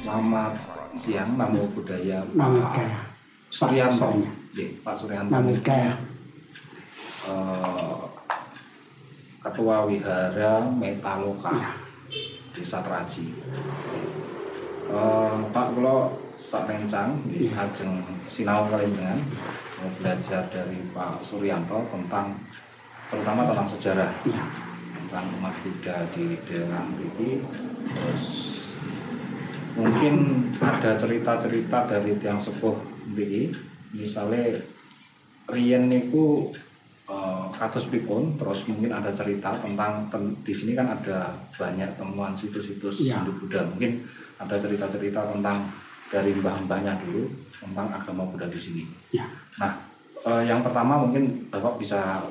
Selamat 0.00 0.56
siang, 0.96 1.36
Namo 1.36 1.68
Buddhaya 1.76 2.24
Namo 2.32 2.64
Pak. 2.64 2.88
Suryanto. 3.52 4.08
Pak 4.80 4.94
Suryanto. 4.96 5.28
Namo 5.28 5.52
ini, 5.52 5.60
Buddhaya. 5.60 5.92
eh, 7.28 8.02
Ketua 9.44 9.84
Wihara 9.84 10.64
Metaloka 10.72 11.52
Ya. 11.52 11.83
Desa 12.64 12.80
Traji. 12.80 13.28
Eh, 14.88 15.36
Pak 15.52 15.66
kula 15.76 16.16
sak 16.40 16.64
rencang 16.64 17.12
nggih 17.28 17.52
Ya. 17.52 17.68
ajeng 17.68 18.00
sinau 18.32 18.64
kalian 18.72 19.20
mau 19.76 19.88
belajar 20.00 20.48
dari 20.48 20.80
Pak 20.96 21.20
Suryanto 21.20 21.84
tentang 21.92 22.32
terutama 23.12 23.44
tentang 23.44 23.68
sejarah 23.68 24.08
Ya. 24.24 24.48
tentang 24.96 25.28
umat 25.36 25.52
Buddha 25.60 26.08
di 26.16 26.40
daerah 26.40 26.88
ini 26.88 27.44
terus 27.84 28.26
mungkin 29.76 30.14
ada 30.56 30.96
cerita-cerita 30.96 31.84
dari 31.84 32.16
tiang 32.16 32.40
sepuh 32.40 32.80
ini 33.12 33.52
misalnya 33.92 34.56
Rien 35.44 35.92
niku 35.92 36.48
eh, 37.04 37.44
kados 37.52 37.84
pripun 37.86 38.34
terus 38.34 38.64
mungkin 38.66 38.90
ada 38.90 39.12
cerita 39.12 39.52
tentang 39.56 40.08
ten- 40.08 40.36
di 40.40 40.50
sini 40.50 40.72
kan 40.72 40.88
ada 40.90 41.28
banyak 41.50 41.90
temuan 41.94 42.32
situs-situs 42.32 43.02
Iya. 43.02 43.20
Hindu 43.20 43.32
Buddha 43.38 43.60
mungkin 43.64 44.00
ada 44.36 44.56
cerita-cerita 44.56 45.20
tentang 45.30 45.68
dari 46.06 46.32
mbah-mbahnya 46.32 46.96
dulu 47.00 47.28
tentang 47.54 47.88
agama 47.90 48.24
Buddha 48.24 48.46
di 48.46 48.56
sini. 48.56 48.82
Ya. 49.10 49.24
Nah, 49.56 49.72
eh, 50.22 50.42
yang 50.44 50.60
pertama 50.60 50.96
mungkin 50.96 51.24
Bapak 51.48 51.76
bisa 51.76 52.24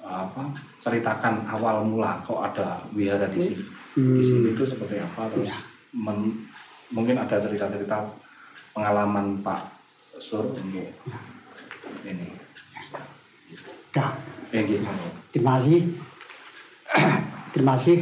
eh, 0.00 0.18
apa 0.22 0.54
ceritakan 0.78 1.42
awal 1.48 1.82
mula 1.82 2.22
kok 2.22 2.40
ada 2.44 2.78
wihara 2.92 3.26
di 3.28 3.42
sini. 3.44 3.58
Di 3.96 4.22
sini 4.22 4.40
Hmm. 4.44 4.54
itu 4.54 4.64
seperti 4.64 4.96
apa 4.98 5.26
terus 5.28 5.48
Ya. 5.48 5.56
men- 5.92 6.46
mungkin 6.88 7.16
ada 7.16 7.36
cerita-cerita 7.36 8.06
pengalaman 8.70 9.40
Pak 9.40 9.62
Sur 10.16 10.46
untuk 10.46 10.86
ini. 12.02 12.28
Dah. 13.94 14.12
Terima 15.30 15.58
kasih. 15.58 15.80
Terima 17.52 17.72
kasih 17.76 17.98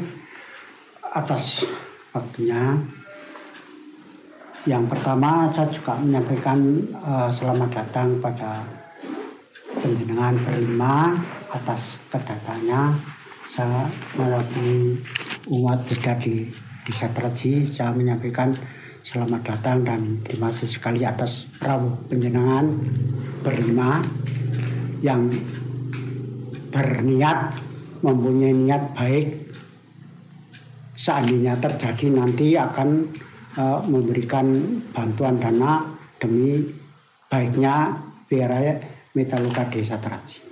atas 1.15 1.67
waktunya. 2.15 2.79
Yang 4.65 4.85
pertama 4.97 5.45
saya 5.53 5.69
juga 5.69 5.93
menyampaikan 6.01 6.59
eh, 6.89 7.31
selamat 7.37 7.71
datang 7.71 8.09
pada 8.23 8.65
penjenengan 9.85 10.35
berlima 10.41 11.13
atas 11.53 12.01
kedatangannya. 12.09 12.97
Saya 13.53 13.87
mewakili 14.17 14.99
umat 15.53 15.85
Buddha 15.85 16.17
di 16.19 16.49
Desa 16.89 17.07
Traji. 17.13 17.69
Saya 17.69 17.93
menyampaikan 17.93 18.51
selamat 19.05 19.41
datang 19.45 19.85
dan 19.85 20.01
terima 20.25 20.49
kasih 20.49 20.81
sekali 20.81 21.05
atas 21.05 21.45
rawuh 21.61 21.93
penjenengan 22.09 22.73
berlima 23.45 24.01
yang 25.05 25.29
berniat 26.75 27.55
mempunyai 28.03 28.51
niat 28.51 28.91
baik 28.99 29.55
seandainya 30.99 31.55
terjadi 31.63 32.11
nanti 32.11 32.59
akan 32.59 33.07
eh, 33.55 33.81
memberikan 33.87 34.47
bantuan 34.91 35.39
dana 35.39 35.87
demi 36.19 36.67
baiknya 37.31 37.95
wilayah 38.27 38.75
Metaluka 39.15 39.63
Desa 39.71 39.95
Teraji. 40.03 40.43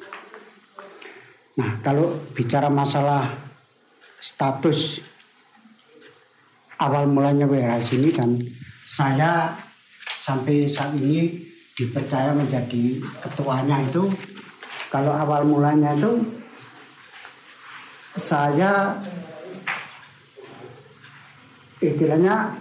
Nah, 1.58 1.82
kalau 1.82 2.14
bicara 2.30 2.70
masalah 2.70 3.26
status 4.22 5.02
awal 6.78 7.10
mulanya 7.10 7.50
wilayah 7.50 7.82
sini 7.82 8.14
dan 8.14 8.38
saya 8.86 9.50
sampai 9.98 10.70
saat 10.70 10.94
ini 11.02 11.42
dipercaya 11.74 12.30
menjadi 12.30 13.02
ketuanya 13.18 13.82
itu 13.82 14.06
kalau 14.92 15.08
awal 15.08 15.40
mulanya 15.48 15.96
itu 15.96 16.20
saya 18.20 18.92
istilahnya 21.80 22.52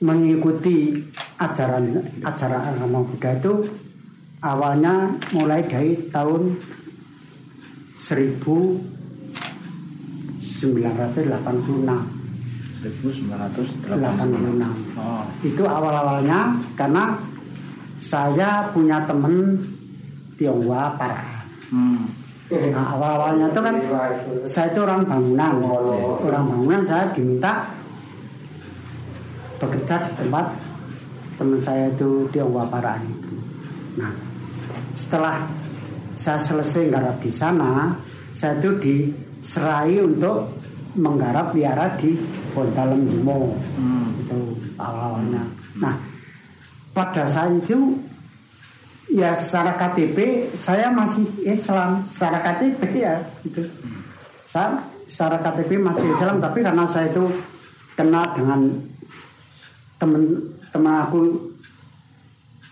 mengikuti 0.00 0.96
ajaran 1.36 2.00
ajaran 2.24 2.72
agama 2.72 3.04
Buddha 3.04 3.36
itu 3.36 3.68
awalnya 4.40 5.12
mulai 5.36 5.60
dari 5.68 6.08
tahun 6.08 6.56
1986 8.00 8.88
1986. 12.82 13.92
86 13.92 14.98
Oh, 14.98 15.22
itu 15.44 15.62
awal-awalnya 15.68 16.56
karena 16.74 17.14
saya 18.00 18.72
punya 18.72 19.04
temen 19.06 19.60
Tionghoa 20.34 20.98
para 20.98 21.41
hmm. 21.72 22.22
Nah, 22.52 22.84
awal-awalnya 22.84 23.48
itu 23.48 23.60
kan 23.64 23.76
saya 24.44 24.68
itu 24.68 24.84
orang 24.84 25.08
bangunan, 25.08 25.52
orang 26.20 26.44
bangunan 26.52 26.82
saya 26.84 27.08
diminta 27.16 27.64
bekerja 29.56 30.04
di 30.04 30.12
tempat 30.20 30.46
teman 31.40 31.60
saya 31.64 31.88
itu 31.88 32.28
Paraan 32.68 33.02
itu. 33.08 33.32
Nah, 33.96 34.12
setelah 34.92 35.48
saya 36.20 36.36
selesai 36.36 36.92
garap 36.92 37.16
di 37.24 37.32
sana, 37.32 37.96
saya 38.36 38.60
itu 38.60 38.70
diserai 38.76 39.96
untuk 40.04 40.52
menggarap 40.92 41.56
biara 41.56 41.96
di 41.96 42.12
Bontalem 42.52 43.08
Jumo 43.08 43.56
Hmm. 43.80 44.12
itu 44.20 44.38
awal-awalnya. 44.76 45.40
Nah, 45.80 45.96
pada 46.92 47.24
saat 47.24 47.48
itu 47.56 47.96
ya 49.12 49.36
secara 49.36 49.76
KTP 49.76 50.48
saya 50.56 50.88
masih 50.88 51.28
Islam. 51.44 52.02
Secara 52.08 52.40
KTP 52.40 52.82
ya 52.96 53.20
gitu. 53.44 53.68
Saya 54.48 54.80
secara 55.06 55.36
KTP 55.40 55.76
masih 55.76 56.08
Islam 56.16 56.40
tapi 56.40 56.64
karena 56.64 56.88
saya 56.88 57.12
itu 57.12 57.28
kenal 57.92 58.32
dengan 58.32 58.72
temen 60.00 60.40
teman 60.72 60.94
aku 61.04 61.20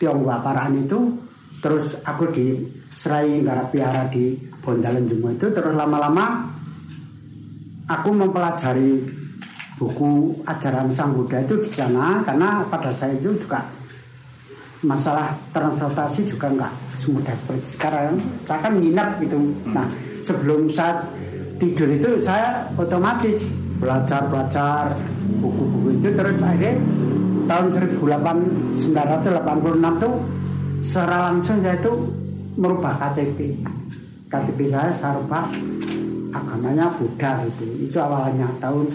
Tionghoa 0.01 0.41
Parahan 0.41 0.81
itu 0.81 0.97
terus 1.61 1.93
aku 2.09 2.33
diserai 2.33 3.45
garap 3.45 3.69
piara 3.69 4.09
di 4.09 4.33
Bondalan 4.65 5.05
Jumo 5.05 5.29
itu 5.29 5.53
terus 5.53 5.77
lama-lama 5.77 6.49
aku 7.85 8.09
mempelajari 8.17 9.05
buku 9.77 10.41
ajaran 10.49 10.93
Sang 10.97 11.13
Buddha 11.13 11.45
itu 11.45 11.61
di 11.61 11.71
sana 11.73 12.25
karena 12.25 12.65
pada 12.69 12.93
saya 12.97 13.17
itu 13.17 13.37
juga 13.37 13.65
masalah 14.81 15.37
transportasi 15.53 16.25
juga 16.25 16.49
nggak 16.49 16.73
semudah 17.01 17.35
seperti 17.37 17.67
sekarang. 17.77 18.21
Saya 18.49 18.59
kan 18.65 18.73
nginep 18.81 19.09
gitu. 19.25 19.37
Nah 19.73 19.89
sebelum 20.25 20.69
saat 20.73 21.05
tidur 21.61 21.89
itu 21.93 22.21
saya 22.25 22.65
otomatis 22.77 23.41
belajar 23.81 24.29
belajar 24.29 24.93
buku-buku 25.41 25.91
itu 26.01 26.09
terus 26.13 26.41
akhirnya 26.41 26.77
tahun 27.49 27.73
1886 27.73 30.01
tuh 30.01 30.15
secara 30.85 31.17
langsung 31.33 31.61
saya 31.61 31.77
itu 31.77 31.93
merubah 32.57 32.97
KTP. 32.97 33.39
KTP 34.31 34.71
saya 34.73 34.93
saya 34.97 35.13
rubah 35.21 35.45
agamanya 36.31 36.87
Buddha 36.95 37.43
gitu. 37.49 37.65
Itu 37.91 37.99
awalnya 37.99 38.47
tahun 38.63 38.87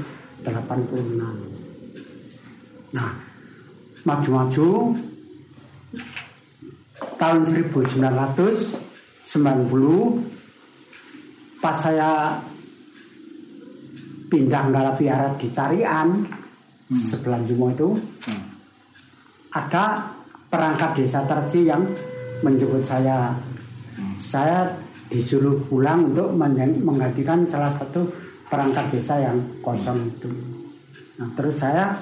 86. 0.46 2.96
Nah, 2.96 3.12
maju-maju 4.08 4.96
tahun 7.16 7.42
1990 7.48 9.26
pas 11.60 11.78
saya 11.80 12.38
pindah 14.30 14.64
Ngalapiara 14.70 15.34
di 15.40 15.48
Carian 15.50 16.28
sebelah 16.94 17.42
Jumo 17.48 17.72
itu 17.72 17.90
Hmm. 18.26 18.46
ada 19.54 20.12
perangkat 20.50 20.98
desa 20.98 21.22
Terci 21.26 21.70
yang 21.70 21.82
menjemput 22.42 22.82
saya. 22.82 23.34
Saya 24.20 24.66
disuruh 25.08 25.62
pulang 25.70 26.12
untuk 26.12 26.34
men- 26.34 26.82
menggantikan 26.82 27.46
salah 27.46 27.70
satu 27.72 28.10
perangkat 28.50 28.98
desa 28.98 29.22
yang 29.22 29.38
kosong 29.62 30.10
itu. 30.10 30.30
Nah 31.22 31.30
terus 31.38 31.56
saya 31.56 31.96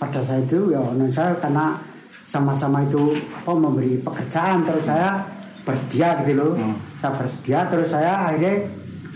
pada 0.00 0.20
saat 0.24 0.48
itu 0.48 0.72
ya 0.72 0.80
saya 1.12 1.36
karena 1.38 1.76
sama-sama 2.24 2.82
itu 2.84 3.12
apa 3.36 3.52
memberi 3.52 4.00
pekerjaan 4.00 4.64
terus 4.64 4.84
saya 4.88 5.22
bersedia 5.64 6.20
gitu 6.24 6.32
loh 6.36 6.52
Hmm. 6.56 6.76
saya 7.00 7.12
bersedia 7.16 7.60
terus 7.68 7.88
saya 7.88 8.12
akhirnya 8.28 8.68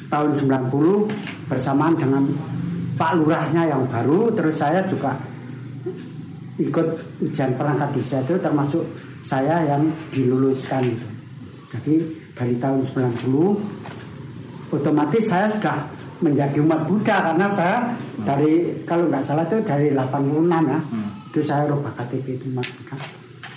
tahun 0.09 0.31
90 0.41 1.05
bersamaan 1.49 1.93
dengan 1.97 2.25
Pak 2.99 3.15
Lurahnya 3.15 3.63
yang 3.71 3.87
baru, 3.87 4.33
terus 4.35 4.59
saya 4.59 4.83
juga 4.89 5.15
ikut 6.59 6.87
ujian 7.23 7.55
perangkat 7.55 7.95
desa 7.95 8.19
itu 8.27 8.35
termasuk 8.43 8.83
saya 9.23 9.63
yang 9.63 9.87
diluluskan 10.11 10.83
itu. 10.83 11.07
Jadi 11.71 11.95
dari 12.35 12.55
tahun 12.59 12.83
90 12.83 14.75
otomatis 14.75 15.23
saya 15.23 15.47
sudah 15.55 15.87
menjadi 16.19 16.59
umat 16.67 16.83
Buddha 16.91 17.31
karena 17.31 17.47
saya 17.47 17.95
dari 18.27 18.83
kalau 18.83 19.07
nggak 19.07 19.23
salah 19.23 19.47
itu 19.47 19.63
dari 19.63 19.95
86 19.95 20.51
ya. 20.67 20.81
Hmm. 20.83 21.08
Itu 21.29 21.41
saya 21.45 21.69
rubah 21.69 21.93
KTP 21.97 22.41
itu 22.41 22.47
Buddha. 22.53 22.97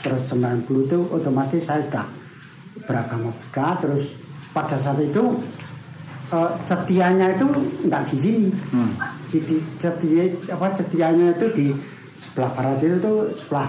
Terus 0.02 0.22
90 0.28 0.66
itu 0.68 0.98
otomatis 1.14 1.62
saya 1.64 1.82
sudah 1.88 2.08
beragama 2.84 3.32
Buddha 3.32 3.68
terus 3.80 4.18
pada 4.52 4.76
saat 4.76 5.00
itu 5.00 5.40
eh, 6.32 6.52
setianya 6.68 7.36
itu 7.36 7.46
nggak 7.88 8.04
di 8.12 8.18
sini. 8.20 8.50
Hmm. 8.76 8.92
Jadi 9.32 9.56
setia 9.80 10.24
apa 10.52 10.76
setianya 10.76 11.32
itu 11.32 11.48
di 11.56 11.66
sebelah 12.20 12.52
barat 12.54 12.78
itu 12.84 12.98
tuh 13.00 13.18
sebelah 13.34 13.68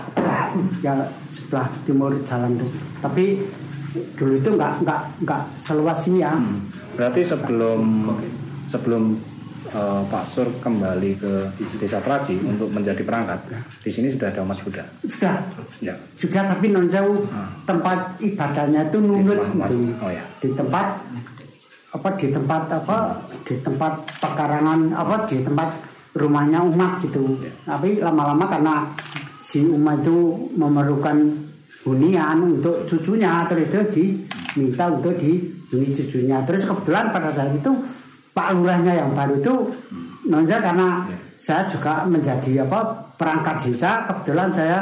ya 0.82 0.94
sebelah 1.30 1.68
timur 1.86 2.12
jalan 2.26 2.58
tuh. 2.58 2.70
Tapi 2.98 3.38
dulu 4.18 4.34
itu 4.40 4.50
nggak 4.56 4.82
nggak 4.82 5.02
nggak 5.22 5.42
seluas 5.62 6.02
ini 6.10 6.24
ya. 6.24 6.34
Hmm. 6.34 6.66
Berarti 6.98 7.20
sebelum 7.22 8.10
sebelum 8.72 9.31
eh, 9.72 10.02
Pak 10.04 10.24
Sur 10.26 10.48
kembali 10.58 11.16
ke 11.16 11.32
Desa 11.76 11.98
Praji 11.98 12.36
untuk 12.38 12.68
menjadi 12.68 13.00
perangkat, 13.00 13.40
di 13.80 13.88
sini 13.88 14.08
sudah 14.08 14.28
ada 14.28 14.40
umat 14.40 14.58
Buddha. 14.60 14.84
Sudah 15.02 15.34
Ya. 15.80 15.96
sudah 16.14 16.44
tapi 16.44 16.70
non 16.70 16.86
jauh 16.86 17.24
Hmm. 17.24 17.48
tempat 17.64 18.16
ibadahnya 18.18 18.86
itu 18.86 18.98
tempat- 19.00 19.72
gitu. 19.72 19.96
oh 19.98 20.10
ya. 20.10 20.24
Di 20.38 20.48
tempat 20.52 20.86
apa 21.92 22.08
di 22.16 22.26
tempat 22.28 22.62
apa 22.70 22.96
di 23.42 23.54
tempat 23.58 23.92
pekarangan 24.16 24.80
apa 24.92 25.26
di 25.26 25.40
tempat 25.40 25.68
rumahnya 26.14 26.60
umat 26.62 27.00
gitu. 27.00 27.36
Ya. 27.40 27.52
Tapi 27.66 27.98
lama-lama 27.98 28.44
karena 28.46 28.74
si 29.42 29.64
umat 29.64 30.00
itu 30.00 30.16
memerlukan 30.54 31.18
hunian 31.82 32.38
untuk 32.38 32.86
cucunya 32.86 33.42
terus 33.44 33.66
itu 33.66 33.78
diminta 34.54 34.86
untuk 34.86 35.18
dihuni 35.18 35.90
cucunya 35.90 36.38
terus 36.46 36.62
kebetulan 36.62 37.10
pada 37.10 37.34
saat 37.34 37.50
itu 37.50 37.72
Pak 38.32 38.48
Lurahnya 38.56 38.92
yang 38.96 39.12
baru 39.12 39.36
itu 39.38 39.54
nonja 40.24 40.56
karena 40.58 41.04
Ya. 41.04 41.16
saya 41.36 41.62
juga 41.66 42.06
menjadi 42.06 42.64
apa 42.64 42.80
perangkat 43.18 43.66
desa 43.66 44.06
kebetulan 44.06 44.48
saya 44.48 44.78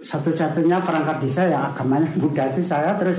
satu-satunya 0.00 0.78
perangkat 0.80 1.16
desa 1.20 1.46
yang 1.46 1.68
agamanya 1.68 2.08
Buddha 2.20 2.48
itu 2.48 2.62
saya 2.62 2.96
terus 2.96 3.18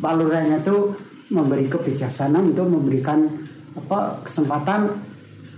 Pak 0.00 0.12
Lurahnya 0.14 0.58
itu 0.58 0.94
memberi 1.28 1.66
kebijaksanaan 1.66 2.52
untuk 2.52 2.66
memberikan 2.66 3.26
apa 3.74 4.22
kesempatan 4.22 4.88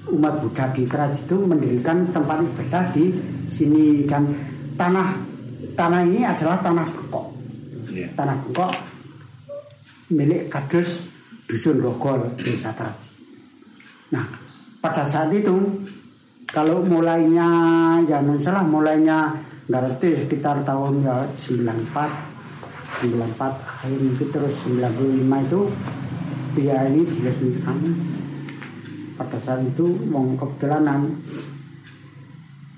umat 0.09 0.41
Buddha 0.41 0.71
di 0.71 0.87
Traj 0.87 1.13
itu 1.15 1.37
mendirikan 1.37 2.09
tempat 2.11 2.41
ibadah 2.41 2.85
di 2.91 3.11
sini 3.47 4.07
dan 4.07 4.27
tanah 4.75 5.19
tanah 5.75 6.01
ini 6.03 6.23
adalah 6.23 6.59
tanah 6.61 6.87
bengkok 6.87 7.27
Iya. 7.87 8.09
tanah 8.13 8.37
bengkok 8.43 8.73
milik 10.09 10.47
kadus 10.49 11.03
dusun 11.47 11.79
Rogol 11.79 12.31
desa 12.39 12.71
Traj. 12.73 13.16
Nah 14.13 14.27
pada 14.79 15.03
saat 15.07 15.33
itu 15.35 15.83
kalau 16.47 16.83
mulainya 16.87 17.49
ya 18.07 18.23
non 18.23 18.39
salah 18.39 18.63
mulainya 18.63 19.35
ngerti 19.67 20.27
sekitar 20.27 20.63
tahun 20.63 21.03
ya 21.03 21.27
94 21.35 23.03
94 23.03 23.35
akhir 23.43 23.99
itu 23.99 24.25
terus 24.31 24.55
95 24.63 25.47
itu 25.51 25.61
pria 26.55 26.87
ini 26.87 27.03
diresmikan 27.03 27.77
pada 29.19 29.37
saat 29.43 29.67
itu 29.67 29.85
mau 30.07 30.23
kebetulan 30.39 30.87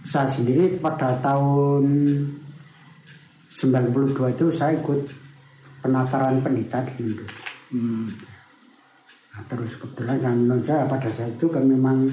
saya 0.08 0.24
sendiri 0.32 0.80
pada 0.80 1.20
tahun 1.20 1.84
92 3.52 4.34
itu 4.38 4.46
saya 4.48 4.78
ikut 4.78 5.02
penataran 5.82 6.40
pendeta 6.40 6.80
di 6.88 6.92
Indo. 7.04 7.26
Hmm. 7.74 8.06
Nah, 9.38 9.46
terus 9.46 9.78
kebetulan 9.78 10.18
non 10.50 10.58
saya 10.66 10.82
pada 10.90 11.06
saat 11.14 11.30
itu 11.30 11.46
kan 11.46 11.62
memang 11.62 12.10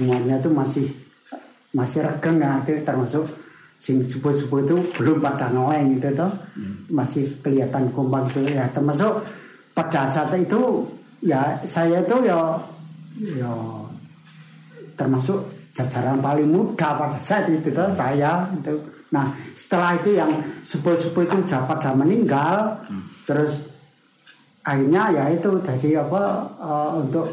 umurnya 0.00 0.40
itu 0.40 0.48
masih 0.48 0.88
masih 1.76 2.00
regeng 2.00 2.40
ya 2.40 2.64
itu 2.64 2.80
termasuk 2.80 3.28
sing 3.76 4.00
sepuh-sepuh 4.00 4.64
itu 4.64 4.76
belum 4.96 5.20
pada 5.20 5.52
ngeleng 5.52 6.00
gitu 6.00 6.16
toh. 6.16 6.32
Masih 6.88 7.28
kelihatan 7.44 7.92
kumpang 7.92 8.24
gitu 8.32 8.48
ya. 8.56 8.64
Termasuk 8.72 9.20
pada 9.76 10.08
saat 10.08 10.32
itu 10.32 10.88
ya 11.20 11.60
saya 11.68 12.00
itu 12.00 12.24
ya 12.24 12.56
ya 13.36 13.52
termasuk 14.96 15.44
jajaran 15.76 16.24
paling 16.24 16.48
muda 16.48 16.96
pada 16.96 17.20
saat 17.20 17.52
itu 17.52 17.68
toh 17.68 17.92
saya 17.92 18.48
itu. 18.56 18.80
Nah 19.12 19.28
setelah 19.52 20.00
itu 20.00 20.16
yang 20.16 20.32
sepuh-sepuh 20.64 21.28
itu 21.28 21.36
sudah 21.44 21.68
pada 21.68 21.92
meninggal 21.92 22.80
terus 23.28 23.75
akhirnya 24.66 25.02
ya 25.14 25.24
itu 25.30 25.50
jadi 25.62 26.02
apa 26.02 26.22
eh, 26.58 26.90
untuk 26.98 27.26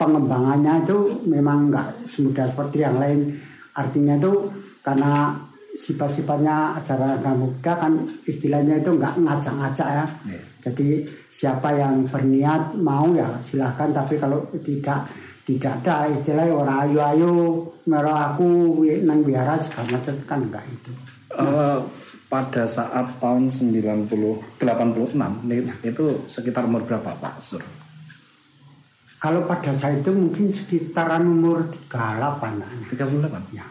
pengembangannya 0.00 0.88
itu 0.88 0.98
memang 1.28 1.68
nggak 1.68 2.08
semudah 2.08 2.48
seperti 2.48 2.80
yang 2.80 2.96
lain. 2.96 3.36
Artinya 3.76 4.16
itu 4.16 4.48
karena 4.80 5.36
sifat-sifatnya 5.78 6.74
acara 6.74 7.18
agama 7.20 7.46
Buddha 7.46 7.78
kan 7.78 7.92
istilahnya 8.26 8.82
itu 8.82 8.90
nggak 8.98 9.14
ngacak-ngacak 9.22 9.88
ya. 9.88 10.06
Iya. 10.26 10.42
jadi 10.58 10.88
siapa 11.30 11.70
yang 11.70 12.02
berniat 12.10 12.74
mau 12.82 13.14
ya 13.14 13.30
silahkan 13.46 13.94
tapi 13.94 14.18
kalau 14.18 14.42
tidak 14.58 15.06
tidak 15.46 15.80
ada 15.80 16.10
istilahnya 16.10 16.50
orang 16.50 16.78
ayu-ayu 16.90 17.62
merah 17.86 18.34
aku 18.34 18.82
nang 19.06 19.22
biara 19.22 19.54
segala 19.62 19.96
macam 19.96 20.14
kan 20.26 20.40
enggak 20.44 20.64
itu. 20.66 20.92
Eh, 21.38 21.78
pada 22.28 22.68
saat 22.68 23.08
tahun 23.18 23.48
90 23.48 24.08
86 24.60 25.16
nih, 25.48 25.64
itu 25.82 26.04
sekitar 26.28 26.68
umur 26.68 26.84
berapa 26.84 27.16
Pak 27.16 27.40
Sur? 27.40 27.64
kalau 29.18 29.42
pada 29.50 29.74
saat 29.74 29.98
itu 29.98 30.14
mungkin 30.14 30.54
sekitaran 30.54 31.26
umur 31.26 31.66
38 31.90 32.62
an 32.62 32.78
38. 32.86 33.56
ya 33.56 33.66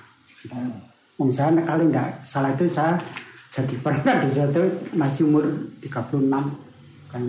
Oh. 1.18 1.34
Saya 1.34 1.50
kalau 1.66 1.90
enggak 1.90 2.22
salah 2.22 2.54
itu 2.54 2.70
saya 2.70 2.94
jadi 3.50 3.74
pernah 3.82 4.22
di 4.22 4.30
situ 4.30 4.62
masih 4.94 5.26
umur 5.26 5.50
36 5.82 6.30
kan 7.10 7.22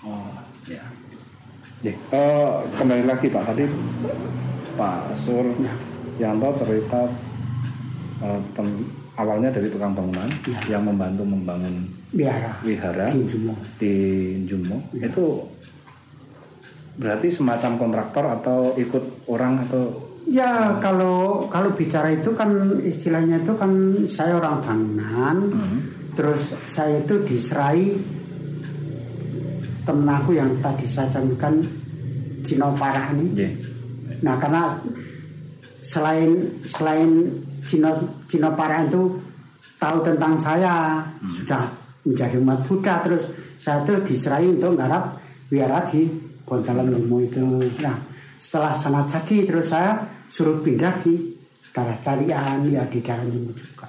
Oh, 0.00 0.32
ya. 0.64 0.80
Ya, 1.84 1.92
eh, 1.92 2.52
kembali 2.72 3.04
lagi 3.04 3.28
Pak 3.28 3.52
tadi 3.52 3.68
Pak 4.74 5.12
Sur 5.16 5.44
Ya. 5.60 5.74
Yanto 6.16 6.56
cerita 6.56 7.04
eh, 8.22 8.40
tem- 8.56 9.03
awalnya 9.14 9.48
dari 9.48 9.70
tukang 9.70 9.94
bangunan 9.94 10.26
Ya. 10.44 10.78
yang 10.78 10.82
membantu 10.84 11.22
membangun 11.22 11.86
biara 12.10 12.58
wihara 12.62 13.10
di 13.10 13.22
Jumo. 13.26 13.54
di 13.78 13.94
Jumo 14.44 14.78
Ya. 14.90 15.06
itu 15.06 15.26
berarti 16.94 17.26
semacam 17.28 17.70
kontraktor 17.76 18.24
atau 18.32 18.58
ikut 18.74 19.26
orang 19.26 19.62
atau 19.66 19.82
Ya 20.24 20.80
kalau 20.80 21.44
kalau 21.52 21.68
bicara 21.76 22.08
itu 22.08 22.32
kan 22.32 22.48
istilahnya 22.80 23.44
itu 23.44 23.52
kan 23.52 23.68
saya 24.08 24.40
orang 24.40 24.56
bangunan, 24.64 25.36
Hmm. 25.52 25.78
terus 26.16 26.48
saya 26.64 26.96
itu 26.96 27.20
diserai 27.20 27.92
temen 29.84 30.08
aku 30.08 30.32
yang 30.32 30.48
tadi 30.64 30.88
saya 30.88 31.12
sampaikan 31.12 31.60
Cino 32.40 32.72
Parah 32.72 33.12
nih. 33.12 33.28
Iya. 33.36 33.50
Nah 34.24 34.40
karena 34.40 34.72
selain 35.84 36.48
selain 36.72 37.28
Cino 37.64 37.90
Cino 38.28 38.52
Parah 38.52 38.84
itu 38.84 39.18
tahu 39.80 39.98
tentang 40.04 40.38
saya 40.38 41.04
sudah 41.20 41.68
menjadi 42.04 42.36
umat 42.40 42.60
Buddha 42.68 43.00
terus 43.00 43.24
saya 43.60 43.80
itu 43.84 43.96
diserai 44.04 44.46
untuk 44.48 44.76
garap 44.76 45.16
biara 45.48 45.88
di 45.88 46.04
Bontalan 46.44 46.92
Lumo 46.92 47.24
itu. 47.24 47.40
Nah 47.80 47.96
setelah 48.36 48.76
sana 48.76 49.08
jadi 49.08 49.48
terus 49.48 49.72
saya 49.72 50.04
suruh 50.28 50.60
pindah 50.60 51.00
di 51.00 51.32
daerah 51.72 51.96
Carian 52.04 52.68
ya 52.68 52.84
di 52.84 53.00
daerah 53.00 53.24
Lumo 53.24 53.52
juga. 53.56 53.88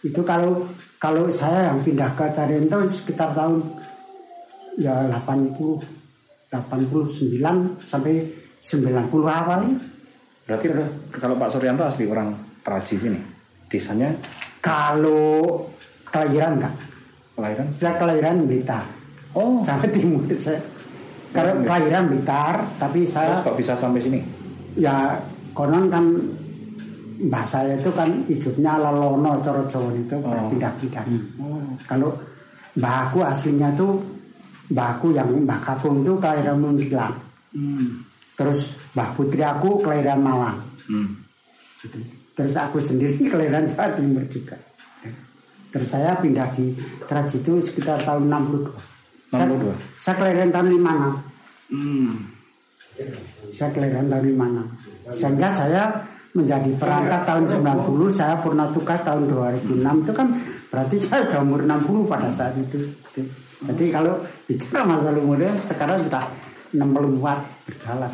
Itu 0.00 0.24
kalau 0.24 0.64
kalau 0.96 1.28
saya 1.28 1.72
yang 1.72 1.84
pindah 1.84 2.16
ke 2.16 2.24
Carian 2.32 2.64
itu 2.64 3.04
sekitar 3.04 3.36
tahun 3.36 3.60
ya 4.80 5.08
80 5.12 6.00
89 6.50 7.78
sampai 7.78 8.26
90 8.58 9.06
awal 9.22 9.62
berarti 10.44 10.66
kalau 11.14 11.38
Pak 11.38 11.50
Suryanto 11.54 11.86
asli 11.86 12.10
orang 12.10 12.34
Teraji 12.60 12.94
sini. 12.96 13.20
Desanya 13.66 14.10
kalau 14.60 15.64
kelahiran 16.06 16.58
enggak 16.58 16.74
kelahiran? 17.34 17.66
Saya 17.78 17.94
kelahiran 17.96 18.36
Blitar. 18.44 18.84
Oh. 19.32 19.62
Jawa 19.62 19.86
Timur 19.88 20.26
saya 20.36 20.58
kalau 21.30 21.54
Hmm. 21.54 21.64
kelahiran 21.64 22.04
Blitar 22.10 22.54
tapi 22.76 23.06
terus 23.06 23.14
saya 23.14 23.40
kok 23.40 23.54
bisa 23.54 23.78
sampai 23.78 24.02
sini? 24.02 24.20
Ya 24.74 25.14
konon 25.54 25.86
kan 25.86 26.04
mbah 27.20 27.44
saya 27.44 27.76
itu 27.76 27.90
kan 27.92 28.10
hidupnya 28.26 28.74
lelono 28.76 29.38
coro 29.38 29.62
Jawa 29.68 29.92
itu 29.94 30.16
Oh. 30.18 30.28
berpindah-pindah 30.28 31.04
oh. 31.38 31.62
Kalau 31.86 32.10
mbah 32.74 33.06
aku 33.06 33.22
aslinya 33.22 33.70
tuh 33.72 34.02
mbah 34.68 34.98
aku 34.98 35.14
yang 35.14 35.30
mbah 35.46 35.58
kakung 35.60 36.02
itu 36.02 36.12
kelahiran 36.18 36.58
Mundilan. 36.58 37.12
Hmm. 37.50 38.02
terus 38.34 38.72
mbah 38.92 39.10
putri 39.12 39.42
aku 39.42 39.78
kelahiran 39.80 40.18
Malang. 40.18 40.58
Hmm. 40.88 41.18
Gitu. 41.80 41.98
Terus 42.40 42.56
aku 42.56 42.78
sendiri 42.80 43.20
kelahiran 43.32 43.68
Jawa 43.68 43.92
Timur 43.92 44.24
juga. 44.32 44.56
Terus 45.70 45.86
saya 45.86 46.18
pindah 46.18 46.50
di 46.56 46.74
Keras 47.06 47.30
itu 47.30 47.62
sekitar 47.62 48.00
tahun 48.02 48.26
62. 48.26 48.74
Saya, 49.30 49.46
62. 49.46 49.70
saya 50.00 50.14
kelahiran 50.18 50.48
tahun 50.50 50.66
56. 50.82 51.70
Hmm. 51.70 52.08
Saya 53.54 53.70
kelahiran 53.70 54.06
tahun 54.10 54.24
56. 54.34 55.14
Sehingga 55.14 55.48
saya 55.54 55.82
menjadi 56.30 56.70
perangkat 56.78 57.22
tahun 57.26 57.44
90, 57.46 58.18
saya 58.18 58.34
purna 58.38 58.66
tugas 58.70 59.00
tahun 59.02 59.26
2006 59.30 59.82
itu 59.82 60.12
kan 60.14 60.28
berarti 60.70 60.96
saya 61.06 61.20
sudah 61.26 61.40
umur 61.42 61.60
60 61.66 62.10
pada 62.10 62.28
saat 62.34 62.54
itu. 62.58 62.78
Jadi 63.60 63.84
kalau 63.92 64.16
bicara 64.48 64.80
masalah 64.88 65.20
umurnya 65.20 65.52
sekarang 65.68 66.02
sudah 66.06 66.24
64 66.74 67.68
berjalan. 67.68 68.10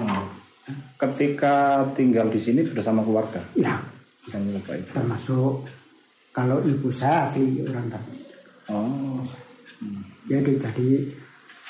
Ketika 0.97 1.87
tinggal 1.95 2.27
di 2.27 2.41
sini 2.41 2.67
bersama 2.67 3.05
keluarga, 3.05 3.39
Ya, 3.55 3.79
lupa 4.35 4.75
termasuk 4.91 5.63
kalau 6.35 6.59
ibu 6.67 6.91
saya 6.93 7.31
sih 7.33 7.63
orang 7.65 7.87
tadi. 7.89 8.15
Oh. 8.69 9.23
Jadi 10.27 10.59
jadi 10.59 10.89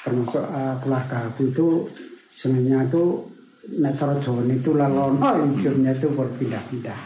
termasuk 0.02 0.42
eh, 0.42 0.74
keluarga 0.80 1.28
aku 1.28 1.52
itu 1.52 1.66
senangnya 2.32 2.86
itu 2.86 3.20
Jawa 3.66 4.46
itu 4.46 4.70
lalono 4.78 5.26
hidupnya 5.58 5.90
itu 5.90 6.06
berpindah-pindah. 6.14 6.98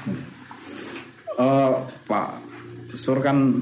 Eh, 1.40 1.72
Pak 2.04 2.28
Sur 2.92 3.18
kan 3.24 3.60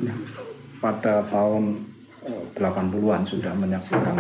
pada 0.83 1.23
tahun 1.31 1.79
eh, 2.27 2.45
80-an 2.59 3.23
sudah 3.23 3.53
menyaksikan 3.55 4.15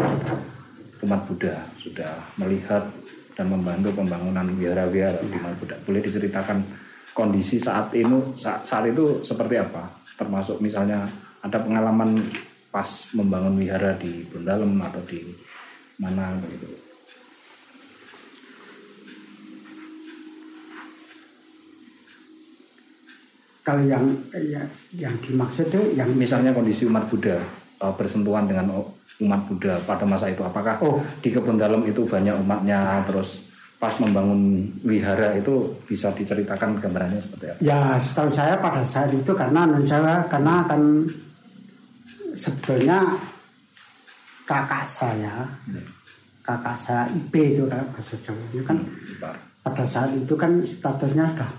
umat 1.06 1.20
Buddha, 1.30 1.62
sudah 1.78 2.18
melihat 2.38 2.82
dan 3.38 3.46
membantu 3.54 3.94
pembangunan 3.94 4.50
wihara-wihara 4.58 5.22
di 5.22 5.30
umat 5.38 5.54
Buddha. 5.62 5.76
Boleh 5.86 6.02
diceritakan 6.02 6.62
kondisi 7.18 7.58
saat 7.58 7.90
itu 7.98 8.30
saat, 8.38 8.62
itu 8.86 9.26
seperti 9.26 9.58
apa? 9.58 9.90
Termasuk 10.14 10.62
misalnya 10.62 11.02
ada 11.42 11.58
pengalaman 11.58 12.14
pas 12.70 12.86
membangun 13.10 13.58
wihara 13.58 13.98
di 13.98 14.22
Bundalem 14.30 14.78
atau 14.78 15.02
di 15.02 15.26
mana 15.98 16.38
begitu. 16.38 16.70
Kalau 23.66 23.84
yang 23.84 24.06
ya, 24.32 24.62
yang 24.96 25.12
dimaksud 25.20 25.68
itu 25.68 25.92
yang 25.92 26.08
Misalnya 26.14 26.54
kondisi 26.54 26.86
umat 26.86 27.10
Buddha 27.10 27.36
eh, 27.82 27.94
bersentuhan 27.98 28.46
dengan 28.46 28.70
umat 29.18 29.40
Buddha 29.50 29.76
pada 29.82 30.06
masa 30.06 30.30
itu, 30.30 30.40
apakah 30.46 30.78
Oh. 30.80 31.02
di 31.18 31.34
kebun 31.34 31.58
dalam 31.58 31.82
itu 31.82 32.06
banyak 32.06 32.32
umatnya, 32.38 33.02
terus 33.04 33.47
pas 33.78 33.94
membangun 34.02 34.66
wihara 34.82 35.38
itu 35.38 35.70
bisa 35.86 36.10
diceritakan 36.10 36.82
gambarannya 36.82 37.22
seperti 37.22 37.44
apa? 37.46 37.58
ya 37.62 37.80
setahu 38.02 38.30
saya 38.34 38.58
pada 38.58 38.82
saat 38.82 39.14
itu 39.14 39.30
karena 39.30 39.70
saya 39.86 40.26
karena 40.26 40.66
kan 40.66 40.82
sebetulnya 42.34 42.98
kakak 44.42 44.84
saya 44.90 45.46
kakak 46.42 46.76
saya 46.82 47.06
IP 47.14 47.34
itu 47.54 47.64
kan 47.70 47.86
bahasa 47.94 48.14
Jawa 48.24 48.42
itu 48.50 48.64
kan. 48.66 48.78
Pak. 49.22 49.34
pada 49.62 49.84
saat 49.84 50.10
itu 50.16 50.32
kan 50.32 50.64
statusnya 50.64 51.28
sudah 51.36 51.50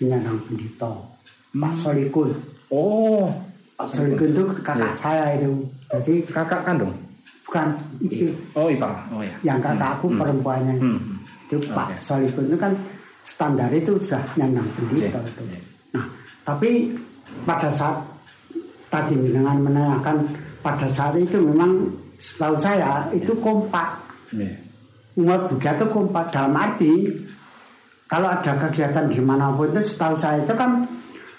penyandang 0.00 0.40
pendito 0.48 1.18
Pak 1.54 1.74
Solikun. 1.80 2.30
Oh, 2.68 3.32
Pak 3.74 3.88
Solikun 3.88 4.36
itu 4.36 4.44
kakak 4.60 4.92
saya 4.92 5.36
itu. 5.40 5.64
Jadi 5.88 6.14
kakak 6.28 6.62
kandung? 6.68 6.92
Bukan 7.48 7.68
IP 7.98 8.28
Oh, 8.52 8.68
ipar. 8.68 8.92
Oh 9.08 9.20
ya. 9.20 9.32
yang 9.42 9.58
kakak 9.58 9.96
aku 9.96 10.12
perempuannya 10.12 10.76
Hmm. 10.76 11.16
itu 11.44 11.56
Oke. 11.58 11.72
Pak 11.72 11.96
Solikun 11.98 12.44
itu 12.44 12.56
kan 12.56 12.72
standar 13.24 13.68
itu 13.70 13.96
sudah 13.98 14.20
nyandang 14.36 14.68
pendito 14.74 15.16
Oke. 15.16 15.32
itu. 15.32 15.42
Nah, 15.90 16.04
tapi 16.44 16.92
pada 17.42 17.68
saat 17.68 17.96
tadi 18.86 19.16
dengan 19.16 19.56
menanyakan 19.58 20.28
pada 20.58 20.84
saat 20.86 21.16
itu 21.16 21.36
memang 21.38 21.88
setahu 22.16 22.56
saya 22.58 23.08
itu 23.10 23.32
kompak 23.38 23.96
Iya. 24.28 24.52
umat 25.16 25.48
Buddha 25.48 25.72
itu 25.72 25.86
kompak 25.88 26.28
dalam 26.28 26.52
arti 26.52 26.92
kalau 28.04 28.28
ada 28.28 28.52
kegiatan 28.58 29.08
di 29.08 29.18
mana 29.18 29.48
pun 29.50 29.68
itu 29.68 29.80
setahu 29.86 30.16
saya 30.16 30.40
itu 30.40 30.52
kan 30.52 30.84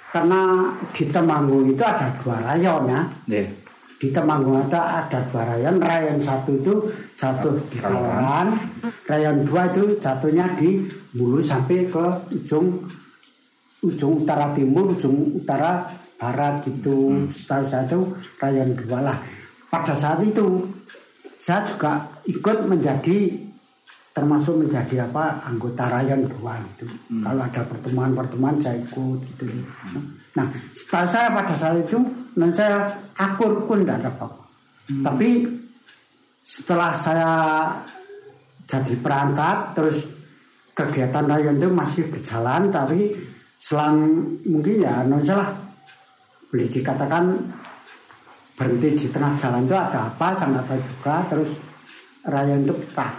karena 0.09 0.41
di 0.89 1.05
Temanggung 1.05 1.69
itu 1.69 1.81
ada 1.81 2.09
dua 2.17 2.37
rayon 2.43 2.85
ya 2.85 3.01
Iya. 3.27 3.45
Di 3.99 4.15
Temanggung 4.15 4.55
ada 4.55 5.03
ada 5.03 5.19
dua 5.27 5.43
rayon. 5.43 5.75
Rayon 5.83 6.17
satu 6.23 6.55
itu 6.55 6.73
jatuh 7.19 7.59
di 7.67 7.77
Kalawan 7.83 8.55
rayon 9.11 9.43
dua 9.43 9.67
itu 9.67 9.99
jatuhnya 9.99 10.55
di 10.55 10.87
Bulu 11.11 11.43
sampai 11.43 11.89
ke 11.91 12.05
ujung 12.31 12.79
ujung 13.83 14.23
utara 14.23 14.55
timur 14.55 14.95
ujung 14.95 15.43
utara 15.43 15.83
barat 16.15 16.63
gitu. 16.63 17.27
Setahu 17.27 17.67
saya 17.67 17.83
itu 17.83 17.99
rayon 18.39 18.71
dua 18.79 18.99
lah. 19.03 19.17
Pada 19.67 19.91
saat 19.91 20.23
itu 20.23 20.63
saya 21.43 21.67
juga 21.67 22.07
ikut 22.23 22.71
menjadi 22.71 23.35
termasuk 24.15 24.63
menjadi 24.63 25.07
apa 25.07 25.43
anggota 25.43 25.91
rayon 25.91 26.23
dua 26.23 26.55
itu. 26.63 26.87
Kalau 27.19 27.43
ada 27.43 27.61
pertemuan-pertemuan 27.67 28.55
saya 28.63 28.79
ikut 28.79 29.19
gitu 29.35 29.43
nah 30.39 30.47
setelah 30.71 31.05
saya 31.11 31.27
pada 31.35 31.53
saat 31.59 31.75
itu 31.83 31.99
dan 32.39 32.49
saya 32.55 32.87
akur 33.19 33.67
pun 33.67 33.83
tidak 33.83 33.99
ada 33.99 34.09
apa-apa. 34.15 34.43
Tapi 34.87 35.29
setelah 36.47 36.95
saya 36.95 37.31
jadi 38.63 38.95
perangkat 38.97 39.57
terus 39.75 39.97
kegiatan 40.71 41.27
rayon 41.27 41.59
itu 41.59 41.67
masih 41.67 42.07
berjalan 42.07 42.71
tapi 42.71 43.11
selang 43.59 43.99
mungkin 44.47 44.79
ya 44.79 45.03
non 45.03 45.19
salah 45.27 45.51
boleh 46.47 46.71
dikatakan 46.71 47.35
berhenti 48.55 49.03
di 49.03 49.07
tengah 49.11 49.35
jalan 49.35 49.67
itu 49.67 49.75
ada 49.75 50.07
apa 50.07 50.27
saya 50.39 50.47
nggak 50.55 50.65
tahu 50.65 50.79
juga 50.79 51.15
terus 51.27 51.51
rayon 52.23 52.63
itu 52.63 52.73
pecah. 52.73 53.11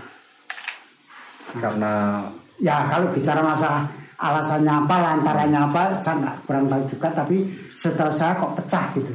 Karena 1.60 2.24
ya 2.62 2.88
kalau 2.88 3.12
bicara 3.12 3.40
masalah 3.44 3.84
alasannya 4.20 4.84
apa 4.84 4.96
lantarannya 5.00 5.60
apa 5.72 5.82
saya 6.04 6.20
nggak 6.20 6.36
kurang 6.44 6.68
tahu 6.68 6.82
juga 6.92 7.08
tapi 7.16 7.36
setelah 7.72 8.12
saya 8.12 8.36
kok 8.36 8.52
pecah 8.60 8.84
gitu 8.92 9.12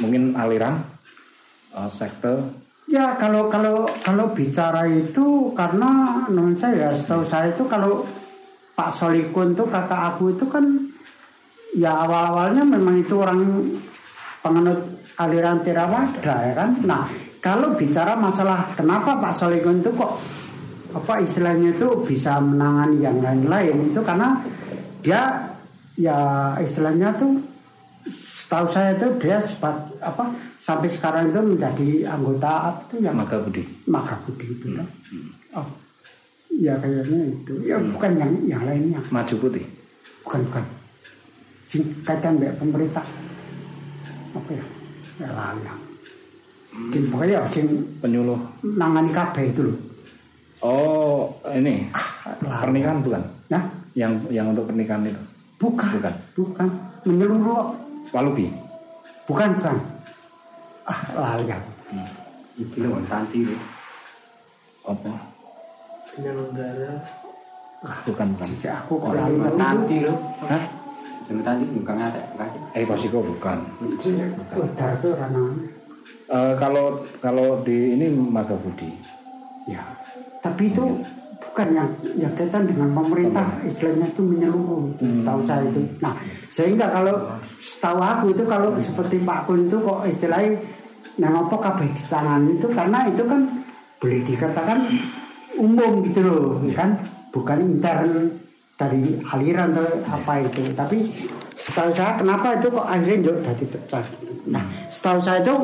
mungkin 0.00 0.32
aliran 0.32 0.80
eh, 1.76 1.90
sekte 1.92 2.64
Ya 2.86 3.18
kalau 3.18 3.50
kalau 3.50 3.82
kalau 3.98 4.30
bicara 4.30 4.86
itu 4.86 5.50
karena 5.58 6.22
non 6.30 6.54
saya 6.54 6.94
setahu 6.94 7.26
saya 7.26 7.50
itu 7.50 7.66
kalau 7.66 8.06
Pak 8.78 8.94
Solikun 8.94 9.58
tuh 9.58 9.66
kakak 9.66 10.14
aku 10.14 10.30
itu 10.38 10.46
kan 10.46 10.62
ya 11.74 12.06
awal 12.06 12.30
awalnya 12.30 12.62
memang 12.62 13.02
itu 13.02 13.18
orang 13.18 13.42
penganut 14.38 15.02
aliran 15.18 15.66
Theravada 15.66 16.34
ya 16.46 16.54
kan. 16.54 16.70
Nah 16.86 17.10
kalau 17.42 17.74
bicara 17.74 18.14
masalah 18.14 18.70
kenapa 18.78 19.18
Pak 19.18 19.34
Solikun 19.34 19.82
itu 19.82 19.90
kok 19.90 20.22
apa 20.96 21.20
istilahnya 21.20 21.76
itu 21.76 21.88
bisa 22.08 22.40
menangani 22.40 23.04
yang 23.04 23.20
lain-lain 23.20 23.92
itu 23.92 24.00
karena 24.00 24.40
dia 25.04 25.52
ya 26.00 26.16
istilahnya 26.56 27.12
tuh 27.20 27.36
setahu 28.08 28.66
saya 28.70 28.94
itu 28.94 29.06
dia 29.18 29.42
sebat, 29.42 29.74
apa 29.98 30.30
sampai 30.62 30.86
sekarang 30.86 31.34
itu 31.34 31.40
menjadi 31.42 31.88
anggota 32.06 32.70
apa 32.70 32.80
itu 32.88 33.02
yang 33.02 33.18
Maga 33.18 33.42
Budi. 33.42 33.66
Maka 33.90 34.14
Budi 34.22 34.46
itu 34.46 34.66
kan. 34.72 34.86
Oh, 35.58 35.66
ya 36.54 36.78
kayaknya 36.78 37.34
itu. 37.34 37.54
Ya 37.66 37.76
bukan 37.82 38.12
yang 38.14 38.32
yang 38.46 38.62
lainnya. 38.62 39.02
Maju 39.10 39.34
Putih. 39.34 39.66
Bukan 40.22 40.40
bukan. 40.46 40.64
Kaitan 42.06 42.40
dengan 42.40 42.56
pemerintah. 42.56 43.04
Apa 44.32 44.50
ya? 44.54 44.64
Ya 45.20 45.28
lali. 45.34 45.66
Sing 46.92 47.08
pokoknya 47.08 47.40
sing 47.48 47.66
Penyuluh. 47.98 48.38
nangani 48.62 49.10
kabeh 49.10 49.50
itu 49.50 49.60
loh. 49.66 49.78
Oh, 50.66 51.30
ini 51.46 51.86
Lali. 52.42 52.58
pernikahan 52.58 52.98
bukan? 52.98 53.22
Ya, 53.46 53.60
Yang 53.94 54.12
yang 54.34 54.46
untuk 54.50 54.66
pernikahan 54.66 55.06
itu. 55.06 55.22
bukan. 55.62 55.90
Bukan. 55.94 56.14
Bukan. 56.34 56.68
Menyeluruh. 57.06 57.70
Walubi. 58.10 58.50
Bukan 59.24 59.54
bukan. 59.54 59.76
Ah, 60.82 61.00
lali 61.14 61.46
aku. 61.50 61.70
Iki 62.56 62.78
lho 62.82 62.98
tanti 63.06 63.46
lho. 63.46 63.56
Apa? 64.82 65.12
Penyelenggara 66.10 66.94
Bukan 68.06 68.26
bukan. 68.34 68.46
Sisi 68.50 68.66
aku 68.66 68.98
kok 68.98 69.12
lali 69.14 69.38
tanti 69.38 69.96
lho. 70.02 70.14
Hah? 70.46 70.62
Jeneng 71.26 71.42
tanti 71.42 71.64
bukan 71.70 71.94
bukan. 71.94 72.48
Eh 72.74 72.82
Pasiko 72.82 73.18
bukan. 73.22 73.58
Udar 74.52 74.90
itu 74.98 75.08
ranah. 75.14 75.50
Eh, 76.26 76.52
kalau 76.58 77.06
kalau 77.22 77.62
di 77.62 77.94
ini 77.94 78.10
Maga 78.10 78.58
Budi. 78.58 78.90
Ya, 79.66 79.82
tapi 80.46 80.70
itu 80.70 80.84
bukan 81.42 81.68
yang 81.74 81.90
yang 82.14 82.32
kaitan 82.38 82.70
dengan 82.70 82.94
pemerintah. 82.94 83.50
Istilahnya 83.66 84.06
itu 84.14 84.22
menyeluruh 84.22 84.94
itu 84.94 85.04
setahu 85.18 85.40
saya 85.42 85.66
itu. 85.66 85.80
Nah, 85.98 86.14
sehingga 86.46 86.86
kalau 86.94 87.14
setahu 87.58 87.98
aku 87.98 88.26
itu 88.30 88.44
kalau 88.46 88.70
seperti 88.78 89.16
Pak 89.26 89.50
Kun 89.50 89.66
itu 89.66 89.76
kok 89.82 90.06
istilahnya 90.06 90.54
nang 91.18 91.34
apa 91.48 91.56
kabeh 91.58 91.88
di 91.90 92.04
tangan 92.06 92.46
itu? 92.46 92.66
Karena 92.70 92.98
itu 93.10 93.22
kan 93.26 93.40
boleh 93.98 94.20
dikatakan 94.22 94.78
umum 95.58 96.04
gitu 96.06 96.20
loh 96.22 96.62
kan? 96.76 96.94
Bukan 97.34 97.58
intern 97.58 98.30
dari 98.78 99.18
aliran 99.34 99.74
atau 99.74 99.88
apa 100.12 100.46
itu. 100.46 100.62
Tapi 100.76 101.10
setahu 101.58 101.90
saya 101.90 102.20
kenapa 102.22 102.54
itu 102.54 102.70
kok 102.70 102.86
akhirnya 102.86 103.18
juga 103.18 103.50
jadi 103.50 103.64
pecah? 103.66 104.04
Nah 104.52 104.64
setahu 104.94 105.18
saya 105.24 105.42
itu 105.42 105.56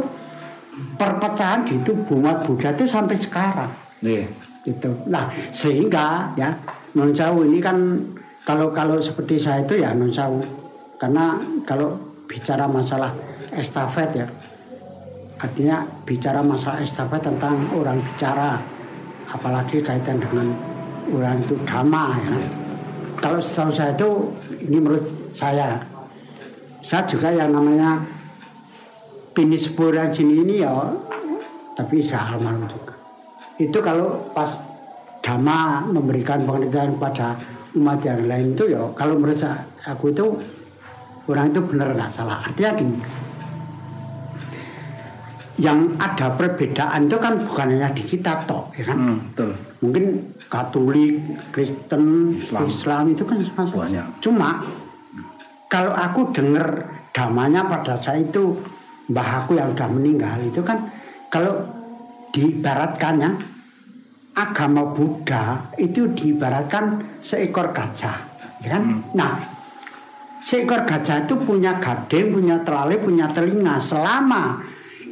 perpecahan 0.97 1.69
di 1.69 1.77
tubuh 1.85 2.17
umat 2.17 2.49
Buddha 2.49 2.73
itu 2.73 2.89
sampai 2.89 3.21
sekarang. 3.21 3.71
Iya. 4.01 4.27
Gitu. 4.63 4.91
Nah 5.11 5.31
sehingga 5.51 6.31
ya 6.39 6.55
non 6.95 7.11
Sewu 7.15 7.47
ini 7.47 7.59
kan 7.59 7.99
kalau 8.43 8.71
kalau 8.71 8.99
seperti 8.99 9.39
saya 9.39 9.63
itu 9.63 9.83
ya 9.83 9.95
non 9.95 10.11
Sewu 10.11 10.43
karena 10.99 11.39
kalau 11.67 11.99
bicara 12.31 12.65
masalah 12.71 13.11
estafet 13.53 14.25
ya 14.25 14.27
artinya 15.43 15.83
bicara 16.07 16.39
masalah 16.39 16.79
estafet 16.79 17.19
tentang 17.27 17.59
orang 17.75 17.99
bicara 17.99 18.63
apalagi 19.27 19.83
kaitan 19.83 20.23
dengan 20.23 20.55
orang 21.11 21.43
itu 21.43 21.55
dhamma 21.67 22.15
ya. 22.23 22.37
Kalau 23.23 23.39
setahu 23.39 23.71
saya 23.71 23.95
itu 23.95 24.11
ini 24.67 24.83
menurut 24.83 25.07
saya. 25.31 25.79
Saya 26.83 27.07
juga 27.07 27.31
yang 27.31 27.55
namanya 27.55 28.03
Pinis 29.33 29.65
sini 30.13 30.45
ini 30.45 30.61
ya 30.61 30.93
tapi 31.73 32.05
saya 32.05 32.37
almarhum 32.37 32.92
itu 33.57 33.79
kalau 33.81 34.17
pas 34.33 34.49
Dhamma 35.23 35.87
memberikan 35.87 36.43
pengertian 36.43 36.99
kepada 36.99 37.39
umat 37.73 37.99
yang 38.03 38.27
lain 38.27 38.53
itu 38.53 38.75
ya 38.75 38.83
kalau 38.93 39.15
menurut 39.17 39.39
aku 39.83 40.11
itu 40.11 40.25
orang 41.31 41.49
itu 41.49 41.61
benar 41.63 41.95
nggak 41.95 42.11
salah 42.11 42.43
artinya 42.43 42.75
gini 42.75 42.97
yang 45.61 45.95
ada 46.01 46.33
perbedaan 46.35 47.07
itu 47.07 47.17
kan 47.21 47.39
bukan 47.39 47.67
hanya 47.77 47.93
di 47.93 48.03
kita 48.03 48.43
toh 48.49 48.67
ya 48.75 48.89
kan 48.89 48.99
Hmm, 48.99 49.19
betul. 49.31 49.51
mungkin 49.79 50.05
Katolik, 50.53 51.17
Kristen, 51.49 52.37
Islam. 52.37 52.69
Islam, 52.69 53.05
itu 53.09 53.25
kan 53.25 53.41
sama 53.41 53.73
Banyak. 53.73 54.05
Cuma 54.21 54.61
kalau 55.65 55.97
aku 55.97 56.29
dengar 56.29 56.93
damanya 57.09 57.65
pada 57.65 57.97
saya 57.97 58.21
itu 58.21 58.53
mbah 59.09 59.41
aku 59.41 59.57
yang 59.57 59.73
sudah 59.73 59.89
meninggal 59.89 60.37
itu 60.45 60.61
kan 60.61 60.77
kalau 61.33 61.57
diibaratkan 62.33 63.15
ya 63.21 63.31
agama 64.33 64.97
Buddha 64.97 65.61
itu 65.77 66.09
diibaratkan 66.17 67.21
seekor 67.21 67.69
gajah, 67.71 68.17
ya 68.65 68.69
kan? 68.73 68.85
Nah, 69.13 69.37
seekor 70.41 70.89
gajah 70.89 71.29
itu 71.29 71.37
punya 71.37 71.77
gading, 71.77 72.33
punya 72.33 72.57
terali, 72.65 72.97
punya 72.97 73.29
telinga. 73.29 73.77
Selama 73.77 74.65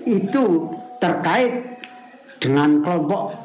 itu 0.08 0.72
terkait 0.96 1.80
dengan 2.40 2.80
kelompok 2.80 3.36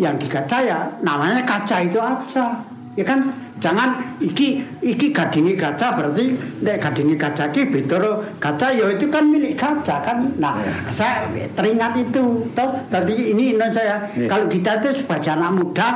yang 0.00 0.16
dikata 0.16 0.56
ya 0.64 0.88
namanya 1.04 1.44
kaca 1.44 1.84
itu 1.84 2.00
aja 2.00 2.71
ya 2.98 3.04
kan? 3.04 3.20
Jangan 3.62 4.18
iki 4.18 4.58
iki 4.82 5.14
gadingi 5.14 5.54
kaca 5.54 5.94
berarti 5.94 6.34
nek 6.66 6.82
gadingi 6.82 7.14
kaca 7.14 7.46
ki 7.54 7.70
betoro 7.70 8.18
kaca 8.42 8.74
ya 8.74 8.90
itu 8.90 9.06
kan 9.06 9.30
milik 9.30 9.54
kaca 9.54 10.02
kan? 10.02 10.18
Nah 10.42 10.58
saya 10.90 11.30
teringat 11.54 11.94
itu 11.94 12.42
toh. 12.58 12.70
Tadi 12.90 13.32
ini 13.32 13.54
Indonesia 13.54 13.82
ya. 13.86 13.98
Iya. 14.18 14.26
kalau 14.26 14.46
kita 14.50 14.82
itu 14.82 15.06
sebagai 15.06 15.30
anak 15.30 15.50
muda 15.54 15.88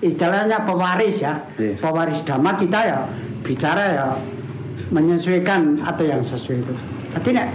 istilahnya 0.00 0.64
pewaris 0.64 1.20
ya. 1.20 1.36
Iya. 1.60 1.76
pewaris 1.76 2.24
dhamma 2.24 2.56
kita 2.56 2.78
ya 2.88 2.98
bicara 3.44 3.84
ya 3.92 4.06
menyesuaikan 4.88 5.84
atau 5.84 6.04
yang 6.08 6.24
sesuai 6.24 6.56
itu. 6.64 6.74
Nek 7.36 7.48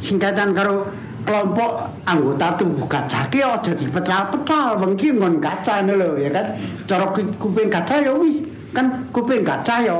singkatan 0.00 0.56
karo 0.56 0.88
kelompok 1.26 1.70
anggota 2.04 2.56
tubuh 2.56 2.86
kaca 2.86 3.28
ki 3.28 3.40
aja 3.40 3.72
dipetal-petal 3.72 4.78
mengki 4.78 5.12
ngon 5.12 5.38
kaca 5.38 5.84
lho 5.84 6.16
ya 6.16 6.30
kan? 6.30 6.46
Cara 6.88 7.06
ku- 7.10 7.34
kuping 7.36 7.68
kaca 7.68 8.00
ya 8.00 8.12
wis 8.16 8.40
kan 8.70 8.86
kuping 9.10 9.42
kaca 9.42 9.82
ya 9.82 9.98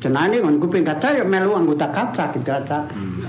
jenenge 0.00 0.38
ngon 0.42 0.56
kuping 0.60 0.84
kaca 0.84 1.08
ya 1.12 1.24
melu 1.24 1.54
anggota 1.54 1.86
kaca 1.88 2.30
gitu 2.32 2.50
aja. 2.50 2.78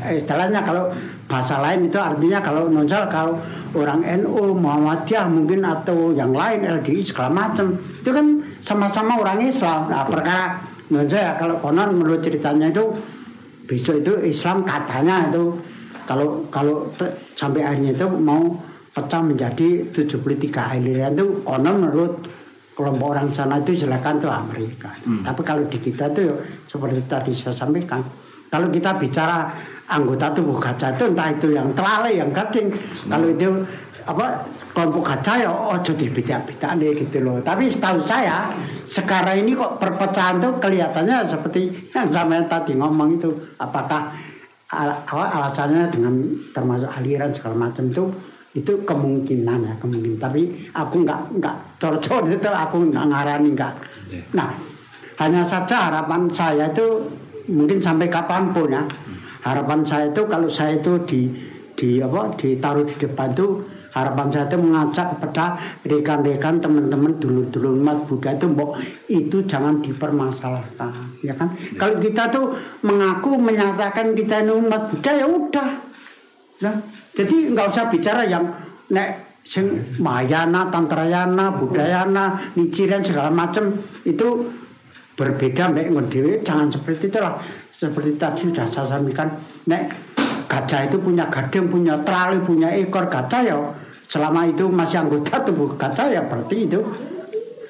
Eh, 0.06 0.20
istilahnya 0.22 0.62
kalau 0.62 0.92
bahasa 1.26 1.58
lain 1.58 1.90
itu 1.90 1.98
artinya 1.98 2.38
kalau 2.38 2.70
nonsal 2.70 3.10
kalau 3.10 3.40
orang 3.74 4.06
NU 4.22 4.54
Muhammadiyah 4.54 5.26
mungkin 5.26 5.66
atau 5.66 6.14
yang 6.14 6.30
lain 6.32 6.62
LDI 6.62 7.02
segala 7.02 7.32
macam. 7.34 7.74
Itu 7.74 8.14
kan 8.14 8.28
sama-sama 8.62 9.18
orang 9.18 9.42
Islam. 9.44 9.90
Nah 9.90 10.06
perkara 10.06 10.62
nonsal 10.94 11.18
ya 11.18 11.34
kalau 11.36 11.58
konon 11.60 11.98
menurut 11.98 12.22
ceritanya 12.22 12.70
itu 12.70 12.86
besok 13.66 14.06
itu 14.06 14.14
Islam 14.22 14.62
katanya 14.62 15.26
itu 15.34 15.58
kalau 16.06 16.46
kalau 16.54 16.90
te- 16.96 17.34
sampai 17.34 17.62
akhirnya 17.66 17.92
itu 17.94 18.08
mau 18.08 18.42
pecah 18.96 19.22
menjadi 19.22 19.92
73 19.92 20.72
aliran 20.80 21.12
itu 21.12 21.44
konon 21.44 21.76
menurut 21.84 22.14
kelompok 22.76 23.08
orang 23.16 23.28
sana 23.32 23.60
itu 23.60 23.84
silakan 23.84 24.20
tuh 24.20 24.32
Amerika. 24.32 24.92
Tapi 25.24 25.42
kalau 25.44 25.64
di 25.68 25.80
kita 25.80 26.12
tuh 26.12 26.24
ya, 26.28 26.36
seperti 26.68 27.00
tadi 27.08 27.32
saya 27.32 27.56
sampaikan, 27.56 28.04
kalau 28.52 28.68
kita 28.68 28.96
bicara 29.00 29.48
anggota 29.88 30.32
tubuh 30.36 30.60
kaca 30.60 30.92
itu 30.92 31.08
entah 31.08 31.32
itu 31.32 31.56
yang 31.56 31.72
telale 31.72 32.12
yang 32.12 32.32
gading, 32.36 32.68
kalau 33.08 33.28
itu 33.32 33.48
apa 34.06 34.44
kelompok 34.76 35.04
kaca 35.08 35.34
ya 35.40 35.50
oh 35.50 35.80
jadi 35.80 36.06
beda-beda 36.12 36.76
nih 36.76 36.92
gitu 37.00 37.18
loh. 37.24 37.40
Tapi 37.40 37.72
setahu 37.72 38.04
saya 38.04 38.52
sekarang 38.92 39.44
ini 39.44 39.56
kok 39.56 39.80
perpecahan 39.80 40.44
tuh 40.44 40.60
kelihatannya 40.60 41.26
seperti 41.26 41.92
yang 41.96 42.12
sama 42.12 42.44
tadi 42.46 42.76
ngomong 42.76 43.18
itu 43.18 43.32
apakah 43.56 44.14
al- 44.74 45.02
alasannya 45.06 45.94
dengan 45.94 46.14
termasuk 46.56 46.90
aliran 46.90 47.30
segala 47.36 47.70
macam 47.70 47.86
itu 47.90 48.04
itu 48.56 48.72
kemungkinan 48.88 49.60
ya 49.68 49.74
kemungkinan. 49.84 50.18
Tapi 50.18 50.72
aku 50.72 51.04
nggak 51.04 51.20
nggak 51.38 51.56
cocok 51.78 52.32
itu 52.32 52.50
aku 52.50 52.76
nggak 52.90 53.06
ngarani 53.12 53.50
nggak. 53.52 53.74
Nah 54.34 54.50
hanya 55.20 55.44
saja 55.44 55.92
harapan 55.92 56.28
saya 56.32 56.72
itu 56.72 56.88
mungkin 57.52 57.84
sampai 57.84 58.08
kapan 58.08 58.56
pun 58.56 58.72
ya. 58.72 58.84
Harapan 59.46 59.86
saya 59.86 60.10
itu 60.10 60.26
kalau 60.26 60.50
saya 60.50 60.80
itu 60.80 60.98
di 61.06 61.22
di 61.76 62.00
apa 62.00 62.32
ditaruh 62.40 62.88
di 62.88 62.96
depan 62.96 63.36
itu 63.36 63.60
harapan 63.96 64.28
saya 64.28 64.44
itu 64.52 64.60
mengajak 64.60 65.08
kepada 65.16 65.56
rekan-rekan 65.88 66.60
teman-teman 66.60 67.16
dulu-dulu 67.16 67.80
umat 67.80 68.04
Buddha 68.04 68.36
itu 68.36 68.46
mbok 68.52 68.76
itu 69.08 69.38
jangan 69.48 69.80
dipermasalahkan 69.80 70.92
ya 71.24 71.32
kan? 71.32 71.56
Kalau 71.80 71.96
kita 72.04 72.28
tuh 72.28 72.60
mengaku 72.84 73.40
menyatakan 73.40 74.12
kita 74.12 74.44
ini 74.44 74.52
umat 74.52 74.92
Buddha 74.92 75.12
ya 75.16 75.24
udah. 75.24 75.70
Nah, 76.56 76.76
jadi 77.16 77.36
nggak 77.56 77.68
usah 77.72 77.88
bicara 77.88 78.28
yang 78.28 78.44
nek 78.92 79.40
sing 79.48 79.72
Mahayana, 80.04 80.68
Tantrayana, 80.68 81.56
Budayana, 81.56 82.52
Nichiren 82.60 83.00
segala 83.00 83.32
macam 83.32 83.72
itu 84.04 84.52
berbeda 85.16 85.72
mbek 85.72 85.96
ngon 85.96 86.06
dhewe 86.12 86.44
jangan 86.44 86.68
seperti 86.68 87.08
itulah. 87.08 87.40
Seperti 87.72 88.20
tadi 88.20 88.52
sudah 88.52 88.68
saya 88.68 88.92
sampaikan 88.92 89.32
nek 89.72 89.88
gajah 90.52 90.92
itu 90.92 91.00
punya 91.00 91.32
gading, 91.32 91.72
punya 91.72 91.96
trali, 92.04 92.44
punya 92.44 92.76
ekor 92.76 93.08
gajah 93.08 93.42
ya 93.44 93.56
selama 94.16 94.48
itu 94.48 94.72
masih 94.72 95.04
anggota 95.04 95.44
tubuh 95.44 95.76
gajah 95.76 96.08
ya 96.08 96.24
berarti 96.24 96.64
itu 96.64 96.80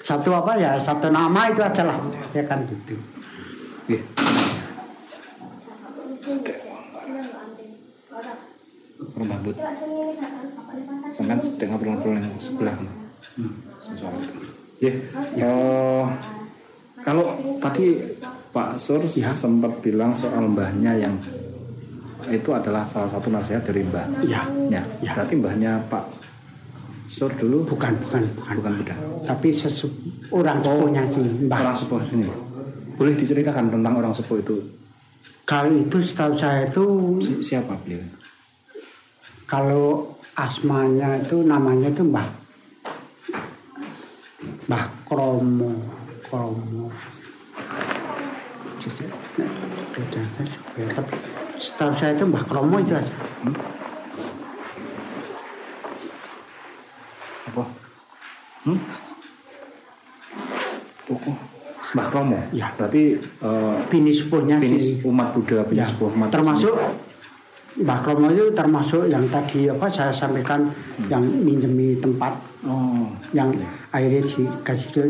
satu 0.05 0.29
apa 0.38 0.53
ya 0.62 0.77
satu 0.77 1.10
nama 1.10 1.49
itu 1.49 1.65
aja 1.65 1.81
lah 1.89 1.97
ya 2.38 2.45
kan 2.45 2.62
gitu. 2.69 2.93
Nggih. 3.89 4.01
Rumah. 9.15 9.38
Sampai 11.17 11.39
sedang 11.41 11.69
ngobrol-ngobrol 11.73 12.21
yang 12.21 12.27
sebelah. 12.38 12.75
Ya. 14.84 14.91
eh, 15.41 16.03
kalau 17.01 17.25
tadi 17.58 18.05
Pak 18.53 18.77
Sur 18.77 19.01
Ya. 19.17 19.34
sempat 19.34 19.81
bilang 19.81 20.13
soal 20.13 20.45
mbahnya 20.51 20.93
yang 20.99 21.15
itu 22.29 22.49
adalah 22.53 22.86
salah 22.89 23.10
satu 23.10 23.34
nasihat 23.34 23.65
dari 23.65 23.81
mbah. 23.86 24.05
Ya, 24.25 24.45
Ya, 24.69 24.81
Ya. 25.01 25.13
berarti 25.17 25.34
mbahnya 25.38 25.81
Pak 25.89 26.14
Sur 27.15 27.32
dulu? 27.32 27.63
Bukan 27.63 27.95
bukan 27.97 28.23
bukan, 28.36 28.56
bukan. 28.60 28.71
Buddha. 28.75 28.95
tapi 29.23 29.49
sesu, 29.49 29.88
orang 30.30 30.60
sepuhnya 30.60 31.04
sih 31.08 31.23
mbah. 31.47 31.60
Orang 31.63 31.78
sepuh 31.78 32.01
ini. 32.12 32.28
Boleh 32.93 33.15
diceritakan 33.15 33.71
tentang 33.71 33.93
orang 33.95 34.12
sepuh 34.12 34.38
itu? 34.38 34.56
Kalau 35.45 35.71
itu 35.71 35.97
setahu 36.01 36.36
saya 36.36 36.67
itu 36.67 36.84
Si- 37.21 37.39
siapa 37.45 37.71
beliau? 37.80 38.04
kalau 39.45 40.10
asmanya 40.34 41.15
itu 41.15 41.39
namanya 41.41 41.88
itu 41.88 42.01
Mbah. 42.01 42.25
Mbah 44.65 44.86
Kromo 45.06 45.71
Kromo. 46.25 46.89
Setahu 51.56 51.91
saya 51.95 52.12
itu 52.13 52.25
Mbah 52.25 52.43
Kromo 52.45 52.78
itu 52.78 52.93
aja 52.93 53.13
Apa? 57.51 57.63
Hmm? 58.65 58.79
Oh, 61.05 61.38
Mbah 61.93 62.08
Kromo. 62.10 62.39
Ya. 62.49 62.73
Berarti 62.73 63.19
eh, 63.21 63.75
bini 63.88 64.12
sepuhnya 64.12 64.58
finis 64.58 64.84
si 64.84 64.93
umat 65.05 65.38
Buddha, 65.38 65.62
finis 65.69 65.86
ya, 65.86 66.01
umat 66.01 66.29
termasuk 66.34 66.73
Mbah 67.77 67.99
Kromo 68.01 68.34
itu 68.34 68.49
termasuk 68.58 69.05
yang 69.05 69.29
tadi 69.29 69.69
apa 69.69 69.86
saya 69.91 70.10
sampaikan 70.10 70.65
yang 71.08 71.21
minjemi 71.21 71.95
tempat 72.01 72.34
Oh, 72.65 73.05
yang 73.29 73.53
akhirnya 73.93 74.25
dikasih 74.25 74.89
ke 74.89 75.03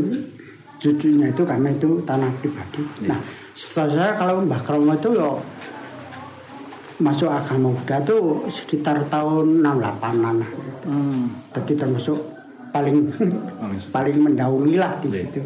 cucunya 0.75 1.31
itu 1.31 1.43
karena 1.47 1.71
itu 1.71 2.03
tanah 2.03 2.27
pribadi. 2.43 2.83
Iya. 2.99 3.15
Nah, 3.15 3.19
setelah 3.55 3.89
saya 3.95 4.11
kalau 4.19 4.43
Mbah 4.43 4.61
Kromo 4.67 4.91
itu 4.91 5.09
yo 5.15 5.39
masuk 6.99 7.27
agama 7.27 7.75
Buddha 7.75 7.99
itu 7.99 8.17
sekitar 8.51 9.03
tahun 9.11 9.59
68-an. 9.59 10.37
Hmm. 10.87 11.23
Jadi 11.51 11.73
termasuk 11.75 12.19
paling 12.71 13.11
paling 13.95 14.17
mendahului 14.19 14.75
lah 14.79 14.95
di 15.03 15.11
situ. 15.11 15.41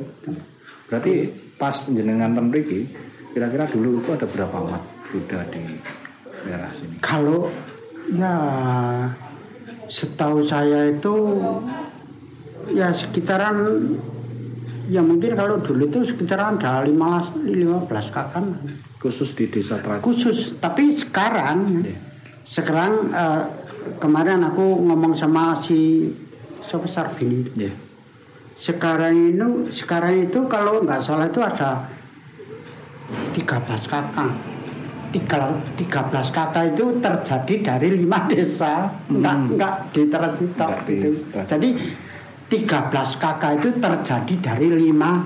Berarti 0.89 1.13
pas 1.57 1.73
jenengan 1.89 2.33
ten 2.33 2.49
mriki, 2.49 2.89
kira-kira 3.33 3.65
dulu 3.69 4.01
itu 4.01 4.09
ada 4.13 4.27
berapa 4.29 4.55
umat 4.65 4.83
Buddha 5.09 5.41
di 5.49 5.63
daerah 6.45 6.71
sini? 6.73 6.95
Kalau 7.01 7.49
ya 8.13 8.35
setahu 9.89 10.45
saya 10.45 10.93
itu 10.93 11.15
ya 12.73 12.93
sekitaran 12.93 13.57
ya 14.89 15.01
mungkin 15.01 15.33
kalau 15.37 15.61
dulu 15.61 15.85
itu 15.85 16.01
sekitaran 16.05 16.57
ada 16.57 16.85
15 16.85 17.45
15 17.45 18.13
kakak 18.13 18.45
Khusus 18.99 19.31
di 19.31 19.47
desa 19.47 19.79
Tratu. 19.79 20.03
khusus 20.03 20.59
tapi 20.59 20.91
sekarang 20.91 21.87
Iya. 21.87 21.95
sekarang 22.43 22.91
eh, 23.09 23.43
kemarin 23.95 24.43
aku 24.43 24.83
ngomong 24.83 25.15
sama 25.15 25.55
si 25.63 26.11
siapa 26.67 26.83
Sarbini 26.85 27.47
Iya. 27.55 27.71
sekarang 28.53 29.15
itu 29.31 29.47
sekarang 29.71 30.27
itu 30.27 30.39
kalau 30.45 30.83
nggak 30.83 30.99
salah 30.99 31.25
itu 31.25 31.39
ada 31.39 31.87
13 33.33 33.39
kakak 33.87 34.31
tiga, 35.09 35.41
13 35.73 36.29
kakak 36.29 36.63
itu 36.69 36.85
terjadi 36.99 37.55
dari 37.65 37.89
lima 37.97 38.27
desa 38.27 38.93
nggak 39.09 39.35
nggak 39.57 39.73
di 39.89 40.01
Tercito 40.05 40.67
Nggak 40.69 40.85
di 40.85 40.95
gitu. 41.01 41.39
Jadi 41.47 41.69
13 42.45 43.17
kakak 43.17 43.51
itu 43.57 43.69
terjadi 43.79 44.33
dari 44.43 44.67
lima 44.69 45.23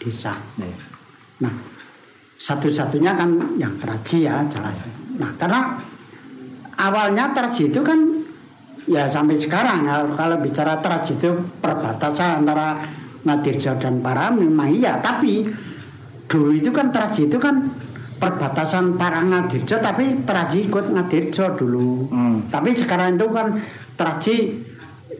desa 0.00 0.34
nah 1.38 1.54
satu-satunya 2.42 3.14
kan 3.14 3.30
yang 3.54 3.70
teraji 3.78 4.26
ya 4.26 4.42
jelas 4.50 4.74
nah 5.14 5.30
karena 5.38 5.78
awalnya 6.74 7.30
teraji 7.30 7.70
itu 7.70 7.80
kan 7.80 7.98
ya 8.90 9.06
sampai 9.06 9.38
sekarang 9.38 9.86
kalau, 9.86 10.06
kalau 10.18 10.36
bicara 10.42 10.74
teraji 10.82 11.14
itu 11.14 11.30
perbatasan 11.62 12.42
antara 12.42 12.82
Ngadirjo 13.22 13.78
dan 13.78 14.02
Param 14.02 14.42
memang 14.42 14.74
iya 14.74 14.98
tapi 14.98 15.46
dulu 16.26 16.50
itu 16.50 16.74
kan 16.74 16.90
teraji 16.90 17.30
itu 17.30 17.38
kan 17.38 17.70
perbatasan 18.18 18.98
Parang 18.98 19.30
Ngadirjo 19.30 19.78
tapi 19.78 20.26
teraji 20.26 20.66
ikut 20.66 20.90
Ngadirjo 20.90 21.54
dulu 21.54 22.10
Hmm. 22.10 22.50
tapi 22.50 22.74
sekarang 22.74 23.14
itu 23.14 23.30
kan 23.30 23.62
teraji 23.94 24.36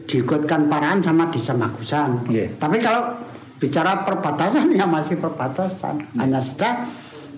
diikutkan 0.03 0.67
Paran 0.67 0.99
sama 0.99 1.31
Desa 1.31 1.55
Magusan 1.55 2.27
Iya. 2.27 2.51
tapi 2.59 2.83
kalau 2.83 3.15
bicara 3.55 4.03
perbatasan 4.03 4.67
ya 4.75 4.83
masih 4.83 5.15
perbatasan 5.15 6.03
hanya 6.19 6.43
saja 6.43 6.83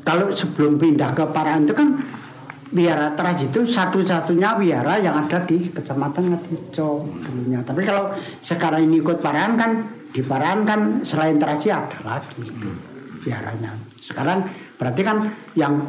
kalau 0.05 0.29
sebelum 0.31 0.77
pindah 0.77 1.17
ke 1.17 1.25
Paran 1.33 1.65
itu 1.65 1.73
kan 1.73 1.89
Biara 2.75 3.13
Teraji 3.13 3.53
itu 3.53 3.61
satu-satunya 3.61 4.57
biara 4.57 4.97
yang 4.97 5.15
ada 5.15 5.37
di 5.45 5.69
Kecamatan 5.69 6.33
Ngatijo 6.33 7.07
dulunya. 7.23 7.61
Tapi 7.61 7.85
kalau 7.85 8.11
sekarang 8.41 8.89
ini 8.89 8.99
ikut 8.99 9.21
Paran 9.21 9.53
kan 9.55 9.71
di 10.09 10.21
Paran 10.25 10.65
kan 10.65 11.05
selain 11.05 11.37
Teraji 11.37 11.69
ada 11.71 11.99
lagi 12.03 12.41
biaranya. 13.21 13.71
Sekarang 14.01 14.43
berarti 14.75 15.01
kan 15.05 15.17
yang 15.53 15.87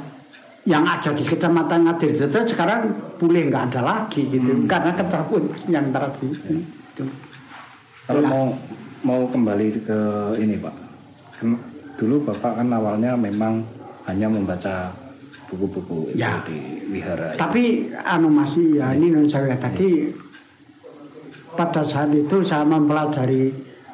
yang 0.68 0.84
ada 0.84 1.10
di 1.16 1.24
Kecamatan 1.24 1.86
Ngadirjo 1.90 2.28
itu 2.28 2.40
sekarang 2.54 2.92
boleh 3.16 3.48
nggak 3.48 3.64
ada 3.72 3.80
lagi 3.80 4.26
gitu 4.28 4.68
karena 4.68 4.92
ketaput 4.94 5.42
yang 5.66 5.88
Teraji 5.90 6.26
itu. 6.28 7.04
Kalau 8.06 8.20
Itulah. 8.22 8.30
mau 8.30 8.46
mau 9.02 9.20
kembali 9.26 9.66
ke 9.82 9.98
ini 10.38 10.54
Pak, 10.60 10.74
kan 11.40 11.56
dulu 11.98 12.30
Bapak 12.30 12.62
kan 12.62 12.68
awalnya 12.70 13.18
memang 13.18 13.64
hanya 14.06 14.26
membaca 14.26 14.90
buku-buku 15.46 16.10
itu 16.10 16.18
Ya. 16.18 16.42
di 16.42 16.58
wihara. 16.88 17.34
Tapi 17.34 17.90
anu 17.96 18.26
masih 18.26 18.78
ya 18.78 18.90
ini 18.90 19.10
non 19.10 19.26
saya 19.26 19.54
tadi 19.56 20.10
pada 21.52 21.82
saat 21.82 22.10
itu 22.10 22.42
saya 22.42 22.62
mempelajari 22.62 23.48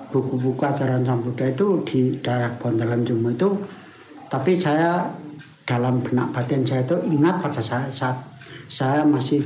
buku-buku 0.09 0.61
ajaran 0.61 1.01
Sang 1.03 1.20
Buddha 1.20 1.46
itu 1.46 1.81
di 1.85 2.01
daerah 2.18 2.53
Bondolan 2.57 3.01
Jumo 3.03 3.31
itu 3.31 3.48
tapi 4.29 4.57
saya 4.57 5.09
dalam 5.62 6.01
benak 6.01 6.33
batin 6.33 6.64
saya 6.64 6.83
itu 6.83 6.96
ingat 7.07 7.38
pada 7.38 7.61
saat, 7.61 7.88
saat 7.90 8.16
saya 8.66 9.05
masih 9.05 9.40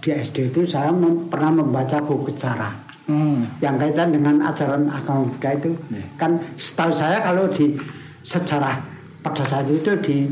di 0.00 0.08
SD 0.10 0.50
itu 0.50 0.64
saya 0.64 0.90
mem- 0.90 1.28
pernah 1.28 1.50
membaca 1.52 1.98
buku 2.00 2.32
sejarah 2.32 2.82
Hmm. 3.04 3.44
yang 3.60 3.76
kaitan 3.76 4.08
dengan 4.08 4.40
ajaran 4.40 4.88
agama 4.88 5.28
Buddha 5.28 5.50
itu 5.52 5.76
Iya. 5.92 6.08
kan 6.16 6.30
setahu 6.56 6.88
saya 6.90 7.20
kalau 7.20 7.44
di 7.46 7.76
sejarah 8.24 8.80
pada 9.24 9.42
saat 9.48 9.64
itu 9.72 9.90
di 10.04 10.28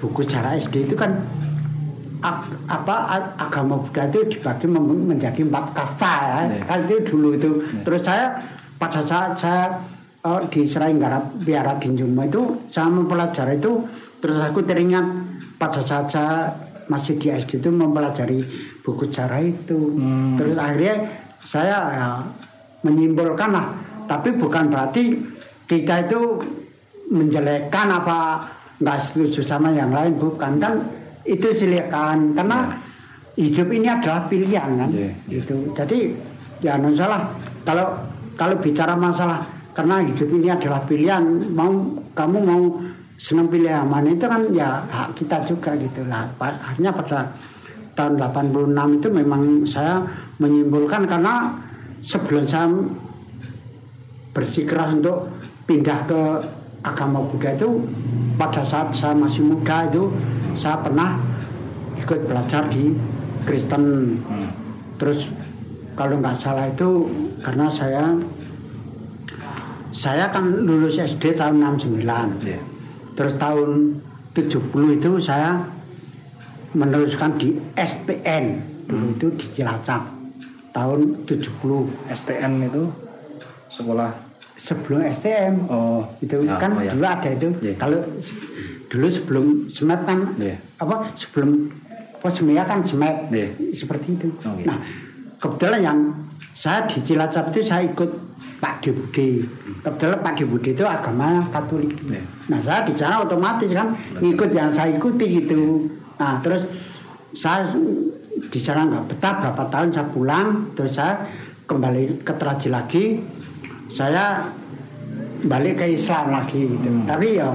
buku 0.00 0.24
sejarah 0.24 0.56
SD 0.56 0.88
itu 0.88 0.96
kan 0.96 1.12
ag- 2.24 2.56
apa 2.72 3.20
agama 3.36 3.76
Buddha 3.76 4.08
itu 4.08 4.24
dibagi 4.32 4.64
menjadi 4.72 5.44
empat 5.44 5.66
kasta 5.76 6.14
ya. 6.24 6.38
Iya. 6.48 6.62
kan 6.64 6.78
itu 6.88 6.96
dulu 7.04 7.28
itu. 7.36 7.50
Terus 7.84 8.00
saya 8.00 8.40
pada 8.80 9.04
saat 9.04 9.36
saya 9.36 9.76
eh, 10.24 10.40
di 10.48 10.64
Serainggara 10.64 11.20
Biara 11.36 11.76
Dinjumo 11.76 12.24
itu 12.24 12.42
saya 12.72 12.88
mempelajari 12.88 13.60
itu 13.60 13.84
terus 14.24 14.40
aku 14.40 14.64
teringat 14.64 15.04
pada 15.60 15.84
saat 15.84 16.08
saya 16.08 16.48
masih 16.88 17.20
di 17.20 17.28
SD 17.28 17.60
itu 17.60 17.68
mempelajari 17.68 18.40
buku 18.80 19.08
sejarah 19.08 19.40
itu. 19.44 19.76
Hmm. 20.00 20.36
terus 20.40 20.56
akhirnya 20.56 20.96
saya 21.44 21.76
ya, 21.92 22.08
menyimpulkan 22.84 23.52
lah 23.52 23.68
tapi 24.04 24.32
bukan 24.36 24.68
berarti 24.68 25.16
kita 25.64 26.08
itu 26.08 26.20
menjelekkan 27.14 27.86
apa 27.94 28.42
nggak 28.82 28.98
setuju 28.98 29.46
sama 29.46 29.70
yang 29.70 29.94
lain 29.94 30.18
bukan. 30.18 30.58
Kan 30.58 30.82
itu 31.22 31.54
silakan 31.54 32.34
karena 32.34 32.74
hidup 33.38 33.68
ini 33.70 33.88
adalah 33.88 34.26
pilihan 34.26 34.68
kan. 34.74 34.88
Iya, 34.90 35.10
iya. 35.30 35.38
itu 35.40 35.54
jadi 35.72 35.98
ya 36.60 36.74
non 36.76 36.92
salah. 36.98 37.30
Kalau 37.62 37.86
kalau 38.34 38.58
bicara 38.58 38.98
masalah 38.98 39.40
karena 39.72 40.02
hidup 40.02 40.28
ini 40.34 40.50
adalah 40.50 40.82
pilihan 40.82 41.22
mau 41.54 41.70
kamu 42.14 42.38
mau 42.42 42.62
senang 43.14 43.46
pilih 43.46 43.70
yang 43.70 43.86
mana 43.86 44.10
itu 44.10 44.26
kan 44.26 44.42
ya 44.50 44.82
hak 44.90 45.14
kita 45.14 45.42
juga 45.46 45.72
gitu 45.78 46.02
lah. 46.10 46.26
Akhirnya 46.42 46.90
pada 46.90 47.30
tahun 47.94 48.18
86 48.18 48.98
itu 49.00 49.08
memang 49.08 49.42
saya 49.64 50.02
menyimpulkan 50.42 51.06
karena 51.06 51.54
sebelum 52.02 52.44
saya 52.44 52.66
bersikeras 54.34 54.98
untuk 54.98 55.30
pindah 55.64 55.98
ke 56.10 56.20
agama 56.84 57.24
Buddha 57.24 57.56
itu 57.56 57.88
pada 58.36 58.60
saat 58.60 58.92
saya 58.92 59.16
masih 59.16 59.40
muda 59.40 59.88
itu 59.88 60.12
saya 60.60 60.78
pernah 60.84 61.16
ikut 61.98 62.28
belajar 62.28 62.68
di 62.68 62.92
Kristen. 63.48 64.16
Hmm. 64.28 64.48
terus 65.00 65.28
kalau 65.96 66.20
nggak 66.20 66.36
salah 66.36 66.68
itu 66.68 67.08
karena 67.40 67.66
saya 67.72 68.12
saya 69.94 70.28
kan 70.28 70.44
lulus 70.64 71.00
SD 71.00 71.38
tahun 71.38 71.62
69 71.80 72.04
Iya. 72.44 72.60
terus 73.16 73.34
tahun 73.40 74.00
70 74.34 74.98
itu 74.98 75.10
saya 75.22 75.62
meneruskan 76.74 77.38
di 77.38 77.54
SPN 77.78 78.44
dulu 78.90 79.06
itu 79.14 79.26
di 79.38 79.46
Cilacap 79.54 80.02
tahun 80.74 81.22
70 81.24 82.10
STN 82.10 82.52
itu 82.66 82.82
sekolah 83.70 84.10
sebelum 84.64 85.04
STM 85.04 85.68
oh 85.68 86.00
itu 86.24 86.40
ya, 86.40 86.56
kan 86.56 86.72
oh, 86.72 86.80
ya. 86.80 86.96
dulu 86.96 87.04
ada 87.04 87.28
itu 87.28 87.48
Iya. 87.60 87.74
kalau 87.76 88.00
dulu 88.88 89.06
sebelum 89.12 89.44
SMAP 89.68 90.00
kan 90.08 90.18
Iya. 90.40 90.56
apa 90.80 91.12
sebelum 91.12 91.68
posmia 92.24 92.64
kan 92.64 92.80
SMAP 92.80 93.28
Iya. 93.28 93.48
seperti 93.76 94.16
itu 94.16 94.32
Oh, 94.48 94.56
iya. 94.56 94.72
nah 94.72 94.78
kebetulan 95.36 95.80
yang 95.84 95.98
saya 96.56 96.88
di 96.88 97.04
Cilacap 97.04 97.52
itu 97.52 97.60
saya 97.60 97.84
ikut 97.84 98.08
Pak 98.56 98.80
Debudi 98.80 99.44
kebetulan 99.84 100.18
Pak 100.24 100.34
Debudi 100.40 100.70
itu 100.72 100.84
agama 100.88 101.44
Katolik 101.52 101.92
Iya. 102.08 102.24
nah 102.48 102.60
saya 102.64 102.88
di 102.88 102.96
sana 102.96 103.20
otomatis 103.20 103.68
kan 103.68 103.92
ngikut 104.16 104.48
yang 104.56 104.72
saya 104.72 104.96
ikuti 104.96 105.44
gitu 105.44 105.84
nah 106.16 106.40
terus 106.40 106.64
saya 107.36 107.68
di 108.48 108.60
sana 108.62 108.88
nggak 108.88 109.04
betah 109.12 109.34
berapa 109.44 109.62
tahun 109.68 109.88
saya 109.92 110.06
pulang 110.08 110.72
terus 110.72 110.96
saya 110.96 111.20
kembali 111.68 112.24
ke 112.24 112.32
Teraji 112.32 112.68
lagi 112.72 113.04
saya 113.94 114.42
balik 115.46 115.78
ke 115.78 115.86
Islam 115.94 116.34
lagi 116.34 116.66
gitu. 116.66 116.88
Hmm. 116.90 117.06
Tapi 117.06 117.38
ya 117.38 117.54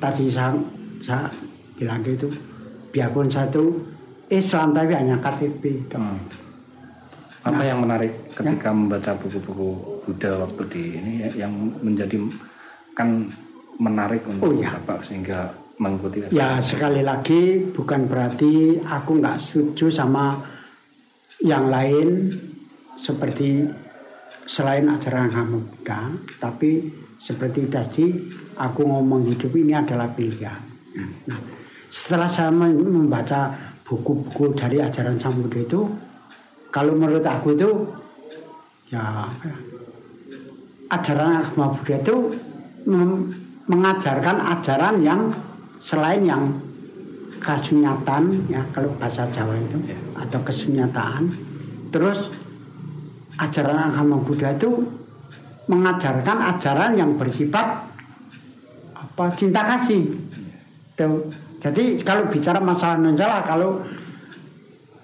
tadi 0.00 0.32
saya, 0.32 0.56
saya 0.98 1.28
bilang 1.76 2.00
gitu, 2.00 2.32
biarpun 2.88 3.28
saya 3.28 3.52
itu 3.52 3.84
Islam 4.26 4.72
tapi 4.72 4.92
hanya 4.96 5.20
KTP. 5.20 5.62
gitu. 5.84 5.96
Hmm. 6.00 6.18
Apa 7.44 7.60
Nah. 7.60 7.66
yang 7.68 7.84
menarik 7.84 8.12
ketika 8.32 8.72
membaca 8.72 9.12
buku-buku 9.20 9.68
Buddha 10.08 10.32
waktu 10.40 10.62
di 10.72 10.82
ini 10.96 11.12
ya, 11.20 11.44
yang 11.44 11.52
menjadi 11.84 12.16
kan 12.96 13.28
menarik 13.76 14.24
untuk 14.24 14.48
Oh, 14.48 14.52
iya. 14.56 14.72
Bapak 14.80 15.04
sehingga 15.04 15.52
mengikuti 15.76 16.24
Ya 16.32 16.56
sekali 16.62 17.04
lagi 17.04 17.68
bukan 17.68 18.08
berarti 18.08 18.80
aku 18.80 19.20
nggak 19.20 19.36
setuju 19.42 19.92
sama 19.92 20.40
yang 21.44 21.68
lain 21.68 22.32
seperti 22.96 23.68
selain 24.44 24.84
ajaran 24.88 25.32
agama 25.32 25.58
Buddha, 25.60 26.12
tapi 26.40 26.88
seperti 27.16 27.68
tadi 27.72 28.04
aku 28.60 28.84
ngomong 28.84 29.28
hidup 29.32 29.52
ini 29.56 29.72
adalah 29.72 30.08
pilihan. 30.12 30.60
Nah, 31.28 31.40
setelah 31.88 32.28
saya 32.28 32.52
membaca 32.52 33.50
buku-buku 33.84 34.52
dari 34.56 34.80
ajaran 34.80 35.16
Sang 35.16 35.36
Buddha 35.40 35.60
itu, 35.60 35.80
kalau 36.68 36.92
menurut 36.92 37.24
aku 37.24 37.56
itu 37.56 37.70
ya 38.92 39.24
ajaran 40.92 41.40
agama 41.40 41.72
Buddha 41.72 41.96
itu 41.98 42.16
mengajarkan 43.64 44.36
ajaran 44.60 45.00
yang 45.00 45.32
selain 45.80 46.24
yang 46.24 46.44
kasunyatan 47.44 48.48
ya 48.48 48.64
kalau 48.72 48.88
bahasa 48.96 49.28
Jawa 49.28 49.52
itu 49.60 49.76
atau 50.16 50.40
kesunyataan 50.40 51.28
terus 51.92 52.32
ajaran 53.38 53.90
agama 53.90 54.20
Buddha 54.22 54.54
itu 54.54 54.70
mengajarkan 55.66 56.38
ajaran 56.54 56.92
yang 56.94 57.16
bersifat 57.16 57.88
apa 58.94 59.24
cinta 59.34 59.62
kasih. 59.64 60.12
Tuh. 60.94 61.32
Jadi 61.64 62.04
kalau 62.04 62.28
bicara 62.28 62.60
masalah 62.60 63.00
menjala 63.00 63.40
kalau 63.48 63.80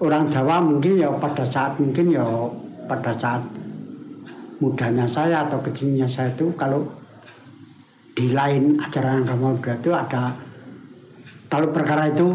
orang 0.04 0.28
Jawa 0.28 0.60
mungkin 0.60 1.00
ya 1.00 1.08
pada 1.16 1.40
saat 1.40 1.80
mungkin 1.80 2.12
ya 2.12 2.24
pada 2.84 3.16
saat 3.16 3.40
mudanya 4.60 5.08
saya 5.08 5.48
atau 5.48 5.56
kecilnya 5.64 6.04
saya 6.04 6.28
itu 6.36 6.52
kalau 6.60 6.84
di 8.12 8.36
lain 8.36 8.76
ajaran 8.76 9.24
agama 9.24 9.56
Buddha 9.56 9.74
itu 9.80 9.90
ada 9.96 10.36
kalau 11.48 11.72
perkara 11.72 12.12
itu 12.12 12.28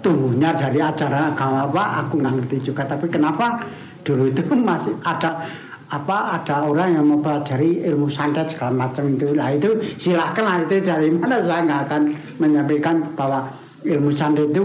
tumbuhnya 0.00 0.56
dari 0.56 0.80
ajaran 0.80 1.36
agama 1.36 1.68
apa 1.68 1.84
aku 2.04 2.16
nggak 2.16 2.34
ngerti 2.40 2.72
juga 2.72 2.88
tapi 2.88 3.12
kenapa 3.12 3.60
dulu 4.02 4.30
itu 4.30 4.42
masih 4.54 4.94
ada 5.02 5.44
apa 5.90 6.38
ada 6.38 6.70
orang 6.70 6.94
yang 6.94 7.06
mempelajari 7.06 7.82
ilmu 7.82 8.06
santet 8.06 8.54
segala 8.54 8.86
macam 8.86 9.10
itu 9.10 9.34
lah 9.34 9.50
itu 9.50 9.74
silakan 9.98 10.44
lah 10.46 10.56
itu 10.62 10.78
dari 10.86 11.10
mana 11.10 11.42
saya 11.42 11.66
nggak 11.66 11.80
akan 11.90 12.02
menyampaikan 12.38 13.02
bahwa 13.18 13.50
ilmu 13.82 14.14
santet 14.14 14.54
itu 14.54 14.62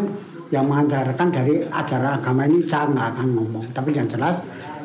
yang 0.53 0.69
mengajarkan 0.69 1.33
dari 1.33 1.65
ajaran 1.65 2.21
agama 2.21 2.45
ini 2.45 2.61
saya 2.69 2.85
nggak 2.93 3.07
akan 3.17 3.27
ngomong 3.33 3.65
tapi 3.73 3.89
yang 3.97 4.05
jelas 4.05 4.37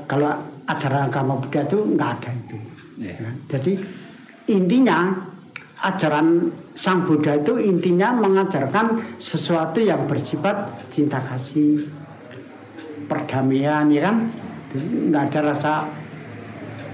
kalau 0.08 0.32
ajaran 0.64 1.12
agama 1.12 1.36
Buddha 1.36 1.60
itu 1.68 1.78
nggak 1.92 2.08
ada 2.08 2.30
itu 2.32 2.56
yeah. 2.96 3.20
ya. 3.20 3.30
jadi 3.52 3.72
intinya 4.48 5.12
ajaran 5.84 6.48
Sang 6.72 7.04
Buddha 7.04 7.36
itu 7.36 7.60
intinya 7.60 8.16
mengajarkan 8.16 9.20
sesuatu 9.20 9.84
yang 9.84 10.08
bersifat 10.08 10.88
cinta 10.88 11.20
kasih 11.20 11.84
perdamaian 13.10 13.90
ya 13.90 14.06
kan? 14.06 14.30
Nggak 15.10 15.22
ada 15.34 15.40
rasa 15.50 15.72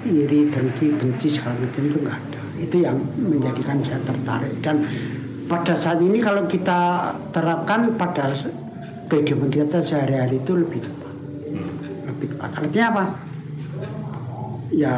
iri 0.08 0.48
dengki 0.48 0.96
benci 0.96 1.28
segala 1.28 1.60
macam 1.60 1.82
itu 1.84 1.98
nggak 2.00 2.16
ada. 2.16 2.40
Itu 2.56 2.76
yang 2.80 2.96
menjadikan 3.20 3.84
saya 3.84 4.00
tertarik. 4.00 4.56
Dan 4.64 4.80
pada 5.44 5.76
saat 5.76 6.00
ini 6.00 6.16
kalau 6.24 6.48
kita 6.48 7.12
terapkan 7.36 7.92
pada 8.00 8.32
kehidupan 9.12 9.52
kita 9.52 9.84
sehari-hari 9.84 10.40
itu 10.40 10.56
lebih 10.56 10.80
tepat. 10.80 11.14
Lebih 12.08 12.26
tepat. 12.32 12.50
Artinya 12.64 12.86
apa? 12.96 13.04
Ya 14.72 14.96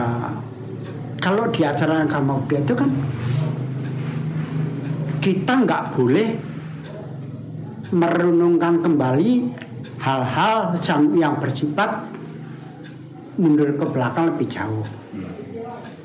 kalau 1.18 1.50
di 1.50 1.66
acara 1.66 2.06
agama 2.06 2.38
Buddha 2.46 2.62
itu 2.62 2.74
kan 2.78 2.90
kita 5.18 5.52
nggak 5.66 5.98
boleh 5.98 6.28
merenungkan 7.90 8.80
kembali 8.84 9.32
hal-hal 10.08 10.72
yang 11.12 11.36
bersifat 11.36 12.08
mundur 13.36 13.68
ke 13.76 13.84
belakang 13.92 14.32
lebih 14.32 14.48
jauh. 14.48 14.86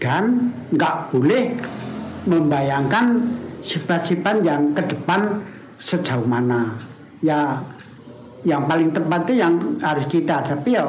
Dan 0.03 0.51
nggak 0.75 1.15
boleh 1.15 1.55
membayangkan 2.27 3.23
sifat-sifat 3.63 4.43
yang 4.43 4.75
ke 4.75 4.83
depan 4.91 5.39
sejauh 5.79 6.27
mana. 6.27 6.75
Ya 7.23 7.63
yang 8.43 8.67
paling 8.67 8.91
tepat 8.91 9.23
itu 9.31 9.39
yang 9.39 9.79
harus 9.79 10.03
kita 10.11 10.43
hadapi 10.43 10.75
ya 10.75 10.83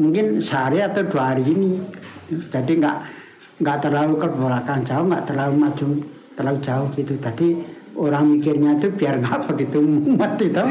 mungkin 0.00 0.40
sehari 0.40 0.80
atau 0.80 1.04
dua 1.04 1.36
hari 1.36 1.44
ini. 1.44 1.76
Jadi 2.48 2.80
nggak 2.80 2.98
nggak 3.60 3.78
terlalu 3.84 4.16
ke 4.16 4.28
belakang 4.32 4.80
jauh 4.88 5.04
nggak 5.04 5.24
terlalu 5.28 5.54
maju 5.60 5.86
terlalu 6.32 6.58
jauh 6.64 6.88
gitu. 6.96 7.12
Tadi 7.20 7.60
orang 8.00 8.40
mikirnya 8.40 8.80
itu 8.80 8.88
biar 8.88 9.20
nggak 9.20 9.40
begitu 9.52 9.84
mumet 9.84 10.32
itu. 10.40 10.64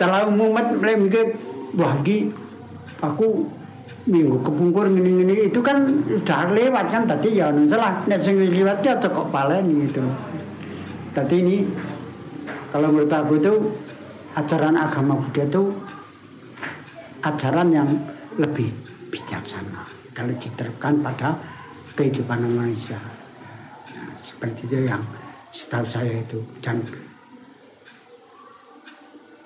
Terlalu 0.00 0.30
mumet 0.32 0.80
mikir 0.80 1.36
wah 1.76 1.92
aku 3.04 3.28
minggu 4.08 4.40
kepungkur 4.40 4.88
ini 4.88 5.28
ini 5.28 5.34
itu 5.52 5.60
kan 5.60 5.84
sudah 6.08 6.48
lewat 6.56 6.88
kan 6.88 7.04
tadi 7.04 7.36
ya 7.36 7.52
anu 7.52 7.68
salah. 7.68 8.00
Nek 8.08 8.24
sing 8.24 8.40
lewat 8.40 8.80
ya 8.80 8.96
kok 8.96 9.28
paleni 9.28 9.84
itu 9.84 10.00
tadi 11.12 11.36
ini 11.44 11.56
kalau 12.72 12.88
menurut 12.88 13.12
aku 13.12 13.32
itu 13.36 13.52
ajaran 14.38 14.78
agama 14.80 15.20
Buddha 15.20 15.44
itu 15.44 15.62
ajaran 17.20 17.68
yang 17.74 17.88
lebih 18.40 18.72
bijaksana. 19.12 19.84
Kalau 20.16 20.32
diterapkan 20.38 21.02
pada 21.04 21.36
kehidupan 21.98 22.46
manusia. 22.56 22.96
Nah, 23.92 24.14
seperti 24.22 24.70
itu 24.70 24.78
yang 24.88 25.02
setahu 25.50 25.84
saya 25.90 26.22
itu. 26.22 26.38
Dan 26.62 26.80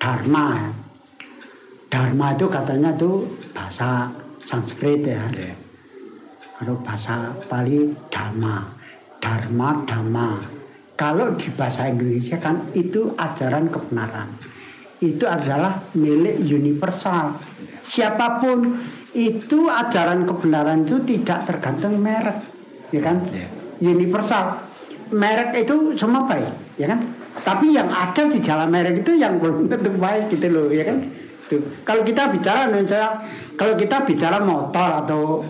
dharma 0.01 0.73
dharma 1.89 2.27
itu 2.35 2.45
katanya 2.51 2.91
tuh 2.99 3.23
bahasa 3.55 4.11
Sanskrit 4.45 5.01
ya. 5.01 5.25
Yeah. 5.33 5.57
Kalau 6.55 6.79
bahasa 6.79 7.35
Pali 7.51 7.91
Dharma, 8.07 8.63
Dharma 9.19 9.83
Dhamma. 9.83 10.39
Kalau 10.95 11.35
di 11.35 11.51
bahasa 11.51 11.91
Indonesia 11.91 12.39
kan 12.39 12.71
itu 12.71 13.11
ajaran 13.19 13.67
kebenaran. 13.67 14.31
Itu 15.03 15.27
adalah 15.27 15.83
milik 15.91 16.39
universal. 16.39 17.35
Siapa 17.83 18.39
pun 18.39 18.79
itu 19.11 19.67
ajaran 19.67 20.23
kebenaran 20.23 20.87
itu 20.87 21.03
tidak 21.03 21.43
tergantung 21.43 21.99
merek, 21.99 22.39
ya 22.95 23.01
kan? 23.03 23.19
Yeah. 23.35 23.51
Universal. 23.83 24.63
Merek 25.11 25.67
itu 25.67 25.99
semua 25.99 26.23
baik, 26.23 26.79
ya 26.79 26.87
kan? 26.95 27.03
Tapi 27.43 27.75
yang 27.75 27.91
ada 27.91 28.23
di 28.31 28.39
dalam 28.39 28.71
merek 28.71 29.03
itu 29.03 29.19
yang 29.19 29.41
belum 29.41 29.67
tentu 29.67 29.91
baik 29.99 30.31
gitu 30.31 30.47
loh, 30.53 30.67
ya 30.71 30.87
kan? 30.87 31.03
Tuh. 31.45 31.61
Kalau 31.85 32.01
kita 32.01 32.31
bicara 32.31 32.71
Indonesia, 32.71 33.21
kalau 33.53 33.75
kita 33.77 34.01
bicara 34.07 34.41
motor 34.41 34.89
atau 35.05 35.45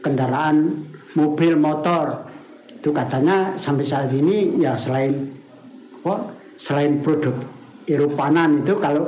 kendaraan 0.00 0.88
mobil 1.14 1.52
motor 1.60 2.32
itu 2.72 2.90
katanya 2.90 3.54
sampai 3.60 3.84
saat 3.86 4.10
ini 4.10 4.58
ya 4.58 4.74
selain 4.74 5.14
apa 6.02 6.34
selain 6.58 6.98
produk 6.98 7.36
Eropanan 7.86 8.66
itu 8.66 8.74
kalau 8.82 9.06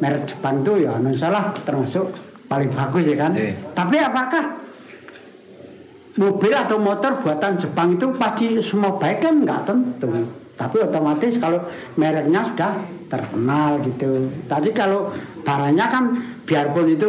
merek 0.00 0.24
Jepang 0.24 0.64
itu 0.64 0.88
ya 0.88 0.96
Indonesia 0.96 1.28
lah 1.28 1.52
termasuk 1.66 2.14
paling 2.48 2.72
bagus 2.72 3.04
ya 3.04 3.16
kan. 3.18 3.32
Yeah. 3.36 3.60
Tapi 3.76 3.96
apakah 4.00 4.44
mobil 6.16 6.52
atau 6.54 6.80
motor 6.80 7.20
buatan 7.20 7.60
Jepang 7.60 8.00
itu 8.00 8.06
pasti 8.16 8.56
semua 8.64 8.96
baik 8.96 9.18
kan 9.20 9.34
nggak 9.44 9.60
tentu. 9.68 10.08
Tapi 10.58 10.76
otomatis 10.82 11.38
kalau 11.38 11.62
mereknya 11.94 12.50
sudah 12.50 12.74
terkenal 13.06 13.78
gitu. 13.86 14.26
Tadi 14.50 14.74
kalau 14.74 15.14
barangnya 15.46 15.86
kan 15.86 16.04
biarpun 16.42 16.90
itu 16.90 17.08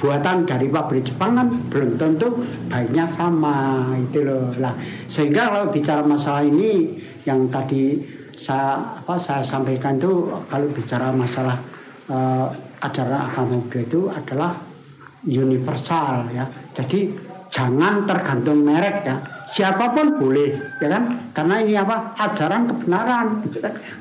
buatan 0.00 0.48
dari 0.48 0.72
pabrik 0.72 1.04
Jepang 1.04 1.36
kan 1.36 1.48
belum 1.68 2.00
tentu 2.00 2.40
baiknya 2.72 3.04
sama 3.12 3.92
itu 4.00 4.24
loh. 4.24 4.48
Lah 4.56 4.72
sehingga 5.12 5.52
kalau 5.52 5.68
bicara 5.68 6.00
masalah 6.00 6.40
ini 6.40 6.96
yang 7.28 7.52
tadi 7.52 8.00
saya 8.32 8.80
apa 8.80 9.20
saya 9.20 9.44
sampaikan 9.44 10.00
itu 10.00 10.32
kalau 10.48 10.68
bicara 10.72 11.12
masalah 11.12 11.56
uh, 12.08 12.48
ajaran 12.80 13.28
agama 13.28 13.60
itu 13.76 14.08
adalah 14.08 14.56
universal 15.28 16.32
ya. 16.32 16.48
Jadi 16.72 17.12
jangan 17.52 18.08
tergantung 18.08 18.64
merek 18.64 19.04
ya 19.04 19.35
siapa 19.46 19.94
pun 19.94 20.18
boleh 20.18 20.58
ya 20.82 20.88
kan? 20.90 21.30
Karena 21.30 21.62
ini 21.62 21.78
apa? 21.78 22.12
Ajaran 22.18 22.66
kebenaran 22.66 23.26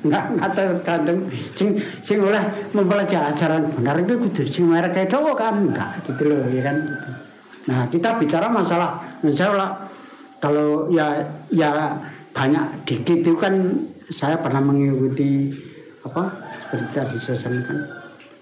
nggak 0.02 0.24
nggak 0.36 0.50
tergantung. 0.58 1.30
Sing 1.54 1.78
sing 2.02 2.18
oleh 2.20 2.42
mempelajari 2.74 3.34
ajaran 3.34 3.70
benar 3.78 4.02
itu 4.02 4.18
kudu 4.18 4.44
sing 4.50 4.66
mereka 4.66 5.06
itu 5.06 5.18
kan? 5.38 5.54
Enggak 5.54 6.02
gitu 6.10 6.24
loh 6.26 6.50
ya 6.50 6.62
kan? 6.66 6.78
Gitu. 6.82 7.10
nah 7.66 7.82
kita 7.90 8.22
bicara 8.22 8.46
masalah 8.46 9.02
misalnya 9.26 9.74
kalau 10.38 10.86
ya 10.94 11.18
ya 11.50 11.98
banyak 12.30 12.86
dikit 12.86 13.26
itu 13.26 13.34
kan 13.34 13.58
saya 14.14 14.38
pernah 14.38 14.62
mengikuti 14.62 15.50
apa? 16.06 16.30
Seperti 16.70 16.86
tadi 16.94 17.18
saya 17.18 17.38
sampaikan 17.42 17.80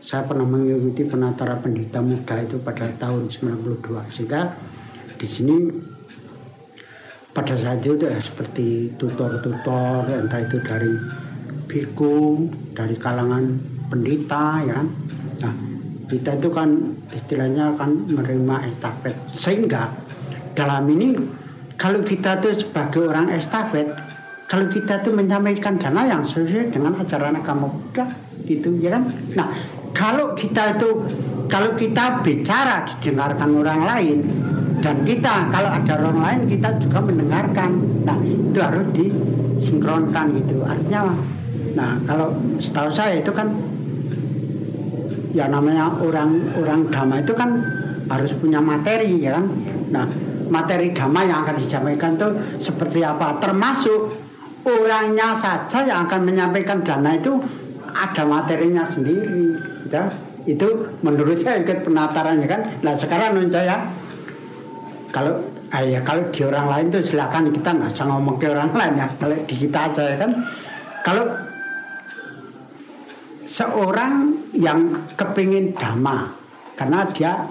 saya 0.03 0.27
pernah 0.27 0.43
mengikuti 0.43 1.07
penatara 1.07 1.55
pendeta 1.63 2.03
muda 2.03 2.35
itu 2.43 2.59
pada 2.59 2.91
tahun 2.99 3.31
92 3.31 3.87
sehingga 4.11 4.51
di 5.15 5.23
sini 5.23 5.55
pada 7.33 7.57
saat 7.57 7.81
itu 7.81 8.05
seperti 8.21 8.93
tutor-tutor 8.93 10.05
entah 10.05 10.41
itu 10.45 10.61
dari 10.61 10.93
biku 11.65 12.45
dari 12.77 12.93
kalangan 13.01 13.57
pendeta 13.89 14.61
ya 14.61 14.73
kan? 14.77 14.87
Nah 15.41 15.53
kita 16.05 16.37
itu 16.37 16.49
kan 16.53 16.69
istilahnya 17.09 17.73
kan 17.73 17.89
menerima 18.05 18.55
estafet. 18.69 19.17
Sehingga 19.33 19.89
dalam 20.53 20.85
ini 20.93 21.17
kalau 21.73 22.05
kita 22.05 22.37
tuh 22.37 22.53
sebagai 22.53 23.09
orang 23.09 23.33
estafet 23.33 23.89
kalau 24.45 24.69
kita 24.69 25.01
tuh 25.01 25.17
menyampaikan 25.17 25.81
dana 25.81 26.05
yang 26.05 26.21
sesuai 26.29 26.69
dengan 26.69 26.93
ajaran 27.01 27.33
agama 27.33 27.65
Buddha 27.65 28.05
gitu 28.45 28.77
ya 28.77 28.93
kan? 28.93 29.09
Nah 29.33 29.49
kalau 29.97 30.37
kita 30.37 30.77
itu 30.77 30.89
kalau 31.49 31.73
kita 31.73 32.21
bicara 32.21 32.85
didengarkan 32.85 33.49
orang 33.57 33.81
lain 33.89 34.19
dan 34.83 35.07
kita 35.07 35.47
kalau 35.47 35.71
ada 35.71 35.93
orang 35.95 36.19
lain 36.19 36.39
kita 36.51 36.75
juga 36.83 36.99
mendengarkan. 36.99 37.71
Nah 38.03 38.19
itu 38.19 38.59
harus 38.59 38.85
disinkronkan 38.91 40.25
gitu. 40.43 40.59
Artinya 40.67 41.15
nah 41.73 41.95
kalau 42.03 42.35
setahu 42.59 42.91
saya 42.91 43.23
itu 43.23 43.31
kan 43.31 43.47
ya 45.31 45.47
namanya 45.47 45.87
orang 46.03 46.35
orang 46.59 46.91
dhamma 46.91 47.23
itu 47.23 47.33
kan 47.33 47.49
harus 48.11 48.35
punya 48.35 48.59
materi 48.59 49.23
ya 49.23 49.39
kan? 49.39 49.47
Nah 49.95 50.05
materi 50.51 50.91
dhamma 50.91 51.23
yang 51.23 51.47
akan 51.47 51.55
disampaikan 51.63 52.19
itu 52.19 52.27
seperti 52.59 52.99
apa? 53.07 53.39
Termasuk 53.39 54.19
orangnya 54.67 55.39
saja 55.39 55.79
yang 55.87 56.11
akan 56.11 56.27
menyampaikan 56.27 56.83
dana 56.83 57.15
itu 57.15 57.39
ada 57.95 58.27
materinya 58.27 58.83
sendiri 58.91 59.55
ya 59.87 60.11
itu 60.43 60.67
menurut 60.99 61.39
saya 61.39 61.63
ikut 61.63 61.87
penatarannya 61.87 62.47
kan? 62.51 62.61
Nah 62.83 62.91
sekarang 62.99 63.39
menurut 63.39 63.55
saya 63.55 64.02
kalau 65.13 65.37
ah 65.69 65.85
ya 65.85 66.01
kalau 66.01 66.25
di 66.33 66.41
orang 66.41 66.65
lain 66.73 66.85
tuh 66.89 67.05
silakan 67.05 67.53
kita 67.53 67.69
nggak 67.69 67.93
usah 67.93 68.05
ngomong 68.09 68.41
ke 68.41 68.49
orang 68.49 68.73
lain 68.73 68.97
ya. 68.97 69.07
Kalau 69.21 69.37
di 69.45 69.55
kita 69.61 69.79
aja 69.93 70.03
ya 70.09 70.17
kan. 70.17 70.31
Kalau 71.05 71.25
seorang 73.45 74.33
yang 74.57 74.89
kepingin 75.13 75.77
dhamma 75.77 76.33
karena 76.73 77.05
dia 77.13 77.45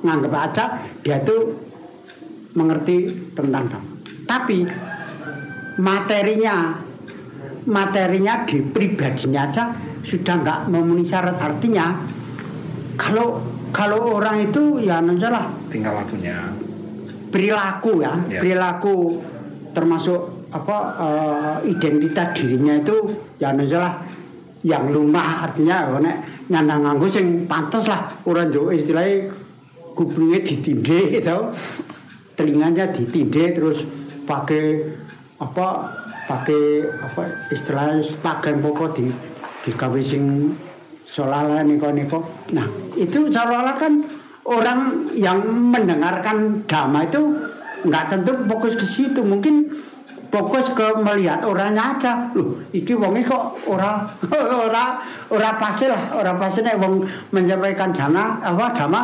nganggap 0.00 0.32
aja 0.32 0.64
dia 1.04 1.20
tuh 1.20 1.52
mengerti 2.56 3.12
tentang 3.36 3.68
dhamma. 3.68 3.92
Tapi 4.24 4.58
materinya 5.76 6.80
materinya 7.68 8.48
di 8.48 8.64
pribadinya 8.64 9.52
aja 9.52 9.64
sudah 10.00 10.34
nggak 10.40 10.60
memenuhi 10.72 11.04
syarat. 11.04 11.36
Artinya 11.36 11.92
kalau 12.96 13.44
kalau 13.68 14.16
orang 14.16 14.48
itu 14.48 14.80
ya 14.80 15.04
salah 15.20 15.52
tinggal 15.68 15.92
lakunya 16.00 16.61
perilaku 17.32 18.04
ya, 18.04 18.12
Ya. 18.28 18.44
perilaku 18.44 19.18
termasuk 19.72 20.52
apa 20.52 20.76
eh, 21.00 21.56
identitas 21.72 22.36
dirinya 22.36 22.76
itu 22.76 22.96
ya 23.40 23.56
salah 23.72 24.04
yang 24.62 24.92
lumah 24.92 25.48
artinya 25.48 25.88
ya, 25.88 25.96
nek 25.98 26.16
nyandang 26.52 26.84
nganggo 26.84 27.08
sing 27.08 27.48
pantes 27.48 27.88
lah 27.88 28.12
orang 28.28 28.52
Jawa 28.52 28.76
istilahnya 28.76 29.32
kupingnya 29.96 30.44
ditindih 30.44 31.04
itu 31.18 31.38
telinganya 32.36 32.92
ditindih 32.92 33.56
terus 33.56 33.78
pakai 34.28 34.92
apa 35.40 35.66
pakai 36.28 36.62
apa 37.00 37.22
istilahnya 37.50 38.04
pakaian 38.22 38.60
pokok 38.62 39.00
di 39.00 39.08
digawe 39.66 40.00
sing 40.04 40.52
solala 41.08 41.64
niko 41.64 41.90
niko 41.90 42.18
nah 42.54 42.68
itu 42.94 43.26
seolah-olah 43.32 43.76
kan 43.80 43.92
orang 44.46 45.10
yang 45.14 45.38
mendengarkan 45.46 46.66
dhamma 46.66 47.06
itu 47.06 47.20
nggak 47.86 48.04
tentu 48.10 48.32
fokus 48.46 48.74
ke 48.78 48.86
situ. 48.86 49.20
Mungkin 49.22 49.70
fokus 50.32 50.72
ke 50.72 50.96
melihat 50.98 51.44
orangnya 51.44 51.98
aja. 51.98 52.12
Loh 52.34 52.62
iki 52.74 52.96
wonge 52.96 53.22
kok 53.22 53.62
ora 53.68 54.02
ora 54.66 55.02
ora 55.30 55.50
pasti 55.60 55.86
lah 55.86 56.10
ora 56.16 56.32
pasti 56.38 56.64
nek 56.64 56.78
wong 56.80 57.04
menyampaikan 57.30 57.92
dana 57.94 58.40
apa 58.42 58.72
dhamma 58.74 59.02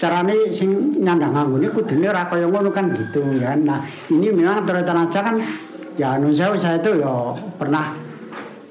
carane 0.00 0.48
sing 0.52 0.96
nyandang 1.00 1.36
nganggone 1.36 1.68
kudune 1.72 2.08
ora 2.08 2.24
kaya 2.28 2.46
ngono 2.46 2.70
kan 2.70 2.88
gitu 2.92 3.20
ya. 3.40 3.56
Nah 3.56 3.82
ini 4.12 4.30
memang 4.30 4.64
terus 4.64 4.86
aja 4.86 5.20
kan 5.20 5.36
ya 5.98 6.16
anu 6.16 6.32
saya 6.32 6.56
saya 6.56 6.78
itu 6.78 7.02
ya 7.02 7.34
pernah 7.58 7.92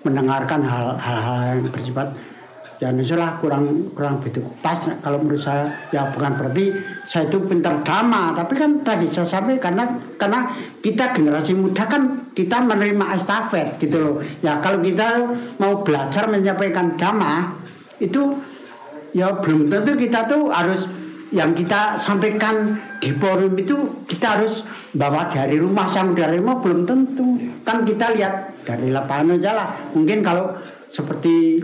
mendengarkan 0.01 0.63
hal- 0.63 0.97
hal-hal 0.97 1.37
yang 1.53 1.59
bersifat 1.67 2.07
ya 2.79 2.89
misalnya 2.95 3.35
kurang 3.43 3.91
kurang 3.91 4.23
begitu. 4.23 4.39
Pas 4.63 4.79
kalau 5.03 5.19
menurut 5.19 5.43
saya 5.43 5.67
ya 5.91 6.07
bukan 6.15 6.31
berarti 6.39 6.71
saya 7.03 7.27
itu 7.27 7.37
pintar 7.43 7.83
dhamma 7.83 8.31
tapi 8.31 8.55
kan 8.55 8.79
tadi 8.81 9.05
saya 9.11 9.27
sampaikan 9.27 9.75
karena 9.75 9.85
karena 10.15 10.39
kita 10.79 11.11
generasi 11.11 11.51
muda 11.59 11.83
kan 11.83 12.31
kita 12.31 12.63
menerima 12.63 13.19
estafet 13.19 13.75
gitu 13.83 13.99
loh. 13.99 14.15
Ya 14.39 14.63
kalau 14.63 14.79
kita 14.79 15.27
mau 15.59 15.83
belajar 15.83 16.31
menyampaikan 16.31 16.95
dhamma 16.95 17.51
itu 17.99 18.39
ya 19.11 19.27
belum 19.43 19.67
tentu 19.67 19.91
kita 19.99 20.31
tuh 20.31 20.47
harus 20.47 20.87
yang 21.29 21.53
kita 21.53 21.99
sampaikan 21.99 22.73
di 22.97 23.13
forum 23.13 23.53
itu 23.53 24.01
kita 24.09 24.39
harus 24.39 24.65
bawa 24.97 25.29
dari 25.29 25.61
rumah 25.61 25.85
sampai 25.93 26.15
dari 26.15 26.35
rumah 26.41 26.57
belum 26.63 26.87
tentu. 26.87 27.37
Kan 27.67 27.83
kita 27.83 28.15
lihat 28.17 28.63
dari 28.65 28.89
lapangan 28.89 29.37
aja 29.37 29.51
lah. 29.53 29.69
Mungkin 29.93 30.25
kalau 30.25 30.57
seperti 30.89 31.61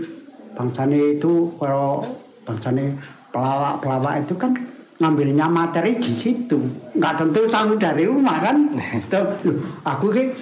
bangsane 0.56 1.20
itu 1.20 1.52
kalau 1.60 2.00
bangsane 2.48 2.96
pelawak 3.28 3.84
pelawak 3.84 4.24
itu 4.24 4.34
kan 4.40 4.56
ngambilnya 4.96 5.46
materi 5.46 6.00
di 6.00 6.12
situ. 6.16 6.56
Nggak 6.96 7.14
tentu 7.20 7.44
sanggup 7.52 7.76
dari 7.76 8.08
rumah 8.08 8.40
kan? 8.40 8.56
Tuh, 9.12 9.36
aku 9.84 10.08
ke 10.08 10.32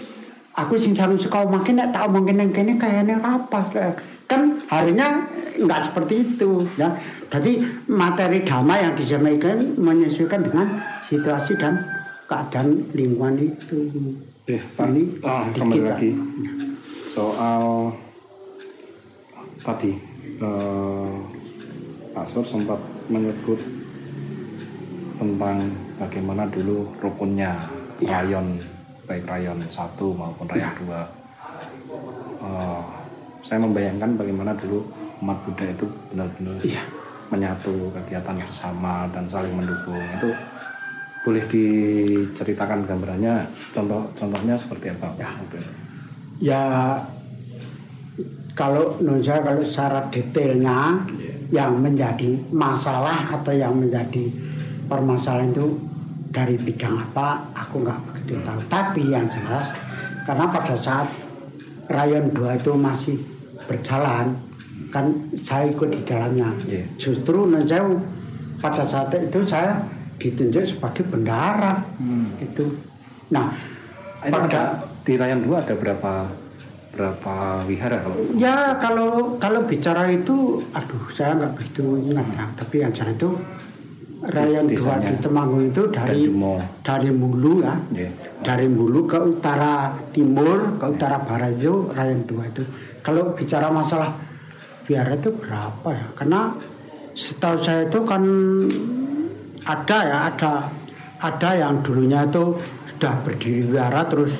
aku 0.54 0.78
sing 0.78 0.94
sanggup 0.94 1.18
sekolah 1.18 1.50
makin 1.50 1.82
nek 1.82 1.90
tak 1.90 2.06
mungkin 2.06 2.38
yang 2.38 2.54
kene 2.54 2.78
kayaknya 2.78 3.18
apa 3.18 3.66
kan 4.24 4.56
harinya 4.72 5.26
nggak 5.58 5.90
seperti 5.90 6.14
itu 6.22 6.64
ya. 6.78 6.94
Jadi 7.28 7.60
materi 7.90 8.46
dhamma 8.46 8.78
yang 8.78 8.94
disampaikan 8.94 9.74
menyesuaikan 9.74 10.46
dengan 10.46 10.66
situasi 11.10 11.58
dan 11.58 11.82
keadaan 12.30 12.88
lingkungan 12.94 13.36
itu. 13.42 13.90
Eh, 14.44 14.60
Pak, 14.60 14.92
Ini 14.92 15.02
ah, 15.24 15.44
kembali 15.50 15.82
lagi. 15.82 16.10
Soal 17.10 17.90
tadi 19.64 19.92
eh, 20.38 21.12
Pak 22.12 22.26
Sur 22.28 22.44
sempat 22.44 22.78
menyebut 23.06 23.58
tentang 25.14 25.58
bagaimana 25.96 26.44
dulu 26.46 26.86
rukunnya 27.00 27.56
Ya. 27.96 28.20
rayon 28.20 28.58
baik 29.06 29.22
rayon 29.24 29.54
satu 29.70 30.10
maupun 30.12 30.50
rayon 30.50 30.66
dua. 30.82 31.06
Eh, 32.42 32.82
saya 33.40 33.62
membayangkan 33.62 34.18
bagaimana 34.18 34.50
dulu 34.54 34.82
umat 35.22 35.38
Buddha 35.42 35.64
itu 35.64 35.86
benar-benar 36.10 36.58
Iya. 36.60 36.82
menyatu 37.30 37.88
kegiatan 37.90 38.36
bersama 38.36 39.06
dan 39.10 39.24
saling 39.24 39.54
mendukung 39.54 39.96
itu 39.96 40.28
boleh 41.24 41.44
diceritakan 41.48 42.84
gambarannya 42.84 43.46
contoh 43.72 44.04
contohnya 44.12 44.54
seperti 44.60 44.92
apa 44.92 45.08
Ya. 45.16 45.30
Ya 46.42 46.62
kalau 48.54 48.94
saya 49.22 49.42
kalau 49.42 49.62
secara 49.66 50.00
detailnya 50.14 50.94
yang 51.50 51.78
menjadi 51.78 52.38
masalah 52.54 53.34
atau 53.34 53.50
yang 53.50 53.74
menjadi 53.74 54.30
permasalahan 54.86 55.50
itu 55.50 55.74
dari 56.30 56.58
bidang 56.58 56.98
apa 56.98 57.50
aku 57.54 57.82
nggak 57.82 58.00
begitu 58.10 58.38
tahu. 58.42 58.60
Tapi 58.70 59.02
yang 59.10 59.26
jelas 59.26 59.70
karena 60.24 60.46
pada 60.50 60.74
saat 60.78 61.08
rayon 61.90 62.30
2 62.32 62.58
itu 62.62 62.72
masih 62.78 63.16
berjalan 63.66 64.34
kan 64.94 65.10
saya 65.42 65.70
ikut 65.74 65.90
di 65.90 66.00
dalamnya. 66.06 66.50
Iya. 66.70 66.86
justru 66.98 67.50
saya 67.66 67.82
pada 68.62 68.86
saat 68.86 69.10
itu 69.18 69.42
saya 69.42 69.82
ditunjuk 70.22 70.62
sebagai 70.62 71.02
bendahara. 71.10 71.82
Itu. 72.38 72.70
Nah 73.34 73.50
Ini 74.24 74.32
ada, 74.32 74.88
di 75.04 75.20
rayon 75.20 75.44
dua 75.44 75.60
ada 75.60 75.76
berapa 75.76 76.43
berapa 76.94 77.66
wihara 77.66 78.00
kalau 78.00 78.16
Ya 78.38 78.74
kalau 78.78 79.36
kalau 79.42 79.60
bicara 79.66 80.08
itu, 80.10 80.62
aduh 80.72 81.04
saya 81.12 81.36
nggak 81.36 81.52
begitu 81.58 81.84
ingat 82.10 82.26
ya. 82.32 82.44
Tapi 82.56 82.74
yang 82.82 82.92
jelas 82.94 83.14
itu 83.14 83.30
Rayon 84.24 84.72
dua 84.72 84.96
di 85.04 85.20
Temanggung 85.20 85.68
itu 85.68 85.82
dari 85.92 86.32
dari 86.80 87.10
Mulu 87.12 87.60
ya, 87.60 87.76
Iya. 87.92 88.08
dari 88.40 88.66
Mulu 88.72 89.04
ke 89.04 89.20
utara 89.20 89.92
timur 90.16 90.80
ke 90.80 90.86
utara 90.88 91.20
barat 91.20 91.60
itu 91.60 91.92
Rayon 91.92 92.24
dua 92.24 92.48
itu. 92.48 92.64
Kalau 93.04 93.36
bicara 93.36 93.68
masalah 93.68 94.16
biara 94.88 95.12
itu 95.12 95.28
berapa 95.28 95.88
ya? 95.92 96.06
Karena 96.16 96.40
setahu 97.12 97.60
saya 97.60 97.84
itu 97.84 98.00
kan 98.08 98.22
ada 99.64 99.98
ya 100.08 100.18
ada 100.32 100.52
ada 101.20 101.50
yang 101.56 101.80
dulunya 101.84 102.24
itu 102.24 102.56
sudah 102.94 103.12
berdiri 103.24 103.68
biara 103.68 104.04
terus 104.08 104.32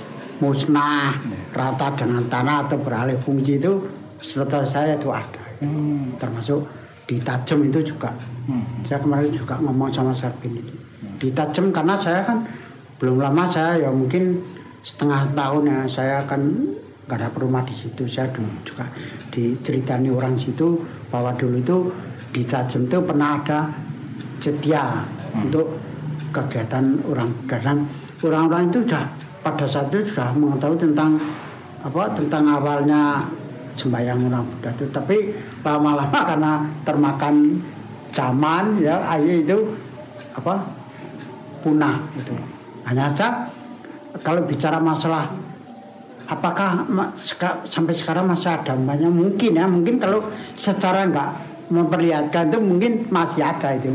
musnah 0.42 1.14
rata 1.54 1.94
dengan 1.94 2.22
tanah 2.26 2.66
atau 2.66 2.78
beralih 2.80 3.18
fungsi 3.22 3.58
itu 3.58 3.86
setahu 4.18 4.66
saya 4.66 4.98
itu 4.98 5.12
ada. 5.12 5.42
Termasuk 6.18 6.64
di 7.04 7.20
Tajem 7.20 7.68
itu 7.68 7.94
juga. 7.94 8.10
Saya 8.88 8.98
kemarin 9.00 9.30
juga 9.32 9.60
ngomong 9.60 9.92
sama 9.92 10.12
Sarpin 10.16 10.56
itu. 10.56 10.74
Di 11.20 11.28
Tajem 11.30 11.70
karena 11.70 11.94
saya 12.00 12.24
kan 12.24 12.44
belum 12.98 13.20
lama 13.20 13.44
saya 13.48 13.84
ya 13.84 13.90
mungkin 13.92 14.40
setengah 14.84 15.32
tahun 15.36 15.62
ya 15.68 15.78
saya 15.88 16.18
kan 16.24 16.40
nggak 17.04 17.16
ada 17.20 17.28
rumah 17.36 17.62
di 17.64 17.74
situ. 17.76 18.08
Saya 18.08 18.32
dulu 18.32 18.48
juga 18.64 18.88
diceritani 19.32 20.08
orang 20.08 20.40
situ 20.40 20.80
bahwa 21.12 21.32
dulu 21.36 21.60
itu 21.60 21.76
di 22.32 22.42
Tajem 22.44 22.88
itu 22.88 22.98
pernah 23.04 23.38
ada 23.38 23.70
setia 24.40 25.04
untuk 25.36 25.80
kegiatan 26.34 26.98
orang 27.06 27.30
dan 27.46 27.86
orang-orang 28.20 28.68
itu 28.68 28.82
sudah 28.84 29.06
pada 29.44 29.68
saat 29.68 29.92
itu 29.92 30.08
sudah 30.08 30.32
mengetahui 30.32 30.80
tentang 30.80 31.20
apa 31.84 32.16
tentang 32.16 32.48
awalnya 32.48 33.28
sembahyang 33.76 34.32
orang 34.32 34.44
Buddha 34.48 34.70
itu. 34.72 34.84
Tapi 34.88 35.16
lama-lama 35.60 36.18
karena 36.32 36.52
termakan 36.88 37.60
zaman 38.16 38.80
ya 38.80 38.96
akhirnya 39.04 39.36
itu 39.44 39.58
apa 40.34 40.64
punah 41.60 41.98
itu 42.16 42.34
hanya 42.86 43.10
saja 43.12 43.50
kalau 44.22 44.46
bicara 44.46 44.78
masalah 44.78 45.26
apakah 46.24 46.86
seka- 47.20 47.60
sampai 47.68 47.92
sekarang 47.92 48.24
masih 48.30 48.48
ada 48.48 48.72
umpamanya 48.72 49.12
mungkin 49.12 49.52
ya. 49.52 49.68
Mungkin 49.68 50.00
kalau 50.00 50.24
secara 50.56 51.04
enggak 51.04 51.36
memperlihatkan 51.68 52.48
itu 52.48 52.58
mungkin 52.60 52.92
masih 53.12 53.44
ada 53.44 53.76
itu. 53.76 53.92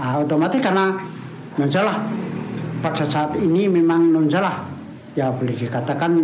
Ah, 0.00 0.16
otomatis 0.20 0.60
karena 0.60 0.96
non 1.58 1.68
salah 1.68 2.00
pada 2.80 3.04
saat 3.04 3.36
ini 3.36 3.68
memang 3.68 4.08
non 4.08 4.30
salah 4.30 4.69
ya 5.18 5.26
boleh 5.30 5.54
dikatakan 5.54 6.14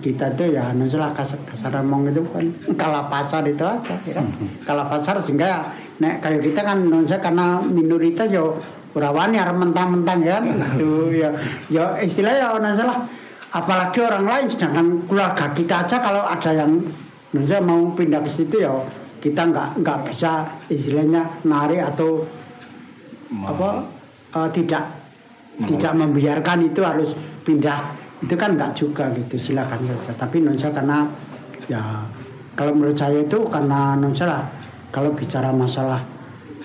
kita 0.00 0.30
itu 0.38 0.54
ya 0.54 0.70
non 0.70 0.86
salah 0.86 1.10
kasar 1.10 1.40
kasar 1.50 1.82
ngomong 1.82 2.14
itu 2.14 2.22
kan 2.30 2.46
kalah 2.80 3.04
pasar 3.10 3.42
itu 3.44 3.64
aja 3.64 3.94
ya. 4.06 4.14
Kan 4.16 4.26
kalah 4.62 4.86
pasar 4.86 5.18
sehingga 5.18 5.46
ya, 5.46 5.60
nek 5.98 6.22
kayak 6.22 6.40
kita 6.46 6.60
kan 6.62 6.78
salah 7.08 7.22
karena 7.22 7.46
minoritas 7.64 8.28
yo 8.30 8.54
rawani 8.96 9.36
arep 9.36 9.56
mentang-mentang 9.58 10.22
ya. 10.22 10.38
Kan 10.38 10.62
Aduh, 10.78 11.10
ya 11.10 11.28
ya 11.66 11.98
istilahnya 11.98 12.54
non 12.56 12.74
salah 12.78 13.02
apalagi 13.50 13.98
orang 14.04 14.24
lain 14.26 14.46
sedangkan 14.52 14.86
keluarga 15.08 15.46
kita 15.50 15.86
aja 15.86 15.96
kalau 15.98 16.22
ada 16.22 16.50
yang 16.54 16.72
salah 17.46 17.64
mau 17.64 17.90
pindah 17.96 18.20
ke 18.22 18.30
situ 18.30 18.62
ya 18.62 18.72
kita 19.18 19.42
nggak 19.48 19.82
nggak 19.82 19.98
bisa 20.06 20.46
istilahnya 20.70 21.24
narik 21.42 21.82
atau 21.82 22.22
apa 23.42 23.82
eh, 24.38 24.48
tidak 24.54 24.84
tidak 25.56 25.92
membiarkan 25.96 26.68
itu 26.68 26.80
harus 26.84 27.10
pindah 27.42 28.05
itu 28.24 28.34
kan 28.34 28.56
enggak 28.56 28.72
juga 28.72 29.12
gitu 29.12 29.36
silakan 29.36 29.80
saja. 29.84 30.12
Tapi 30.16 30.40
non 30.40 30.56
karena 30.56 31.04
ya 31.68 31.82
kalau 32.56 32.72
menurut 32.72 32.96
saya 32.96 33.20
itu 33.20 33.38
karena 33.52 33.98
non 33.98 34.16
salah 34.16 34.48
kalau 34.88 35.12
bicara 35.12 35.52
masalah 35.52 36.00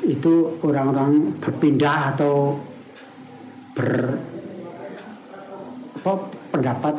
itu 0.08 0.58
orang-orang 0.64 1.36
berpindah 1.44 2.16
atau 2.16 2.58
ber 3.76 4.18
apa 6.02 6.14
pendapat 6.50 6.96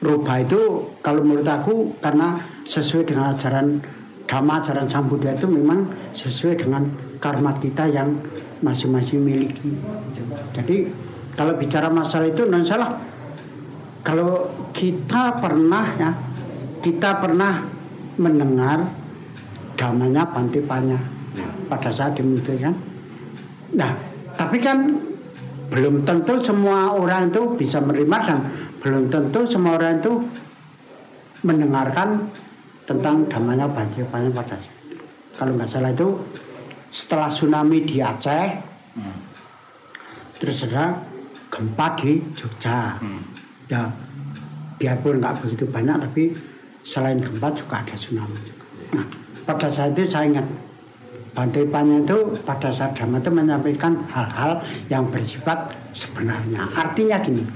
rubah 0.00 0.36
itu 0.40 0.60
kalau 1.04 1.20
menurut 1.20 1.44
aku 1.44 1.92
karena 2.00 2.40
sesuai 2.64 3.04
dengan 3.04 3.36
ajaran 3.36 3.84
dhamma 4.24 4.64
ajaran 4.64 4.88
sang 4.88 5.04
Buddha 5.10 5.36
itu 5.36 5.44
memang 5.44 5.84
sesuai 6.16 6.64
dengan 6.64 6.88
karma 7.20 7.52
kita 7.60 7.84
yang 7.92 8.16
masing-masing 8.64 9.20
miliki. 9.20 9.76
Jadi 10.56 10.88
kalau 11.36 11.58
bicara 11.60 11.92
masalah 11.92 12.32
itu 12.32 12.48
non 12.48 12.64
salah 12.64 12.96
kalau 14.00 14.48
kita 14.72 15.36
pernah 15.40 15.86
ya 15.96 16.10
kita 16.80 17.20
pernah 17.20 17.64
mendengar 18.16 18.88
damanya 19.76 20.24
Pantipanya 20.28 20.96
pada 21.68 21.92
saat 21.92 22.16
demikian 22.16 22.74
nah 23.76 23.92
tapi 24.36 24.58
kan 24.58 24.96
belum 25.70 26.02
tentu 26.02 26.42
semua 26.42 26.96
orang 26.96 27.30
itu 27.30 27.54
bisa 27.54 27.78
menerima 27.78 28.18
dan 28.26 28.40
belum 28.82 29.04
tentu 29.12 29.46
semua 29.46 29.78
orang 29.78 30.02
itu 30.02 30.12
mendengarkan 31.46 32.26
tentang 32.88 33.28
damanya 33.30 33.70
Pantipanya 33.70 34.32
pada 34.34 34.56
saat 34.58 34.76
itu. 34.88 34.96
kalau 35.38 35.52
nggak 35.54 35.70
salah 35.70 35.92
itu 35.94 36.08
setelah 36.90 37.30
tsunami 37.30 37.86
di 37.86 38.02
Aceh 38.02 38.48
terus 40.42 40.64
ada 40.66 40.98
gempa 41.52 41.86
di 42.00 42.18
Jogja 42.34 42.98
ya 43.70 43.86
biarpun 44.82 45.22
nggak 45.22 45.46
begitu 45.46 45.64
banyak 45.70 45.96
tapi 46.10 46.22
selain 46.82 47.22
gempa 47.22 47.54
juga 47.54 47.80
ada 47.80 47.94
tsunami 47.94 48.36
juga. 48.42 48.66
Nah 48.98 49.06
pada 49.46 49.70
saat 49.70 49.94
itu 49.94 50.10
saya 50.10 50.26
ingat 50.26 50.46
Pantipanya 51.30 52.02
itu 52.02 52.34
pada 52.42 52.74
saat 52.74 52.98
Dhamma 52.98 53.22
itu 53.22 53.30
menyampaikan 53.30 53.94
hal-hal 54.10 54.58
yang 54.90 55.06
bersifat 55.06 55.70
sebenarnya. 55.94 56.66
Artinya 56.74 57.22
gini, 57.22 57.46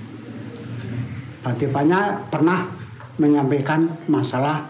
Pantipanya 1.43 2.23
pernah 2.31 2.71
menyampaikan 3.19 3.91
masalah 4.07 4.63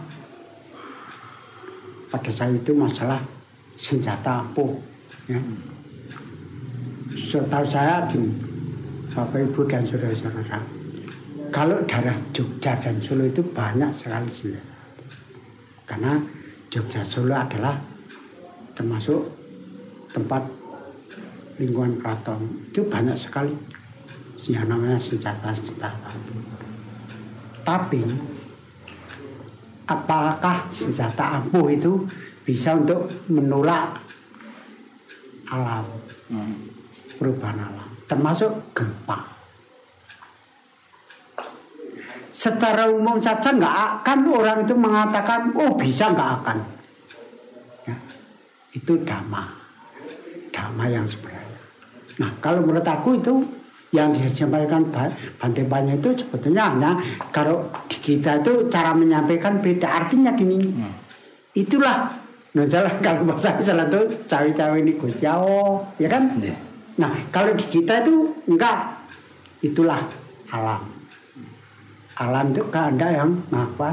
pada 2.08 2.30
saat 2.32 2.56
itu 2.56 2.72
masalah 2.72 3.20
senjata 3.76 4.40
ampuh. 4.40 4.72
Ya. 5.28 5.40
Setahu 7.14 7.64
saya 7.68 8.08
gini, 8.08 8.32
Bapak 9.12 9.52
Ibu 9.52 9.68
dan 9.68 9.84
saudara-saudara, 9.84 10.64
kalau 11.54 11.78
daerah 11.86 12.18
Jogja 12.34 12.74
dan 12.82 12.98
Solo 12.98 13.30
itu 13.30 13.38
banyak 13.38 13.94
sekali 13.94 14.26
senjata. 14.26 14.74
Karena 15.86 16.18
Jogja 16.66 17.06
Solo 17.06 17.30
adalah 17.30 17.78
termasuk 18.74 19.22
tempat 20.10 20.42
lingkungan 21.62 22.02
keraton 22.02 22.42
itu 22.74 22.82
banyak 22.90 23.14
sekali 23.14 23.54
yang 24.50 24.66
namanya 24.66 24.98
senjata-senjata. 24.98 26.10
Tapi 27.62 28.02
apakah 29.86 30.66
senjata 30.74 31.38
ampuh 31.38 31.70
itu 31.70 32.02
bisa 32.42 32.74
untuk 32.74 33.06
menolak 33.30 34.02
alam, 35.54 35.86
perubahan 37.14 37.62
alam, 37.62 37.88
termasuk 38.10 38.50
gempa. 38.74 39.33
Secara 42.44 42.92
umum 42.92 43.16
saja 43.24 43.48
nggak 43.48 44.04
akan 44.04 44.18
orang 44.28 44.68
itu 44.68 44.76
mengatakan, 44.76 45.48
oh 45.56 45.72
bisa 45.80 46.12
nggak 46.12 46.30
akan. 46.44 46.60
Ya, 47.88 47.96
itu 48.76 49.00
dhamma, 49.00 49.48
dhamma 50.52 50.84
yang 50.92 51.08
sebenarnya. 51.08 51.60
Nah 52.20 52.30
kalau 52.44 52.60
menurut 52.60 52.84
aku 52.84 53.16
itu 53.16 53.32
yang 53.96 54.12
disampaikan 54.12 54.84
Bante 55.40 55.64
itu 55.64 56.08
sebetulnya 56.20 56.68
hanya 56.68 57.00
kalau 57.32 57.64
di 57.88 57.96
kita 57.96 58.44
itu 58.44 58.68
cara 58.68 58.92
menyampaikan 58.92 59.64
beda 59.64 60.04
artinya 60.04 60.36
gini. 60.36 60.76
Itulah 61.56 62.24
Nah, 62.54 62.62
salah 62.70 62.94
kalau 63.02 63.26
bahasa 63.26 63.58
salah 63.58 63.82
tuh 63.90 64.06
cawe-cawe 64.30 64.78
ini 64.78 64.94
Gusti 64.94 65.26
Allah, 65.26 65.82
ya 65.98 66.06
kan? 66.06 66.38
Iya. 66.38 66.54
Nah, 67.02 67.10
kalau 67.34 67.50
di 67.50 67.66
kita 67.66 68.06
itu 68.06 68.30
enggak. 68.46 68.94
Itulah 69.58 70.06
alam. 70.54 70.93
Alam 72.14 72.54
itu 72.54 72.62
kehendak 72.70 73.10
yang 73.10 73.30
maha. 73.50 73.90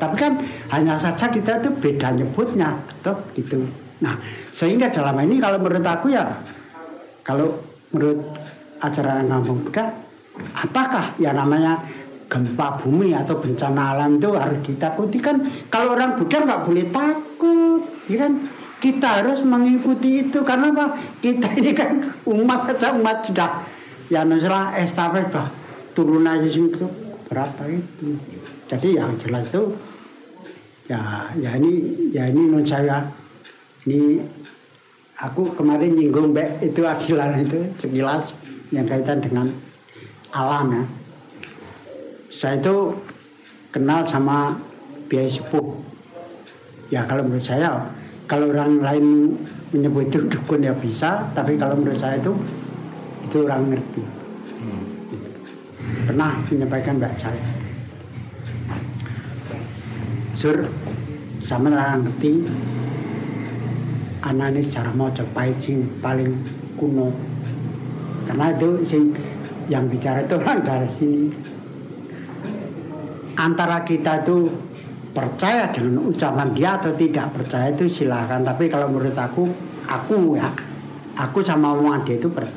Tapi 0.00 0.16
kan 0.16 0.32
hanya 0.72 0.96
saja 0.96 1.28
kita 1.28 1.60
itu 1.60 1.68
beda 1.76 2.14
nyebutnya, 2.16 2.72
atau 2.72 3.20
gitu. 3.36 3.60
Nah, 4.00 4.16
sehingga 4.54 4.88
dalam 4.88 5.18
ini 5.28 5.36
kalau 5.36 5.60
menurut 5.60 5.84
aku 5.84 6.08
ya, 6.08 6.24
kalau 7.20 7.60
menurut 7.92 8.24
ajaran 8.80 9.28
kampung 9.28 9.60
Buddha, 9.60 9.92
apakah 10.56 11.12
ya 11.20 11.36
namanya 11.36 11.84
gempa 12.30 12.80
bumi 12.80 13.12
atau 13.12 13.36
bencana 13.36 13.92
alam 13.92 14.16
itu 14.16 14.32
harus 14.32 14.60
ditakuti? 14.64 15.20
Kan 15.20 15.44
kalau 15.68 15.92
orang 15.92 16.16
Buddha 16.16 16.48
nggak 16.48 16.64
boleh 16.64 16.86
takut 16.88 17.82
ya 18.08 18.16
kan? 18.24 18.32
Kita 18.80 19.20
harus 19.20 19.44
mengikuti 19.44 20.24
itu. 20.24 20.40
Karena 20.40 20.72
apa? 20.72 20.96
Kita 21.20 21.52
ini 21.60 21.76
kan 21.76 22.00
umat 22.24 22.72
saja 22.72 22.96
umat 22.96 23.28
sudah 23.28 23.60
ya 24.08 24.24
nusra 24.24 24.72
estafet 24.80 25.28
bah 25.28 25.52
turunan 25.92 26.40
Yesus 26.40 26.72
itu 26.72 26.86
berapa 27.30 27.62
itu 27.70 28.18
jadi 28.66 28.88
yang 29.00 29.14
jelas 29.22 29.46
itu 29.48 29.78
ya 30.90 31.30
ya 31.38 31.54
ini 31.54 31.72
ya 32.10 32.26
ini 32.26 32.50
non 32.50 32.66
saya 32.66 33.06
ini 33.86 34.18
aku 35.14 35.54
kemarin 35.54 35.94
nyinggung 35.94 36.34
mbak 36.34 36.58
itu 36.58 36.82
adilan 36.82 37.38
itu 37.46 37.62
sekilas 37.78 38.34
yang 38.74 38.84
kaitan 38.90 39.22
dengan 39.22 39.46
alam 40.34 40.74
ya 40.74 40.84
saya 42.40 42.56
itu 42.56 42.94
kenal 43.68 44.00
sama 44.06 44.56
biaya 45.10 45.28
sepuh. 45.28 45.76
Ya 46.90 47.06
kalau 47.06 47.26
menurut 47.26 47.42
saya, 47.42 47.90
kalau 48.30 48.50
orang 48.50 48.82
lain 48.82 49.36
menyebut 49.74 50.10
itu 50.10 50.18
dukun 50.26 50.62
ya 50.62 50.74
bisa, 50.74 51.26
tapi 51.34 51.58
kalau 51.58 51.78
menurut 51.78 51.98
saya 51.98 52.18
itu 52.18 52.34
itu 53.26 53.36
orang 53.46 53.74
ngerti. 53.74 54.02
Pernah 56.10 56.42
menyampaikan 56.50 56.98
mbak 56.98 57.22
saya. 57.22 57.38
Sur, 60.34 60.66
sama 61.38 61.70
orang 61.70 62.02
ngerti. 62.02 62.50
Anak 64.18 64.58
ini 64.58 64.60
secara 64.66 64.90
coba 64.90 65.46
sing 65.62 65.86
paling 66.02 66.34
kuno. 66.74 67.14
Karena 68.26 68.50
itu 68.50 68.82
sing 68.82 69.14
yang 69.70 69.86
bicara 69.86 70.26
itu 70.26 70.34
orang 70.34 70.58
dari 70.66 70.90
sini. 70.98 71.30
Antara 73.38 73.86
kita 73.86 74.26
itu 74.26 74.50
percaya 75.14 75.70
dengan 75.70 76.10
ucapan 76.10 76.50
dia 76.50 76.74
atau 76.74 76.90
tidak 76.90 77.38
percaya 77.38 77.70
itu 77.70 77.86
silakan. 77.86 78.42
Tapi 78.42 78.66
kalau 78.66 78.90
menurut 78.90 79.14
aku 79.14 79.46
aku 79.86 80.34
ya 80.34 80.50
aku 81.14 81.38
sama 81.46 81.70
omongan 81.78 82.02
dia 82.02 82.18
itu 82.18 82.26
per, 82.26 82.50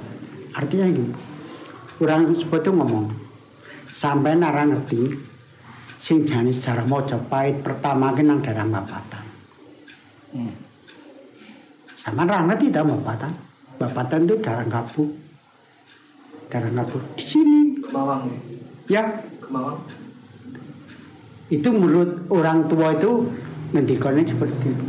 artinya 0.58 0.90
ini. 0.90 1.06
Orang 2.02 2.34
itu 2.34 2.74
ngomong 2.74 3.23
sampai 3.94 4.34
nara 4.34 4.66
ngerti 4.66 5.14
sing 6.02 6.26
jane 6.26 6.50
sejarah 6.50 6.84
Mojopahit 6.90 7.62
pertama 7.62 8.12
ki 8.18 8.26
nang 8.26 8.42
daerah 8.42 8.66
Bapatan 8.66 9.22
Hmm. 10.34 10.50
sama 11.94 12.26
nara 12.26 12.50
ngerti 12.50 12.74
dah 12.74 12.82
Bapatan 12.82 13.30
Bapatan 13.78 14.26
itu 14.26 14.36
daerah 14.42 14.66
Gabu 14.66 15.06
daerah 16.50 16.74
Gabu 16.74 16.98
di 17.14 17.26
sini. 17.26 17.60
Kemawang 17.86 18.34
ya? 18.90 19.06
Kemawang. 19.42 19.78
Itu 21.54 21.70
menurut 21.70 22.26
orang 22.34 22.66
tua 22.66 22.98
itu 22.98 23.30
ngendikannya 23.78 24.26
seperti 24.26 24.74
itu. 24.74 24.86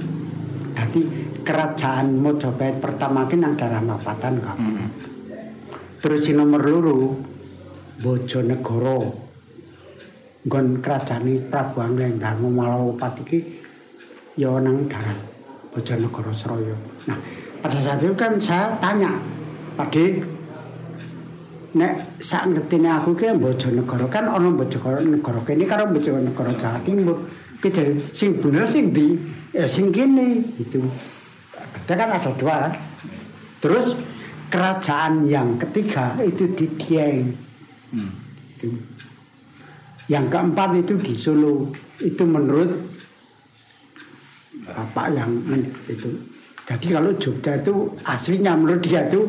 Jadi 0.73 1.01
kerajaan 1.45 2.25
Mojopahit 2.25 2.81
pertama 2.81 3.29
ki 3.29 3.37
nang 3.37 3.53
daerah 3.57 3.85
Bapatan 3.85 4.41
Gabu 4.41 4.65
Hmm. 4.65 4.89
Terus 6.01 6.21
si 6.25 6.33
nomor 6.37 6.61
loro 6.65 7.17
Bojonegoro. 8.05 9.17
Nggon 10.45 10.85
kerajaan 10.85 11.25
Prabu 11.49 11.81
Anglenggang 11.81 12.45
Malawapati 12.45 13.25
iki 13.25 13.39
ya 14.37 14.61
nang 14.61 14.85
darat 14.85 15.17
Bojonegoro 15.73 16.37
Suraya. 16.37 16.77
Nah, 17.09 17.17
pada 17.65 17.81
saat 17.81 18.05
itu 18.05 18.13
kan 18.13 18.37
saya 18.37 18.77
tanya, 18.77 19.17
Pade 19.75 20.21
nek 21.75 22.23
sak 22.23 22.47
ngertine 22.53 22.87
aku 22.87 23.17
ki 23.17 23.41
Bojonegoro 23.41 24.07
kan 24.13 24.29
ana 24.29 24.53
Bojonegoro 24.53 25.41
kene 25.49 25.65
karo 25.65 25.89
Bojonegoro 25.89 26.53
Jawa 26.61 26.79
Timur. 26.85 27.17
Ki 27.65 27.73
sing 28.13 28.37
bener 28.37 28.69
sing 28.69 28.93
di 28.93 29.17
eh, 29.57 29.65
sing 29.65 29.89
kene 29.89 30.45
gitu. 30.61 30.85
Ada 31.89 31.93
kan 31.97 32.09
ada 32.21 32.31
dua. 32.37 32.59
Terus 33.65 33.97
kerajaan 34.53 35.25
yang 35.25 35.57
ketiga 35.57 36.15
itu 36.21 36.53
di 36.53 36.69
Dieng. 36.77 37.33
Hmm. 37.95 38.11
Itu. 38.59 38.69
Yang 40.11 40.27
keempat 40.35 40.71
itu 40.83 40.95
di 40.99 41.15
Solo. 41.15 41.71
Itu 42.03 42.27
menurut 42.27 42.71
bapak 44.67 45.07
yang 45.15 45.31
itu. 45.87 46.11
Jadi 46.65 46.87
kalau 46.91 47.13
Jogja 47.21 47.61
itu 47.61 47.75
aslinya 48.03 48.57
menurut 48.57 48.81
dia 48.83 49.05
itu 49.07 49.21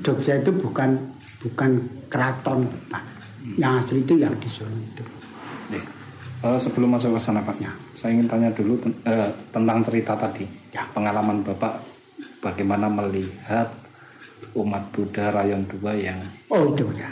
Jogja 0.00 0.38
itu 0.40 0.50
bukan 0.54 0.96
bukan 1.44 1.70
keraton 2.08 2.64
Pak. 2.88 3.04
Yang 3.58 3.72
asli 3.84 3.98
itu 4.02 4.14
yang 4.18 4.34
di 4.40 4.48
Solo 4.48 4.74
itu. 4.74 5.04
Eh, 6.46 6.58
sebelum 6.60 6.94
masuk 6.94 7.16
ke 7.16 7.20
sana 7.20 7.40
Pak, 7.40 7.56
Ya. 7.58 7.72
saya 7.96 8.12
ingin 8.12 8.28
tanya 8.28 8.52
dulu 8.52 8.76
ten- 8.78 8.94
eh, 9.08 9.32
tentang 9.50 9.80
cerita 9.82 10.14
tadi. 10.14 10.44
Ya. 10.70 10.84
Pengalaman 10.92 11.40
Bapak 11.42 11.80
bagaimana 12.44 12.86
melihat 12.86 13.66
umat 14.54 14.84
Buddha 14.94 15.34
Rayon 15.34 15.66
2 15.66 15.82
yang 15.98 16.20
Oh 16.52 16.70
itu 16.70 16.86
ya. 16.94 17.10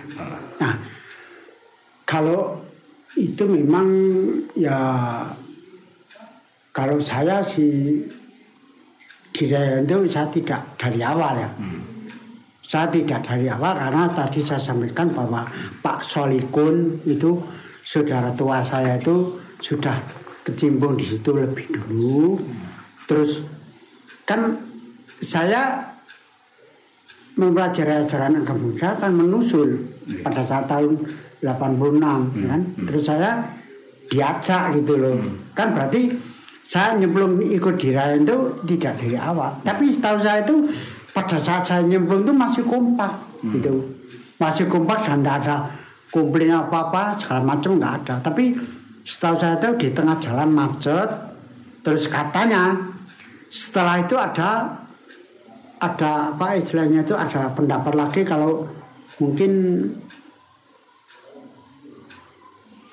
Nah, 0.61 0.75
kalau 2.07 2.61
itu 3.15 3.43
memang 3.47 3.89
ya 4.59 4.79
kalau 6.75 6.99
saya 6.99 7.43
sih 7.47 8.03
kira 9.35 9.83
itu 9.83 10.07
saya 10.11 10.27
tidak 10.31 10.63
dari 10.79 11.01
awal 11.03 11.35
ya. 11.39 11.51
Saya 12.65 12.91
tidak 12.91 13.23
dari 13.23 13.47
awal 13.47 13.79
karena 13.79 14.11
tadi 14.11 14.43
saya 14.43 14.59
sampaikan 14.59 15.11
bahwa 15.15 15.47
Pak 15.79 16.03
Solikun 16.07 16.99
itu 17.07 17.39
saudara 17.83 18.35
tua 18.35 18.67
saya 18.67 18.99
itu 18.99 19.39
sudah 19.63 19.95
kecimpung 20.43 20.99
di 20.99 21.07
situ 21.07 21.31
lebih 21.31 21.71
dulu. 21.71 22.43
Terus 23.07 23.45
kan 24.27 24.59
saya 25.23 25.94
mempelajari 27.35 28.07
ajaran 28.07 28.39
agama 28.39 28.61
Buddha 28.71 28.91
kan 28.95 29.11
menusul 29.15 29.69
pada 30.23 30.43
saat 30.47 30.71
tahun 30.71 30.99
86 31.43 32.47
kan? 32.49 32.61
Terus 32.87 33.03
saya 33.05 33.43
diajak 34.09 34.79
gitu 34.79 34.95
loh. 34.97 35.19
Kan 35.53 35.75
berarti 35.75 36.15
saya 36.65 36.97
nyemplung 36.97 37.37
ikut 37.45 37.75
di 37.77 37.93
Raya 37.93 38.17
itu 38.17 38.37
tidak 38.65 38.97
dari 38.97 39.19
awal. 39.19 39.53
Tapi 39.61 39.93
setahu 39.93 40.19
saya 40.25 40.41
itu 40.47 40.57
pada 41.13 41.37
saat 41.37 41.63
saya 41.67 41.83
nyemplung 41.85 42.25
itu 42.25 42.33
masih 42.33 42.65
kompak 42.65 43.13
gitu. 43.45 43.85
Masih 44.41 44.67
kompak 44.67 45.05
dan 45.05 45.21
tidak 45.21 45.37
ada 45.45 45.57
komplain 46.09 46.55
apa-apa 46.55 47.19
segala 47.21 47.43
macam 47.55 47.77
nggak 47.77 47.95
ada. 48.05 48.15
Tapi 48.25 48.57
setahu 49.05 49.37
saya 49.37 49.61
itu 49.61 49.71
di 49.85 49.89
tengah 49.93 50.17
jalan 50.23 50.49
macet 50.49 51.09
terus 51.85 52.09
katanya 52.09 52.73
setelah 53.53 54.01
itu 54.01 54.17
ada 54.17 54.81
ada 55.79 56.35
apa 56.35 56.59
istilahnya 56.59 57.03
itu 57.03 57.15
ada 57.15 57.51
pendapat 57.53 57.95
lagi 57.95 58.21
kalau 58.23 58.67
mungkin 59.19 59.53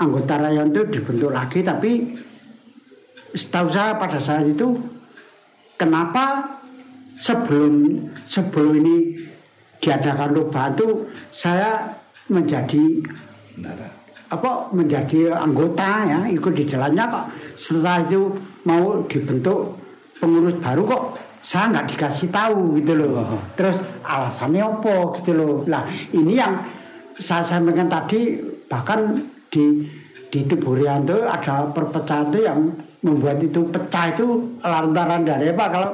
anggota 0.01 0.33
rayon 0.41 0.73
itu 0.73 0.81
dibentuk 0.89 1.29
lagi 1.29 1.61
tapi 1.61 2.17
setahu 3.37 3.69
saya 3.69 3.95
pada 3.95 4.17
saat 4.17 4.49
itu 4.49 4.75
kenapa 5.77 6.57
sebelum 7.21 8.05
sebelum 8.25 8.81
ini 8.81 8.95
diadakan 9.81 10.33
perubahan 10.33 10.73
itu 10.77 10.87
saya 11.29 11.89
menjadi 12.29 13.01
apa 14.31 14.71
menjadi 14.71 15.35
anggota 15.35 16.07
ya 16.07 16.19
ikut 16.31 16.53
di 16.55 16.63
dalamnya 16.63 17.03
kok. 17.11 17.25
Setelah 17.59 17.99
itu 18.07 18.31
mau 18.63 19.03
dibentuk 19.05 19.75
pengurus 20.17 20.55
baru 20.61 20.81
kok 20.87 21.03
saya 21.41 21.73
nggak 21.73 21.87
dikasih 21.93 22.29
tahu 22.29 22.77
gitu 22.77 22.93
loh. 22.93 23.37
Terus 23.57 23.77
alasannya 24.05 24.61
apa 24.61 24.93
gitu 25.21 25.31
loh. 25.33 25.53
Lah 25.65 25.89
ini 26.13 26.37
yang 26.37 26.61
saya 27.17 27.41
sampaikan 27.41 27.89
tadi 27.89 28.37
bahkan 28.69 29.25
di 29.49 29.85
di 30.31 30.47
tubuh 30.47 30.79
Rianto 30.79 31.27
ada 31.27 31.67
perpecahan 31.75 32.31
itu 32.31 32.39
yang 32.47 32.71
membuat 33.03 33.41
itu 33.43 33.67
pecah 33.67 34.15
itu 34.15 34.25
lantaran 34.63 35.27
dari 35.27 35.51
apa? 35.51 35.65
Kalau 35.67 35.89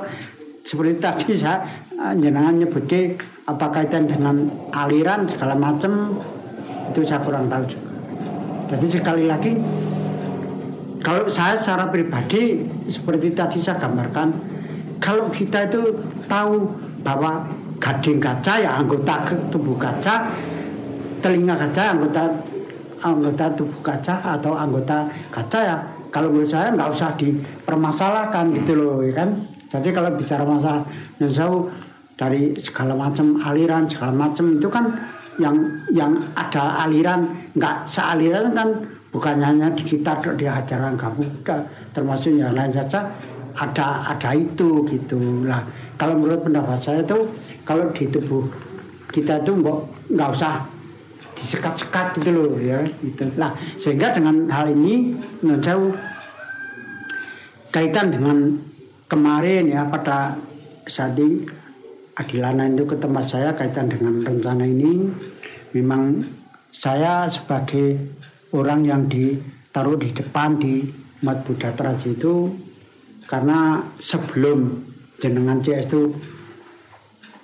seperti 0.68 1.00
tadi 1.00 1.34
saya 1.40 1.64
eh, 1.96 2.14
jenengan 2.20 2.60
nyebutnya 2.60 3.16
apa 3.48 3.66
kaitan 3.72 4.06
dengan 4.06 4.52
aliran 4.76 5.26
segala 5.32 5.56
macam 5.56 6.20
itu 6.92 7.02
saya 7.08 7.24
kurang 7.24 7.48
tahu 7.48 7.64
juga. 7.66 7.92
Jadi 8.76 8.88
sekali 8.92 9.24
lagi 9.32 9.52
kalau 11.00 11.32
saya 11.32 11.56
secara 11.56 11.88
pribadi 11.88 12.68
seperti 12.92 13.32
tadi 13.32 13.64
saya 13.64 13.80
gambarkan 13.80 14.57
kalau 14.98 15.30
kita 15.30 15.70
itu 15.70 15.82
tahu 16.26 16.70
bahwa 17.06 17.46
gading 17.78 18.18
kaca 18.18 18.54
ya 18.58 18.82
anggota 18.82 19.22
tubuh 19.54 19.78
kaca 19.78 20.28
telinga 21.22 21.54
kaca 21.54 21.94
anggota 21.94 22.24
anggota 23.02 23.46
tubuh 23.54 23.82
kaca 23.86 24.18
atau 24.38 24.58
anggota 24.58 25.06
kaca 25.30 25.60
ya 25.62 25.78
kalau 26.10 26.34
menurut 26.34 26.50
saya 26.50 26.74
nggak 26.74 26.90
usah 26.98 27.14
dipermasalahkan 27.20 28.50
gitu 28.56 28.74
loh 28.74 29.04
ya 29.04 29.14
kan? 29.14 29.30
Jadi 29.68 29.92
kalau 29.92 30.16
bicara 30.16 30.48
masalah 30.48 30.82
Nusau 31.20 31.68
dari 32.18 32.56
segala 32.58 32.96
macam 32.96 33.36
aliran 33.38 33.86
segala 33.86 34.16
macam 34.16 34.58
itu 34.58 34.66
kan 34.72 34.90
yang 35.38 35.54
yang 35.94 36.18
ada 36.34 36.88
aliran 36.88 37.30
nggak 37.54 37.86
sealiran 37.86 38.56
kan 38.58 38.70
bukan 39.14 39.38
hanya 39.38 39.70
di 39.78 39.86
kita 39.86 40.18
di 40.34 40.50
ajaran 40.50 40.98
kamu 40.98 41.22
termasuk 41.94 42.34
yang 42.34 42.58
lain 42.58 42.74
saja 42.74 43.06
ada 43.58 44.14
ada 44.14 44.30
itu 44.38 44.86
gitu. 44.86 45.44
Lah 45.50 45.66
kalau 45.98 46.16
menurut 46.22 46.46
pendapat 46.46 46.78
saya 46.80 47.02
itu 47.02 47.26
kalau 47.66 47.90
di 47.92 48.06
tubuh 48.08 48.46
kita 49.10 49.42
itu 49.42 49.52
nggak 50.14 50.30
usah 50.32 50.64
disekat-sekat 51.38 52.22
gitu 52.22 52.30
loh 52.34 52.56
ya 52.62 52.86
gitu. 53.02 53.26
Lah 53.36 53.58
sehingga 53.82 54.14
dengan 54.14 54.46
hal 54.54 54.70
ini 54.72 55.18
menurut 55.42 55.64
saya 55.66 55.78
kaitan 57.74 58.14
dengan 58.14 58.58
kemarin 59.10 59.70
ya 59.70 59.86
pada 59.90 60.38
saat 60.88 61.18
ini 61.20 61.44
Adilana 62.18 62.66
itu 62.66 62.82
ke 62.90 62.98
tempat 62.98 63.30
saya 63.30 63.54
kaitan 63.54 63.90
dengan 63.94 64.26
rencana 64.26 64.66
ini. 64.66 65.06
Memang 65.78 66.26
saya 66.74 67.30
sebagai 67.30 67.94
orang 68.50 68.82
yang 68.82 69.06
ditaruh 69.06 70.02
di 70.02 70.10
depan 70.10 70.58
di 70.58 70.82
umat 71.22 71.46
Buddha 71.46 71.70
Traji 71.78 72.18
itu 72.18 72.50
karena 73.28 73.84
sebelum 74.00 74.88
jenengan 75.20 75.60
CS 75.60 75.92
itu 75.92 76.16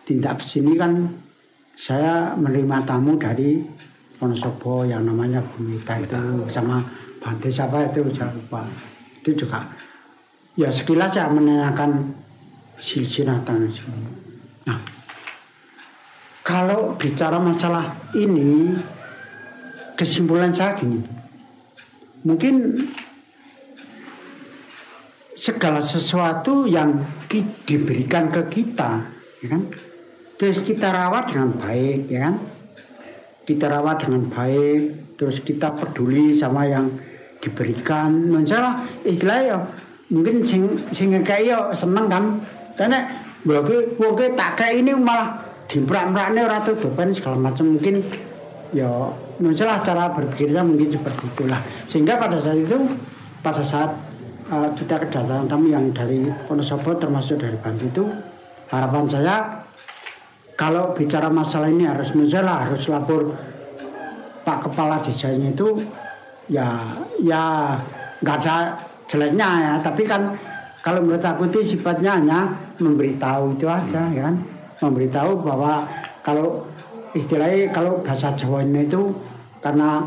tindak 0.07 0.39
ke 0.39 0.45
sini 0.47 0.79
kan 0.79 1.11
saya 1.75 2.31
menerima 2.39 2.87
tamu 2.87 3.19
dari 3.19 3.59
Wonosobo 4.23 4.87
yang 4.87 5.03
namanya 5.03 5.43
Bumita 5.43 5.99
itu 5.99 6.47
sama 6.47 6.79
Bante 7.23 7.47
siapa 7.47 7.87
itu 7.87 8.03
saya 8.11 8.31
lupa. 8.35 8.63
Itu 9.23 9.31
juga 9.31 9.63
ya 10.59 10.67
sekilas 10.67 11.15
saya 11.15 11.31
menanyakan 11.31 12.11
silsilah 12.75 13.39
tanah 13.47 13.71
Nah, 14.63 14.79
kalau 16.43 16.95
bicara 16.99 17.39
masalah 17.39 17.95
ini, 18.15 18.75
kesimpulan 19.95 20.51
saya 20.51 20.75
gini, 20.75 20.99
mungkin 22.27 22.79
segala 25.43 25.83
sesuatu 25.83 26.63
yang 26.63 27.03
diberikan 27.67 28.31
ke 28.31 28.47
kita, 28.47 29.03
ya 29.43 29.47
kan, 29.51 29.67
terus 30.39 30.63
kita 30.63 30.87
rawat 30.87 31.35
dengan 31.35 31.51
baik 31.59 32.07
ya 32.07 32.31
kan? 32.31 32.35
Kita 33.43 33.67
rawat 33.67 34.07
dengan 34.07 34.31
baik 34.31 34.81
terus 35.19 35.43
kita 35.43 35.75
peduli 35.75 36.39
sama 36.39 36.63
yang 36.63 36.87
diberikan. 37.43 38.31
Masalah 38.31 38.87
istilahnya 39.03 39.43
ya 39.43 39.57
mungkin 40.15 40.47
sing 40.47 40.63
sing 40.95 41.11
kayak 41.19 41.43
yo 41.43 41.59
seneng 41.75 42.07
kan? 42.07 42.39
Karena 42.79 43.03
berarti 43.43 43.99
oke 43.99 44.25
tak 44.39 44.63
kayak 44.63 44.79
ini 44.79 44.95
malah 44.95 45.43
dimprak-mpraknya 45.67 46.47
ora 46.47 46.63
tutupan 46.63 47.11
segala 47.11 47.35
macam. 47.35 47.75
Mungkin 47.75 47.99
ya 48.71 48.87
masalah 49.43 49.83
cara 49.83 50.07
berpikirnya 50.15 50.63
mungkin 50.63 50.87
seperti 50.87 51.27
itulah. 51.35 51.59
Sehingga 51.83 52.15
pada 52.15 52.39
saat 52.39 52.63
itu 52.63 52.79
pada 53.43 53.59
saat 53.59 53.91
uh, 54.53 54.69
kedatangan 54.77 55.49
tamu 55.49 55.73
yang 55.73 55.89
dari 55.89 56.29
Wonosobo 56.45 56.93
termasuk 57.01 57.41
dari 57.41 57.57
Bantu 57.57 57.85
itu 57.89 58.03
harapan 58.69 59.05
saya 59.09 59.35
kalau 60.53 60.93
bicara 60.93 61.33
masalah 61.33 61.65
ini 61.69 61.89
harus 61.89 62.13
masalah 62.13 62.69
harus 62.69 62.85
lapor 62.85 63.33
Pak 64.45 64.69
Kepala 64.69 65.01
Desanya 65.01 65.49
itu 65.49 65.81
ya 66.51 66.77
ya 67.23 67.73
nggak 68.21 68.37
ada 68.43 68.77
jeleknya 69.09 69.49
ya. 69.59 69.73
Tapi 69.81 70.03
kan 70.05 70.35
kalau 70.83 70.99
menurut 71.01 71.23
aku 71.23 71.47
itu 71.47 71.75
sifatnya 71.75 72.19
hanya 72.19 72.39
memberitahu 72.77 73.55
itu 73.55 73.65
aja 73.65 74.01
ya 74.11 74.21
kan? 74.29 74.35
Memberitahu 74.83 75.41
bahwa 75.41 75.87
kalau 76.21 76.67
istilahnya 77.15 77.71
kalau 77.71 78.03
bahasa 78.03 78.35
Jawa 78.35 78.61
ini 78.61 78.85
itu 78.85 79.15
karena 79.63 80.03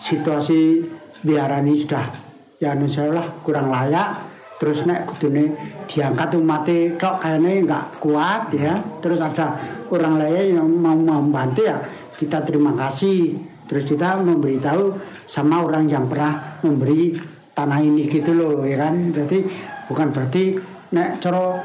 situasi 0.00 0.84
biara 1.24 1.64
ini 1.64 1.84
sudah 1.84 2.29
ya 2.60 2.76
lah 3.08 3.26
kurang 3.40 3.72
layak. 3.72 4.28
Terus 4.60 4.84
nek 4.84 5.08
kudune 5.08 5.56
diangkat 5.88 6.36
umatnya 6.36 6.92
kok 7.00 7.24
kayaknya 7.24 7.64
nggak 7.64 7.84
kuat 7.96 8.52
ya. 8.52 8.76
Terus 9.00 9.16
ada 9.16 9.56
orang 9.88 10.20
lain 10.20 10.60
yang 10.60 10.68
mau 10.68 10.92
membantu 10.92 11.64
ya 11.64 11.80
kita 12.20 12.44
terima 12.44 12.76
kasih. 12.76 13.40
Terus 13.64 13.88
kita 13.88 14.20
memberitahu 14.20 15.00
sama 15.24 15.64
orang 15.64 15.88
yang 15.88 16.04
pernah 16.04 16.60
memberi 16.60 17.16
tanah 17.56 17.80
ini 17.80 18.04
gitu 18.12 18.36
loh 18.36 18.60
ya 18.68 18.84
kan. 18.84 19.08
Jadi 19.16 19.48
bukan 19.88 20.12
berarti 20.12 20.60
nek 20.92 21.24
coro 21.24 21.56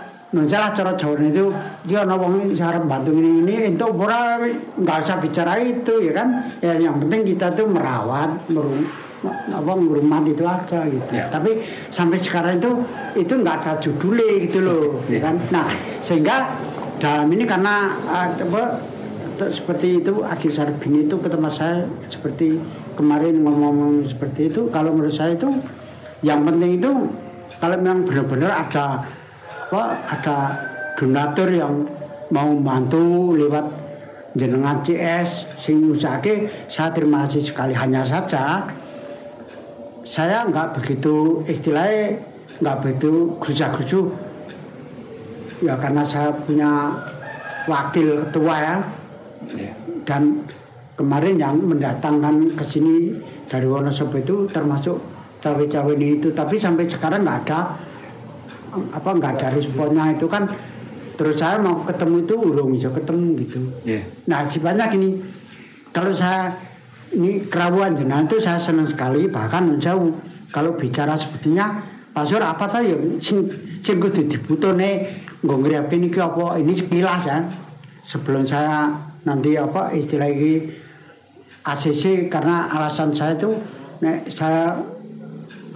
salah 0.48 0.72
cara 0.76 0.92
Jawa 0.96 1.16
itu 1.20 1.48
dia 1.88 2.04
nawang 2.08 2.52
cara 2.56 2.80
bantu 2.80 3.12
ini 3.12 3.44
ini 3.44 3.76
itu 3.76 3.88
pura 3.92 4.40
nggak 4.80 4.98
usah 5.04 5.20
bicara 5.20 5.60
itu 5.60 6.00
ya 6.00 6.16
kan. 6.16 6.48
Ya 6.64 6.80
yang 6.80 6.96
penting 7.04 7.36
kita 7.36 7.52
tuh 7.52 7.68
merawat 7.68 8.48
merum 8.48 8.88
apa 9.24 9.72
rumah 9.78 10.22
itu 10.28 10.44
aja 10.44 10.86
gitu. 10.86 11.10
Ya. 11.12 11.32
Tapi 11.32 11.64
sampai 11.90 12.18
sekarang 12.20 12.60
itu 12.60 12.72
itu 13.16 13.34
nggak 13.34 13.56
ada 13.64 13.72
judulnya 13.80 14.28
gitu 14.46 14.60
loh, 14.62 14.86
ya. 15.14 15.20
kan. 15.24 15.36
Nah 15.50 15.72
sehingga 16.04 16.52
dalam 17.00 17.28
ini 17.32 17.44
karena 17.48 17.96
uh, 18.08 18.28
apa, 18.32 18.64
seperti 19.52 20.04
itu 20.04 20.24
Adi 20.24 20.48
Sarbini 20.52 21.08
itu 21.08 21.16
ketemu 21.20 21.50
saya 21.52 21.84
seperti 22.08 22.60
kemarin 22.96 23.44
ngomong-ngomong 23.44 24.08
seperti 24.08 24.52
itu. 24.52 24.68
Kalau 24.72 24.96
menurut 24.96 25.16
saya 25.16 25.36
itu 25.36 25.50
yang 26.24 26.42
penting 26.48 26.80
itu 26.80 26.92
kalau 27.60 27.76
memang 27.80 28.08
benar-benar 28.08 28.52
ada 28.68 29.04
apa 29.66 29.84
ada 30.08 30.38
donatur 30.96 31.50
yang 31.52 31.84
mau 32.32 32.50
membantu 32.54 33.36
lewat 33.36 33.66
jenengan 34.36 34.84
CS 34.84 35.48
sing 35.64 35.96
usahake 35.96 36.52
saya 36.68 36.92
terima 36.92 37.24
kasih 37.26 37.44
sekali 37.44 37.72
hanya 37.72 38.04
saja 38.04 38.68
saya 40.06 40.46
nggak 40.46 40.78
begitu 40.80 41.42
istilahnya 41.50 42.22
nggak 42.62 42.78
begitu 42.86 43.12
geruja-geruju. 43.42 44.02
Ya 45.66 45.74
karena 45.82 46.06
saya 46.06 46.30
punya 46.46 46.94
wakil 47.66 48.30
ketua 48.30 48.56
ya. 48.62 48.78
Iya. 49.46 49.78
dan 50.10 50.42
kemarin 50.98 51.38
yang 51.38 51.54
mendatangkan 51.62 52.50
ke 52.58 52.66
sini 52.66 53.14
dari 53.46 53.70
Wonosobo 53.70 54.18
itu 54.18 54.50
termasuk 54.50 54.98
cawe-cawe 55.42 55.94
itu. 55.98 56.34
Tapi 56.34 56.56
sampai 56.58 56.90
sekarang 56.90 57.22
nggak 57.22 57.46
ada 57.46 57.78
apa 58.90 59.10
nggak 59.10 59.32
ada 59.38 59.48
responnya 59.54 60.14
itu 60.14 60.26
kan. 60.26 60.50
Terus 61.16 61.40
saya 61.40 61.62
mau 61.62 61.86
ketemu 61.88 62.28
itu 62.28 62.36
urung 62.36 62.70
bisa 62.76 62.90
ketemu 62.92 63.28
gitu. 63.40 63.60
Yeah. 63.88 64.04
nah 64.28 64.44
sifatnya 64.50 64.92
gini. 64.92 65.22
Kalau 65.96 66.12
saya 66.12 66.52
ini 67.16 67.48
kerabuan 67.48 67.96
jenengan 67.96 68.28
itu 68.28 68.44
saya 68.44 68.60
senang 68.60 68.92
sekali 68.92 69.32
bahkan 69.32 69.80
jauh 69.80 70.12
kalau 70.52 70.76
bicara 70.76 71.16
sebetulnya 71.16 71.80
Pak 72.16 72.24
Sur 72.28 72.40
apa 72.40 72.64
saja 72.68 72.96
sing 73.20 73.44
sing 73.84 74.00
kudu 74.00 74.24
dibutone 74.28 75.04
nggo 75.44 75.56
ngriapi 75.60 75.96
niki 76.00 76.20
apa? 76.24 76.56
Ini 76.56 76.74
sekilas 76.74 77.24
ya. 77.28 77.44
Sebelum 78.06 78.48
saya 78.48 78.88
nanti 79.28 79.58
apa 79.60 79.92
istilah 79.92 80.30
ini 80.32 80.64
ACC 81.66 82.30
karena 82.30 82.70
alasan 82.70 83.12
saya 83.12 83.34
itu 83.36 83.52
nek 84.00 84.30
saya 84.30 84.78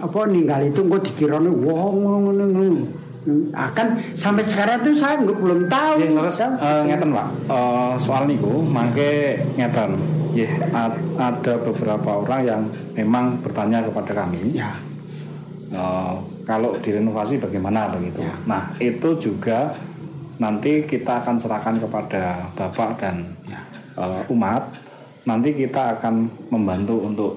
apa 0.00 0.20
ninggal 0.30 0.64
itu 0.64 0.80
kok 0.80 1.02
dikirone 1.12 1.50
wong 1.50 1.94
ngono 2.00 2.44
akan 3.52 3.86
sampai 4.16 4.42
sekarang 4.48 4.80
itu 4.80 4.96
saya 4.96 5.20
belum 5.20 5.68
tahu. 5.68 5.94
Ya, 6.00 6.08
terus 6.08 6.40
uh, 6.40 6.82
ngeten 6.88 7.10
Pak, 7.12 7.26
uh, 7.52 7.94
soal 8.00 8.24
niku 8.24 8.64
mangke 8.64 9.36
ngeten 9.60 10.20
ya 10.34 10.50
ada 11.18 11.54
beberapa 11.58 12.22
orang 12.22 12.40
yang 12.46 12.62
memang 12.94 13.42
bertanya 13.42 13.82
kepada 13.82 14.24
kami 14.24 14.54
ya. 14.54 14.70
uh, 15.74 16.14
kalau 16.46 16.74
direnovasi 16.78 17.38
bagaimana 17.38 17.90
begitu 17.94 18.22
ya. 18.26 18.34
nah 18.46 18.70
itu 18.78 19.18
juga 19.18 19.74
nanti 20.40 20.86
kita 20.86 21.22
akan 21.22 21.36
serahkan 21.36 21.76
kepada 21.82 22.48
bapak 22.54 22.90
dan 22.98 23.36
ya. 23.46 23.60
uh, 23.98 24.22
umat 24.32 24.70
nanti 25.26 25.52
kita 25.52 25.98
akan 25.98 26.30
membantu 26.48 26.96
untuk 27.04 27.32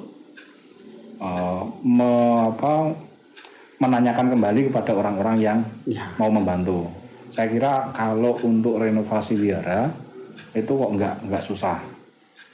uh, 1.19 1.67
me, 1.83 2.13
apa, 2.53 2.95
menanyakan 3.83 4.31
kembali 4.31 4.71
kepada 4.71 4.95
orang-orang 4.95 5.35
yang 5.43 5.59
ya. 5.83 6.07
mau 6.15 6.31
membantu 6.31 6.87
saya 7.33 7.49
kira 7.51 7.91
kalau 7.91 8.39
untuk 8.45 8.79
renovasi 8.79 9.35
biara 9.35 9.91
itu 10.53 10.71
kok 10.71 10.91
nggak 10.95 11.15
nggak 11.27 11.43
susah 11.43 11.77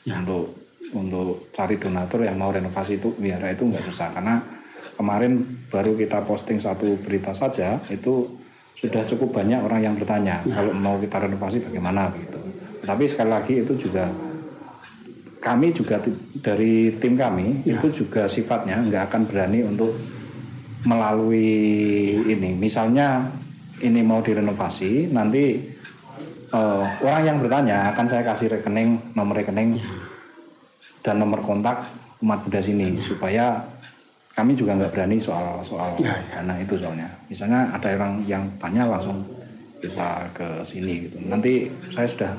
ya. 0.07 0.17
untuk 0.23 0.55
untuk 0.89 1.53
cari 1.53 1.77
donatur 1.77 2.25
yang 2.25 2.39
mau 2.39 2.49
renovasi 2.49 2.97
itu 2.97 3.13
biar 3.21 3.53
itu 3.53 3.67
nggak 3.69 3.85
susah 3.85 4.09
karena 4.15 4.41
kemarin 4.97 5.39
baru 5.69 5.93
kita 5.93 6.25
posting 6.25 6.57
satu 6.57 6.97
berita 7.03 7.35
saja 7.35 7.77
itu 7.93 8.25
sudah 8.79 9.03
cukup 9.03 9.43
banyak 9.43 9.59
orang 9.59 9.83
yang 9.83 9.95
bertanya 9.99 10.39
ya. 10.47 10.63
kalau 10.63 10.71
mau 10.71 10.95
kita 10.99 11.27
renovasi 11.27 11.59
bagaimana 11.59 12.07
begitu. 12.11 12.39
Tapi 12.79 13.03
sekali 13.11 13.29
lagi 13.29 13.53
itu 13.59 13.73
juga 13.75 14.07
kami 15.43 15.75
juga 15.75 15.99
dari 16.39 16.95
tim 16.99 17.19
kami 17.19 17.67
ya. 17.67 17.75
itu 17.79 18.03
juga 18.03 18.27
sifatnya 18.27 18.79
nggak 18.87 19.11
akan 19.11 19.21
berani 19.27 19.67
untuk 19.67 19.91
melalui 20.87 21.51
ini. 22.29 22.55
Misalnya 22.55 23.27
ini 23.79 24.03
mau 24.03 24.19
direnovasi 24.19 25.11
nanti 25.11 25.55
uh, 26.51 26.83
orang 27.03 27.23
yang 27.23 27.37
bertanya 27.39 27.91
akan 27.95 28.05
saya 28.07 28.23
kasih 28.27 28.51
rekening 28.51 28.99
nomor 29.15 29.39
rekening 29.39 29.79
dan 31.03 31.15
nomor 31.19 31.39
kontak 31.43 31.87
umat 32.19 32.43
Buddha 32.43 32.59
sini 32.59 32.99
supaya 32.99 33.63
kami 34.35 34.55
juga 34.55 34.75
nggak 34.75 34.91
berani 34.91 35.17
soal 35.19 35.63
soal 35.63 35.95
ya, 35.99 36.15
ya. 36.15 36.43
dana 36.43 36.59
itu 36.59 36.75
soalnya 36.79 37.07
misalnya 37.27 37.71
ada 37.75 37.87
orang 37.95 38.23
yang 38.27 38.43
tanya 38.59 38.87
langsung 38.87 39.23
kita 39.79 40.27
ke 40.35 40.47
sini 40.67 41.07
gitu 41.07 41.23
nanti 41.23 41.71
saya 41.95 42.07
sudah 42.07 42.31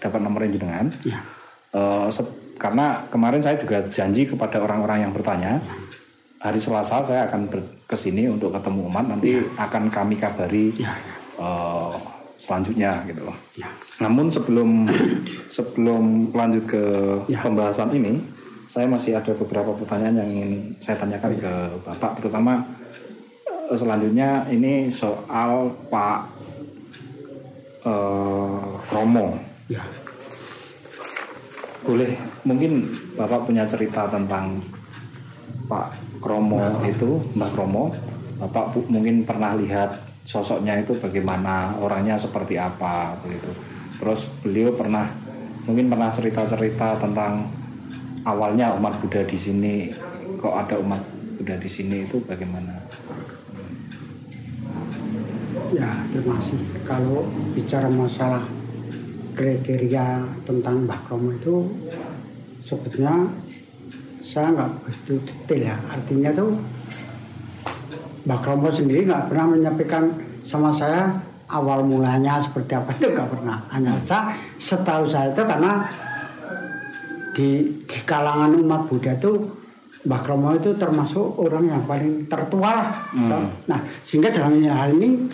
dapat 0.00 0.20
nomor 0.24 0.44
jenengan 0.48 0.88
ya. 1.04 1.20
uh, 1.76 2.08
karena 2.56 3.04
kemarin 3.12 3.44
saya 3.44 3.60
juga 3.60 3.84
janji 3.92 4.24
kepada 4.24 4.58
orang-orang 4.58 5.08
yang 5.08 5.12
bertanya 5.12 5.60
ya. 5.60 5.74
hari 6.48 6.60
Selasa 6.60 7.04
saya 7.04 7.28
akan 7.28 7.48
ke 7.88 7.96
sini 7.96 8.28
untuk 8.28 8.52
ketemu 8.52 8.84
umat 8.92 9.08
nanti 9.08 9.40
ya. 9.40 9.42
akan 9.56 9.88
kami 9.88 10.20
kabari 10.20 10.68
ya. 10.76 10.92
Uh, 11.40 11.96
selanjutnya 12.36 13.00
gitu 13.08 13.24
loh. 13.24 13.36
Ya. 13.56 13.68
Namun 14.04 14.28
sebelum 14.28 14.84
sebelum 15.56 16.28
lanjut 16.36 16.64
ke 16.68 16.84
ya. 17.32 17.40
pembahasan 17.40 17.88
ini, 17.96 18.20
saya 18.68 18.84
masih 18.84 19.16
ada 19.16 19.32
beberapa 19.32 19.72
pertanyaan 19.72 20.20
yang 20.20 20.28
ingin 20.36 20.52
saya 20.84 21.00
tanyakan 21.00 21.32
ya. 21.32 21.40
ke 21.40 21.52
Bapak, 21.88 22.10
terutama 22.20 22.60
eh, 23.48 23.76
selanjutnya 23.76 24.44
ini 24.52 24.92
soal 24.92 25.72
Pak 25.88 26.18
uh, 27.88 28.76
Kromo. 28.84 29.40
Ya. 29.72 29.80
Boleh 31.88 32.20
mungkin 32.44 32.84
Bapak 33.16 33.48
punya 33.48 33.64
cerita 33.64 34.04
tentang 34.12 34.60
Pak 35.64 36.07
Kromo 36.20 36.82
itu, 36.84 37.22
Mbak 37.34 37.50
Kromo. 37.54 37.94
Bapak 38.38 38.86
mungkin 38.86 39.26
pernah 39.26 39.58
lihat 39.58 39.98
sosoknya 40.28 40.78
itu 40.78 40.92
bagaimana 41.00 41.74
orangnya 41.80 42.14
seperti 42.14 42.60
apa 42.60 43.16
begitu. 43.24 43.50
Terus 43.98 44.30
beliau 44.44 44.70
pernah 44.76 45.08
mungkin 45.66 45.88
pernah 45.88 46.12
cerita-cerita 46.12 47.00
tentang 47.00 47.48
awalnya 48.28 48.76
umat 48.76 49.00
Buddha 49.00 49.24
di 49.24 49.40
sini 49.40 49.88
kok 50.38 50.54
ada 50.54 50.76
umat 50.78 51.00
Buddha 51.40 51.56
di 51.56 51.66
sini 51.66 52.04
itu 52.04 52.20
bagaimana? 52.22 52.76
Ya 55.72 55.90
terima 56.12 56.36
kasih. 56.38 56.60
Kalau 56.84 57.24
bicara 57.56 57.88
masalah 57.88 58.44
kriteria 59.32 60.28
tentang 60.44 60.84
Mbah 60.84 61.00
Kromo 61.08 61.32
itu 61.32 61.72
sebetulnya 62.62 63.32
saya 64.38 64.54
nggak 64.54 64.70
begitu 64.86 65.12
detail 65.26 65.74
ya 65.74 65.76
artinya 65.90 66.30
tuh 66.30 66.54
Mbah 68.22 68.38
Kromo 68.38 68.70
sendiri 68.70 69.02
nggak 69.10 69.34
pernah 69.34 69.46
menyampaikan 69.50 70.04
sama 70.46 70.70
saya 70.70 71.10
awal 71.50 71.82
mulanya 71.82 72.38
seperti 72.38 72.78
apa 72.78 72.94
itu 72.94 73.10
nggak 73.10 73.30
pernah 73.34 73.58
hanya 73.74 73.98
saja 74.06 74.38
setahu 74.62 75.10
saya 75.10 75.34
itu 75.34 75.42
karena 75.42 75.90
di, 77.34 77.50
di 77.82 77.98
kalangan 78.06 78.54
umat 78.62 78.86
Buddha 78.86 79.18
itu 79.18 79.42
Mbah 80.06 80.20
Kromo 80.22 80.54
itu 80.54 80.70
termasuk 80.78 81.34
orang 81.42 81.66
yang 81.66 81.82
paling 81.82 82.30
tertua 82.30 82.70
lah. 82.70 82.88
Hmm. 83.10 83.50
Nah 83.66 83.82
sehingga 84.06 84.30
dalam 84.30 84.62
hal 84.62 84.94
ini 84.94 85.26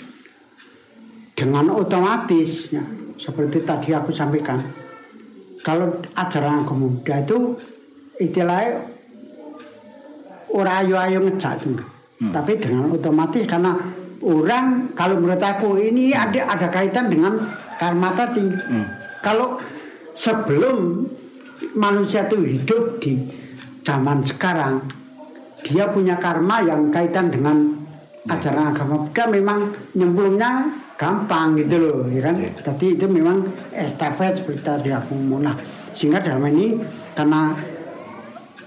dengan 1.37 1.69
otomatis 1.77 2.73
ya, 2.73 2.81
seperti 3.21 3.61
tadi 3.69 3.93
aku 3.93 4.09
sampaikan 4.09 4.65
kalau 5.61 6.01
ajaran 6.17 6.65
agama 6.65 6.89
Buddha 6.89 7.21
itu 7.21 7.61
istilahnya 8.23 8.94
orang 10.55 10.87
ayo-ayo 10.87 11.19
ngejak 11.27 11.67
enggak. 11.67 11.91
Tapi 12.31 12.53
dengan 12.57 12.89
otomatis 12.95 13.43
karena 13.45 13.75
orang 14.23 14.95
kalau 14.95 15.19
menurut 15.19 15.43
aku 15.43 15.77
ini 15.83 16.15
ada 16.15 16.47
ada 16.47 16.71
kaitan 16.71 17.11
dengan 17.11 17.37
karma 17.77 18.15
tadi. 18.15 18.47
Kalau 19.21 19.59
sebelum 20.15 21.05
manusia 21.75 22.31
itu 22.31 22.39
hidup 22.41 23.03
di 23.03 23.19
zaman 23.83 24.23
sekarang, 24.25 24.81
dia 25.67 25.91
punya 25.91 26.17
karma 26.17 26.63
yang 26.63 26.89
kaitan 26.95 27.29
dengan 27.35 27.85
ajaran 28.25 28.73
agama 28.73 29.05
Buddha 29.05 29.29
memang 29.29 29.69
nyemplungnya 29.93 30.73
gampang 30.97 31.59
gitu 31.61 31.77
loh, 31.77 32.01
ya 32.09 32.31
kan? 32.31 32.41
Tadi 32.41 32.97
itu 32.97 33.05
memang 33.05 33.45
estafet 33.75 34.41
seperti 34.41 34.65
tadi 34.65 34.89
aku 34.95 35.13
ngomong. 35.13 35.45
Nah, 35.45 35.57
sehingga 35.93 36.25
dalam 36.25 36.41
ini 36.49 36.81
karena 37.13 37.53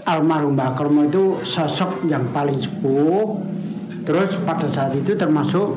almarhum 0.08 0.55
Mbak 0.55 0.72
Kromo 0.80 1.03
itu 1.03 1.43
sosok 1.43 2.08
yang 2.08 2.32
paling 2.32 2.64
sepuh. 2.64 3.43
Terus 4.08 4.39
pada 4.47 4.64
saat 4.72 4.95
itu 4.95 5.12
termasuk 5.20 5.76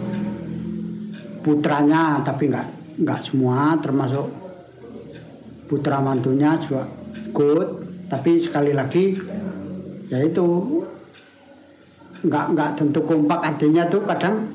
putranya 1.43 2.23
tapi 2.23 2.47
nggak 2.47 2.67
nggak 3.03 3.21
semua 3.27 3.75
termasuk 3.83 4.31
putra 5.67 5.99
mantunya 5.99 6.55
juga 6.63 6.87
ikut. 7.27 7.69
Tapi 8.07 8.39
sekali 8.39 8.71
lagi 8.75 9.19
ya 10.11 10.19
itu 10.23 10.47
nggak 12.21 12.47
nggak 12.55 12.71
tentu 12.79 13.01
kompak 13.03 13.41
artinya 13.43 13.87
tuh 13.91 14.03
kadang 14.07 14.47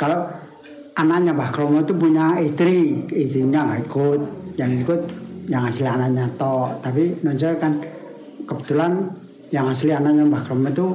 kalau 0.00 0.24
anaknya 0.96 1.36
Mbah 1.36 1.50
Kromo 1.52 1.84
itu 1.84 1.92
punya 1.96 2.36
istri 2.40 3.04
istrinya 3.12 3.64
nggak 3.64 3.80
ikut 3.88 4.20
yang 4.60 4.72
ikut 4.80 5.00
yang 5.50 5.66
asli 5.66 5.88
anaknya 5.88 6.28
toh 6.36 6.70
tapi 6.84 7.16
nonjol 7.24 7.56
kan 7.58 7.80
kebetulan 8.50 9.06
yang 9.54 9.70
asli 9.70 9.94
anaknya 9.94 10.26
Mbah 10.26 10.42
Kromo 10.42 10.66
itu 10.66 10.86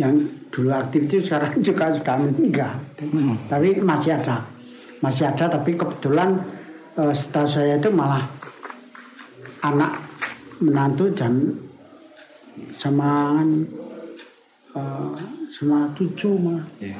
yang 0.00 0.16
dulu 0.48 0.72
aktif 0.72 1.04
itu 1.04 1.28
sekarang 1.28 1.60
juga 1.66 1.92
sudah 1.92 2.16
meninggal 2.16 2.72
tapi 3.52 3.78
masih 3.84 4.16
ada 4.16 4.40
masih 5.04 5.28
ada 5.28 5.52
tapi 5.52 5.76
kebetulan 5.76 6.40
eh, 6.96 7.12
setahu 7.12 7.44
saya 7.44 7.76
itu 7.76 7.92
malah 7.92 8.24
anak 9.60 10.00
menantu 10.64 11.12
dan 11.12 11.52
sama 12.80 13.44
eh, 14.72 15.10
sama 15.54 15.92
cucu 15.94 16.34
malah 16.40 16.64
Iya. 16.80 16.98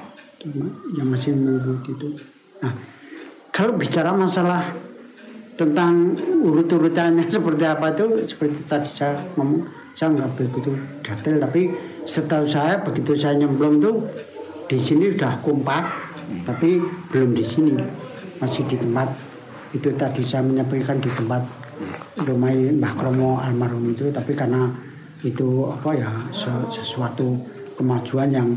yang 1.00 1.08
masih 1.08 1.32
menurut 1.32 1.80
itu. 1.88 2.20
Nah, 2.60 2.76
kalau 3.48 3.80
bicara 3.80 4.12
masalah 4.12 4.76
tentang 5.56 6.12
urut-urutannya 6.44 7.24
seperti 7.34 7.64
apa 7.64 7.96
itu 7.96 8.04
seperti 8.28 8.60
tadi 8.68 8.90
saya 8.92 9.16
ngomong 9.34 9.64
saya 9.94 10.10
nggak 10.14 10.30
begitu 10.36 10.74
detail 11.02 11.36
tapi 11.38 11.70
setahu 12.04 12.44
saya 12.50 12.82
begitu 12.82 13.14
saya 13.14 13.38
nyemplung 13.38 13.78
tuh 13.80 14.04
di 14.66 14.78
sini 14.78 15.14
udah 15.14 15.38
kompak 15.40 15.86
tapi 16.44 16.80
belum 17.12 17.36
di 17.36 17.44
sini 17.44 17.72
masih 18.40 18.64
di 18.68 18.76
tempat. 18.76 19.08
Itu 19.74 19.90
tadi 19.98 20.22
saya 20.22 20.46
menyampaikan 20.46 21.02
di 21.02 21.10
tempat 21.10 21.42
rumah 22.22 22.54
Mbah 22.54 22.92
Kromo 22.94 23.42
almarhum 23.42 23.90
itu 23.90 24.06
tapi 24.14 24.30
karena 24.38 24.70
itu 25.26 25.66
apa 25.66 25.90
ya 25.98 26.10
se- 26.30 26.70
sesuatu 26.70 27.34
kemajuan 27.74 28.30
yang 28.30 28.48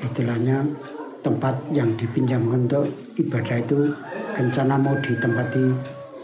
istilahnya 0.00 0.64
tempat 1.20 1.52
yang 1.76 1.92
dipinjamkan 2.00 2.64
untuk 2.64 2.88
ibadah 3.20 3.60
itu 3.60 3.92
rencana 4.32 4.80
mau 4.80 4.96
ditempati 4.96 5.64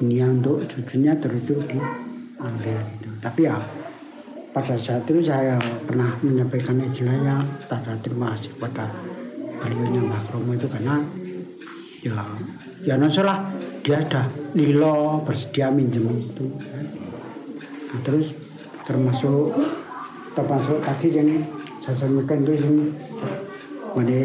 dunia 0.00 0.32
untuk 0.32 0.64
cucunya 0.64 1.12
terus 1.20 1.44
itu 1.44 1.60
diambil 1.68 2.78
itu 2.96 3.10
tapi 3.20 3.44
ya 3.44 3.60
pada 4.56 4.72
saat 4.80 5.04
itu 5.04 5.20
saya 5.20 5.60
pernah 5.84 6.16
menyampaikan 6.24 6.80
istilahnya 6.80 7.44
tanda 7.68 7.92
terima 8.00 8.32
kasih 8.32 8.56
pada 8.56 8.88
beliaunya 9.60 10.00
Mbak 10.00 10.32
Kromo 10.32 10.56
itu 10.56 10.64
karena 10.64 10.96
ya 12.00 12.24
ya 12.80 12.96
salah 13.12 13.44
dia 13.84 14.00
ada 14.00 14.24
lilo 14.56 15.20
bersedia 15.28 15.68
minjem 15.68 16.08
itu. 16.08 16.48
Nah, 16.48 18.00
terus 18.00 18.32
termasuk 18.88 19.52
termasuk 20.32 20.80
tadi 20.80 21.12
yang 21.12 21.28
saya 21.84 22.08
sampaikan 22.08 22.40
itu 22.40 22.52
yang 22.56 22.76
mana 23.92 24.20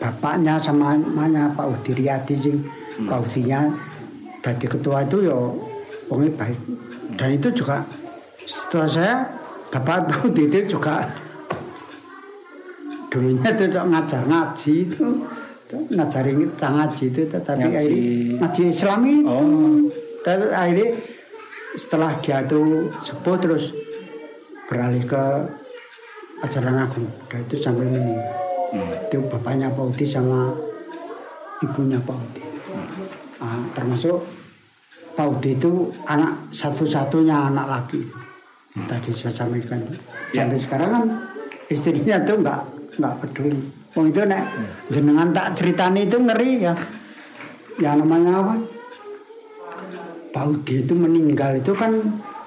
bapaknya 0.00 0.56
sama 0.64 0.96
mana 0.96 1.52
Pak 1.52 1.76
Udi 1.76 1.92
Riyadi 1.92 2.40
sing 2.40 2.64
Pak 3.04 3.20
Udinya 3.20 3.68
jadi 4.40 4.64
ketua 4.64 5.04
itu 5.04 5.28
ya 5.28 5.36
orangnya 6.08 6.32
baik. 6.40 6.60
Dan 7.20 7.36
itu 7.36 7.52
juga 7.52 7.84
setelah 8.48 8.88
saya 8.88 9.14
Bapak 9.68 10.08
Pak 10.08 10.18
Udi 10.24 10.48
itu 10.48 10.72
juga 10.72 11.04
dulunya 13.08 13.52
itu 13.52 13.64
ngajar 13.68 14.22
ngaji 14.24 14.74
itu. 14.84 15.06
Ngajarin 15.68 16.48
kita 16.48 16.68
ngaji 16.72 17.04
itu 17.06 17.22
tetapi 17.28 17.60
Ngaji- 17.60 17.76
akhirnya 17.76 18.36
ngaji 18.40 18.62
Islam 18.66 19.00
itu. 19.04 19.28
Oh. 19.28 19.76
tapi 20.18 20.44
akhirnya 20.50 20.86
setelah 21.76 22.10
dia 22.20 22.40
tuh 22.44 22.88
sepuh 23.02 23.36
terus 23.36 23.64
beralih 24.66 25.04
ke 25.04 25.24
ajaran 26.42 26.80
agung. 26.80 27.08
Dan 27.28 27.44
itu 27.44 27.56
sampai 27.58 27.84
meninggal 27.84 28.34
Hmm. 28.68 28.84
itu 28.84 29.16
bapaknya 29.28 29.72
Pak 29.72 29.80
Udi 29.82 30.04
sama 30.04 30.52
ibunya 31.60 31.96
Pak 31.98 32.12
Udi. 32.14 32.44
Ah, 33.40 33.64
termasuk 33.72 34.20
Pak 35.12 35.24
Udi 35.26 35.52
itu 35.52 35.88
anak 36.04 36.36
satu-satunya 36.52 37.48
anak 37.48 37.64
laki 37.64 38.04
tadi 38.86 39.10
saya 39.16 39.32
sampaikan 39.34 39.80
Ya. 40.28 40.44
sampai 40.44 40.60
sekarang 40.60 40.90
kan 40.92 41.04
istrinya 41.72 42.16
tuh 42.22 42.36
nggak 42.44 42.60
nggak 43.00 43.14
peduli. 43.24 43.60
Wong 43.96 44.12
itu 44.12 44.20
nek 44.28 44.44
jenengan 44.92 45.28
tak 45.32 45.56
ceritani 45.56 46.04
itu 46.04 46.16
ngeri 46.20 46.50
ya. 46.68 46.74
Yang 47.80 47.94
namanya 48.04 48.32
apa? 48.44 48.54
Pak 50.28 50.44
Udi 50.44 50.84
itu 50.84 50.92
meninggal 50.92 51.56
itu 51.56 51.72
kan 51.72 51.96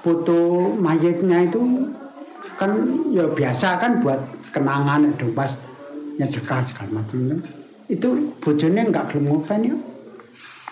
foto 0.06 0.70
mayatnya 0.78 1.50
itu 1.50 1.60
kan 2.62 2.70
ya 3.10 3.26
biasa 3.26 3.82
kan 3.82 4.06
buat 4.06 4.22
kenangan 4.54 5.10
dong 5.18 5.34
pas 5.34 5.50
nyedekah 6.22 6.62
segala 6.70 7.02
macam 7.02 7.18
kan. 7.34 7.40
itu 7.90 8.10
bojone 8.38 8.82
nggak 8.94 9.06
gelem 9.10 9.26
ngopeni 9.34 9.70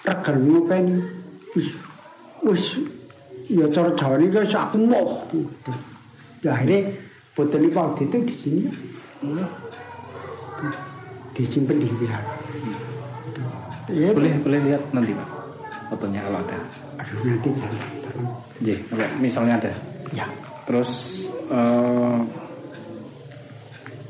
regan 0.05 0.37
ngopeni 0.45 0.95
wis 1.57 1.67
wis 2.45 2.65
ya 3.49 3.65
cara 3.73 3.89
Jawa 3.97 4.15
ini 4.21 4.29
wis 4.29 4.53
aku 4.53 4.77
mau 4.77 5.25
ya 6.45 6.53
akhirnya 6.53 6.93
ini 7.35 7.69
Pak 7.73 7.83
Udi 7.97 8.03
itu 8.05 8.17
di 8.23 8.35
sini 8.35 8.61
disimpan 11.33 11.77
di 11.79 11.87
wihara 11.97 12.31
ya, 13.89 14.11
Boleh 14.13 14.33
boleh 14.43 14.59
lihat 14.69 14.83
nanti 14.93 15.11
Pak 15.17 15.29
fotonya 15.89 16.21
kalau 16.21 16.39
ada. 16.45 16.57
aduh 17.01 17.17
nanti 17.25 17.49
jangan 17.57 17.81
J, 18.59 18.67
misalnya 19.23 19.55
ada. 19.57 19.71
ya 20.11 20.27
Terus 20.67 21.25
eh, 21.49 22.19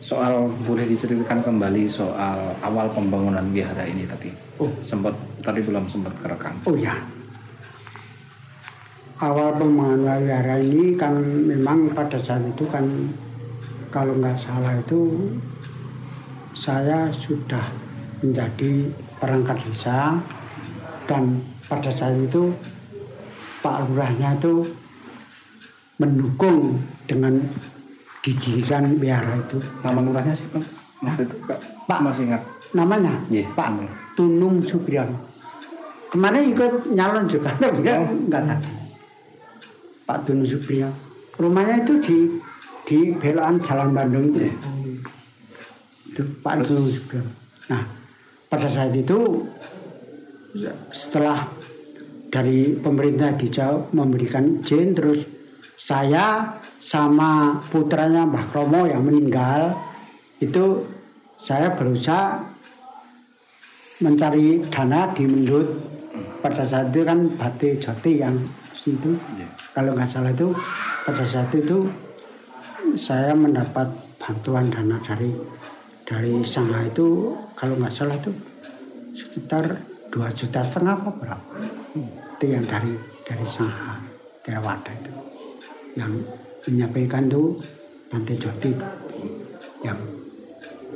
soal 0.04 0.50
boleh 0.66 0.84
diceritakan 0.90 1.40
kembali 1.46 1.86
soal 1.88 2.58
awal 2.66 2.90
pembangunan 2.92 3.46
wihara 3.54 3.86
ini 3.86 4.04
tadi. 4.10 4.34
Oh. 4.58 4.68
Sempat 4.84 5.14
tadi 5.46 5.62
belum 5.62 5.86
sempat 5.88 6.12
kerekam. 6.20 6.52
Oh 6.66 6.76
ya. 6.76 6.98
Awal 9.20 9.52
pembangunan 9.60 10.24
wihara 10.24 10.64
ini 10.64 10.96
kan 10.96 11.12
memang 11.20 11.92
pada 11.92 12.16
saat 12.16 12.40
itu 12.48 12.64
kan 12.72 12.88
kalau 13.92 14.16
nggak 14.16 14.40
salah 14.40 14.80
itu 14.80 15.28
saya 16.56 17.12
sudah 17.12 17.68
menjadi 18.24 18.88
perangkat 19.20 19.60
desa 19.68 20.16
dan 21.04 21.44
pada 21.68 21.92
saat 21.92 22.16
itu 22.16 22.48
Pak 23.60 23.92
Lurahnya 23.92 24.40
itu 24.40 24.64
mendukung 26.00 26.80
dengan 27.04 27.44
didirikan 28.24 28.88
wihara 29.04 29.36
itu. 29.36 29.60
Nama 29.84 30.00
lurahnya 30.00 30.32
sih 30.32 30.48
Pak? 30.48 30.64
Waktu 31.04 31.28
itu 31.28 31.36
Pak, 31.44 31.60
Pak. 31.92 32.00
masih 32.00 32.24
ingat. 32.24 32.44
Namanya 32.72 33.20
Iya, 33.28 33.52
Pak. 33.52 33.84
Tunung 34.16 34.64
Supriyono. 34.64 35.28
kemarin 36.08 36.56
ikut 36.56 36.90
nyalon 36.90 37.28
juga 37.28 37.52
tapi 37.60 37.84
kan 37.84 38.02
Oh. 38.02 38.10
enggak 38.10 38.42
tadi 38.48 38.79
Pak 40.10 40.26
Dunu 40.26 40.50
Supriyo 40.50 40.90
rumahnya 41.38 41.86
itu 41.86 41.94
di 42.02 42.18
di 42.90 43.14
belokan 43.14 43.62
Jalan 43.62 43.94
Bandung 43.94 44.34
itu. 44.34 44.50
Iya. 44.50 44.54
itu 46.10 46.22
Pak 46.42 46.66
Dunu 46.66 46.90
Supriyo 46.90 47.22
nah 47.70 47.86
pada 48.50 48.66
saat 48.66 48.98
itu 48.98 49.46
setelah 50.90 51.46
dari 52.34 52.74
pemerintah 52.74 53.38
dijauh 53.38 53.94
memberikan 53.94 54.66
izin 54.66 54.98
terus 54.98 55.22
saya 55.78 56.58
sama 56.82 57.62
putranya 57.70 58.26
Mbah 58.26 58.50
Kromo 58.50 58.90
yang 58.90 59.06
meninggal 59.06 59.78
itu 60.42 60.86
saya 61.38 61.74
berusaha 61.78 62.42
mencari 64.00 64.64
dana 64.72 65.12
di 65.12 65.24
Mendut. 65.28 65.68
Pada 66.40 66.64
saat 66.64 66.92
itu 66.96 67.04
kan 67.04 67.36
Bate 67.36 67.80
Jati 67.80 68.20
yang 68.20 68.36
situ 68.80 69.20
Iya. 69.36 69.48
kalau 69.76 69.92
nggak 69.94 70.08
salah 70.08 70.32
itu 70.32 70.56
pada 71.04 71.24
saat 71.28 71.52
itu 71.52 71.92
saya 72.96 73.36
mendapat 73.36 73.92
bantuan 74.18 74.72
dana 74.72 74.98
dari 75.04 75.36
dari 76.08 76.42
Sangha 76.48 76.88
itu 76.88 77.36
kalau 77.54 77.78
nggak 77.78 77.94
salah 77.94 78.16
itu 78.18 78.32
sekitar 79.14 79.78
dua 80.10 80.34
juta 80.34 80.66
setengah 80.66 80.98
apa 80.98 81.12
berapa. 81.14 81.54
Itu 82.40 82.46
yang 82.50 82.66
dari 82.66 82.98
dari 83.28 83.46
Sangha 83.46 84.02
Theravada 84.42 84.90
itu. 84.90 85.14
Yang 85.94 86.12
menyampaikan 86.66 87.30
tuh 87.30 87.62
Bante 88.10 88.34
Joti 88.42 88.74
yang 89.86 90.00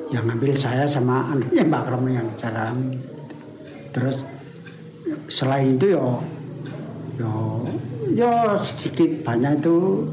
yang 0.09 0.25
ngambil 0.25 0.57
saya 0.57 0.89
sama 0.89 1.29
anaknya 1.29 1.61
Mbak 1.65 1.83
Kromo 1.85 2.09
yang 2.09 2.27
bicara 2.33 2.73
terus 3.93 4.17
selain 5.29 5.77
itu 5.77 5.93
yo 5.93 6.21
yo 7.19 7.61
yo 8.13 8.31
sedikit 8.65 9.21
banyak 9.21 9.61
itu 9.61 10.05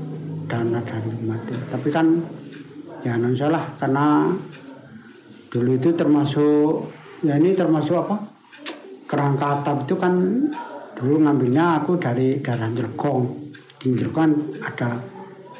dana 0.51 0.82
dari 0.82 1.11
umat 1.24 1.40
itu. 1.46 1.57
tapi 1.70 1.88
kan 1.88 2.07
ya 3.01 3.16
non 3.16 3.32
salah 3.32 3.64
karena 3.80 4.28
dulu 5.48 5.70
itu 5.78 5.90
termasuk 5.96 6.92
ya 7.24 7.36
ini 7.36 7.57
termasuk 7.57 7.96
apa? 8.07 8.16
Kerangka 9.11 9.46
atap 9.61 9.90
itu 9.90 9.94
kan 9.98 10.14
dulu 10.94 11.24
ngambilnya 11.24 11.82
aku 11.82 11.98
dari 11.98 12.38
daerah 12.38 12.70
Jelgong 12.70 13.51
di 13.80 13.96
kan 14.12 14.30
ada 14.61 15.01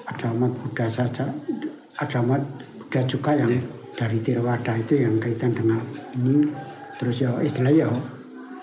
ada 0.07 0.27
umat 0.37 0.53
Buddha 0.61 0.87
saja 0.87 1.25
ada 1.97 2.19
umat 2.21 2.45
Buddha 2.77 3.01
juga 3.09 3.33
yang 3.35 3.59
dari 3.97 4.21
Tirawada 4.21 4.77
itu 4.77 5.01
yang 5.01 5.17
kaitan 5.17 5.57
dengan 5.57 5.81
ini. 6.21 6.53
Terus 7.01 7.17
ya 7.25 7.33
istilahnya 7.41 7.89
ya 7.89 7.91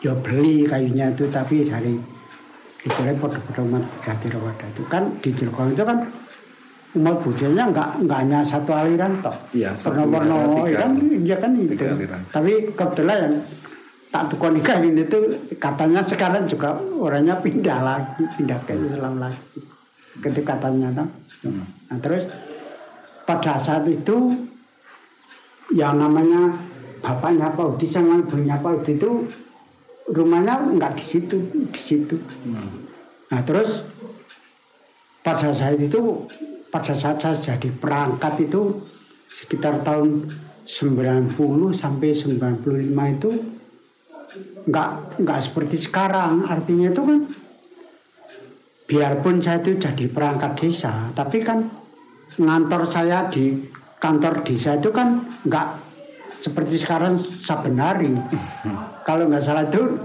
ya 0.06 0.14
beli 0.14 0.70
kayunya 0.70 1.10
itu 1.10 1.26
tapi 1.34 1.66
dari 1.66 1.98
istilahnya 2.88 3.20
pada-pada 3.20 3.62
umat 3.68 3.84
Buddha 3.84 4.14
Tirawada 4.24 4.66
itu. 4.72 4.82
Kan 4.88 5.04
di 5.20 5.30
Jelgong 5.36 5.70
itu 5.76 5.84
kan 5.84 5.98
umat 6.98 7.16
Buddhanya 7.22 7.64
nggak 7.70 7.90
nggak 8.08 8.20
hanya 8.24 8.40
satu 8.42 8.72
aliran 8.74 9.12
toh. 9.20 9.36
Iya, 9.52 9.76
satu 9.76 10.08
Warna-warna 10.08 10.64
aliran, 10.64 10.66
ya 10.66 10.66
tiga. 10.66 10.80
kan? 10.80 10.92
ya 11.22 11.38
kan? 11.38 11.52
Itu 11.60 11.86
tapi 12.32 12.52
kebetulan 12.74 13.18
yang 13.28 13.36
tak 14.08 14.24
tukar 14.32 14.52
nikah 14.56 14.80
ini 14.80 15.04
tuh 15.04 15.28
katanya 15.60 16.00
sekarang 16.08 16.48
juga 16.48 16.80
orangnya 16.96 17.36
pindah 17.44 17.80
lagi 17.84 18.24
pindah 18.40 18.60
ke 18.64 18.74
Islam 18.74 19.20
lagi. 19.20 19.60
Ketika 20.18 20.58
katanya 20.58 20.90
toh. 21.04 21.08
nah 21.92 21.98
terus 22.02 22.26
pada 23.28 23.60
saat 23.62 23.86
itu 23.86 24.34
yang 25.76 26.00
namanya 26.00 26.56
bapaknya 27.04 27.52
Pak 27.52 27.76
Udi 27.76 27.86
sama 27.86 28.18
ibunya 28.18 28.56
Pak 28.58 28.82
Udi 28.82 28.96
itu 28.96 29.28
rumahnya 30.08 30.60
nggak 30.76 30.94
di 31.00 31.06
situ 31.06 31.38
di 31.72 31.82
situ. 31.82 32.16
Nah 33.32 33.42
terus 33.44 33.84
pada 35.24 35.52
saat 35.52 35.76
itu 35.76 36.28
pada 36.72 36.94
saat 36.96 37.20
saya 37.20 37.36
jadi 37.36 37.70
perangkat 37.76 38.48
itu 38.48 38.84
sekitar 39.28 39.84
tahun 39.84 40.32
90 40.68 41.36
sampai 41.76 42.10
95 42.12 43.16
itu 43.20 43.30
nggak 44.68 44.90
nggak 45.20 45.40
seperti 45.44 45.78
sekarang. 45.80 46.48
Artinya 46.48 46.92
itu 46.92 47.02
kan 47.04 47.20
biarpun 48.88 49.44
saya 49.44 49.60
itu 49.60 49.76
jadi 49.76 50.08
perangkat 50.08 50.64
desa 50.64 51.12
tapi 51.12 51.44
kan 51.44 51.68
ngantor 52.40 52.88
saya 52.88 53.28
di 53.28 53.68
kantor 54.00 54.48
desa 54.48 54.80
itu 54.80 54.90
kan 54.96 55.28
nggak 55.44 55.68
seperti 56.42 56.78
sekarang 56.78 57.22
saben 57.42 57.82
hari 57.82 58.14
kalau 59.08 59.26
nggak 59.26 59.44
salah 59.44 59.66
itu 59.66 59.98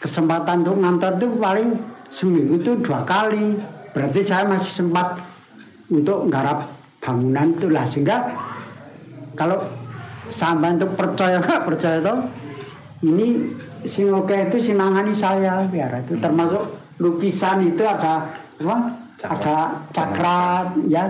kesempatan 0.00 0.62
untuk 0.62 0.76
ngantor 0.78 1.12
itu 1.18 1.26
paling 1.40 1.68
seminggu 2.12 2.60
itu 2.60 2.72
dua 2.80 3.02
kali. 3.02 3.58
Berarti 3.96 4.20
saya 4.28 4.44
masih 4.44 4.84
sempat 4.84 5.16
untuk 5.88 6.28
nggarap 6.28 6.68
bangunan 7.00 7.56
itu 7.56 7.66
lah. 7.72 7.88
Sehingga 7.88 8.28
kalau 9.32 9.56
sampai 10.28 10.76
itu 10.76 10.86
percaya 10.92 11.40
nggak 11.40 11.62
percaya 11.64 11.98
tuh 12.04 12.18
ini 13.06 13.56
sing 13.88 14.12
oke 14.12 14.36
itu 14.52 14.72
sinangani 14.72 15.16
saya. 15.16 15.64
Biar 15.64 16.04
itu 16.04 16.20
termasuk 16.20 16.62
lukisan 17.00 17.64
itu 17.64 17.82
ada 17.82 18.28
apa 18.60 18.76
ada 19.24 19.56
cakra 19.96 20.40
ya. 20.92 21.08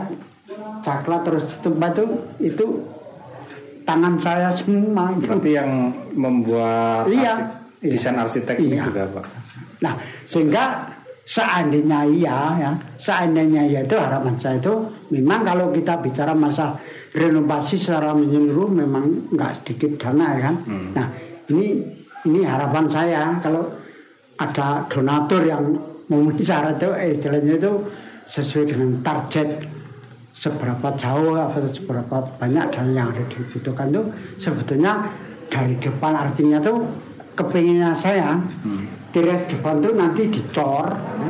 Cakra 0.87 1.27
terus 1.27 1.43
tempat 1.59 1.99
itu 1.99 2.07
itu 2.39 2.67
tangan 3.87 4.15
saya 4.19 4.51
semua. 4.51 5.15
Berarti 5.15 5.51
yang 5.55 5.71
membuat 6.13 7.07
Iya. 7.07 7.35
arsi- 7.81 7.95
desain 7.95 8.19
arsitek 8.19 8.57
ini 8.59 8.77
Iya. 8.77 8.85
juga 8.85 9.03
Pak. 9.15 9.25
Nah, 9.81 9.95
sehingga 10.27 10.65
seandainya 11.23 12.01
iya 12.05 12.39
ya, 12.57 12.71
seandainya 12.99 13.63
iya 13.63 13.81
itu 13.83 13.95
harapan 13.95 14.35
saya 14.37 14.59
itu 14.59 14.75
memang 15.11 15.43
kalau 15.43 15.71
kita 15.71 15.99
bicara 15.99 16.35
masa 16.35 16.75
renovasi 17.13 17.75
secara 17.75 18.11
menyeluruh 18.13 18.69
memang 18.69 19.31
nggak 19.31 19.63
sedikit 19.63 19.97
dana 20.03 20.35
ya 20.35 20.41
kan. 20.51 20.57
Nah, 20.93 21.07
ini 21.49 21.79
ini 22.27 22.41
harapan 22.43 22.85
saya 22.91 23.23
kalau 23.39 23.63
ada 24.37 24.83
donatur 24.91 25.47
yang 25.47 25.63
memenuhi 26.07 26.43
syarat 26.43 26.77
itu 26.77 26.91
eh, 26.93 27.09
istilahnya 27.15 27.55
itu 27.57 27.73
sesuai 28.27 28.65
dengan 28.69 28.91
target 29.01 29.49
seberapa 30.37 30.93
jauh 31.01 31.33
atau 31.33 31.65
seberapa 31.73 32.17
banyak 32.37 32.67
dan 32.69 32.93
yang 32.93 33.09
ada 33.09 33.25
dibutuhkan 33.33 33.89
itu 33.89 34.03
sebetulnya 34.37 35.09
dari 35.49 35.73
depan 35.81 36.13
artinya 36.13 36.61
tuh 36.61 36.85
kepinginnya 37.33 37.97
saya 37.97 38.37
tiras 39.17 39.49
depan 39.49 39.81
tuh 39.81 39.97
nanti 39.97 40.29
dicor 40.29 40.93
ya. 40.93 41.29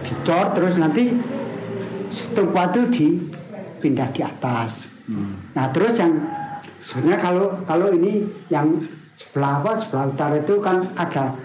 dicor 0.00 0.46
terus 0.56 0.74
nanti 0.80 1.12
stupa 2.08 2.72
itu 2.72 2.80
dipindah 2.88 4.08
di 4.16 4.24
atas. 4.24 4.72
Nah 5.52 5.68
terus 5.68 5.92
yang 6.00 6.16
sebenarnya 6.80 7.20
kalau 7.20 7.46
kalau 7.68 7.92
ini 7.92 8.24
yang 8.48 8.80
sebelah 9.20 9.60
apa 9.60 9.76
sebelah 9.84 10.08
utara 10.08 10.36
itu 10.40 10.56
kan 10.64 10.88
ada 10.96 11.36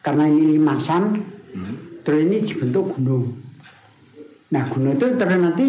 karena 0.00 0.24
ini 0.32 0.56
limasan 0.56 1.20
terus 2.08 2.20
ini 2.24 2.40
dibentuk 2.40 2.96
gunung 2.96 3.41
Nah 4.52 4.62
gunung 4.68 4.94
itu 5.00 5.06
terus 5.16 5.38
nanti 5.40 5.66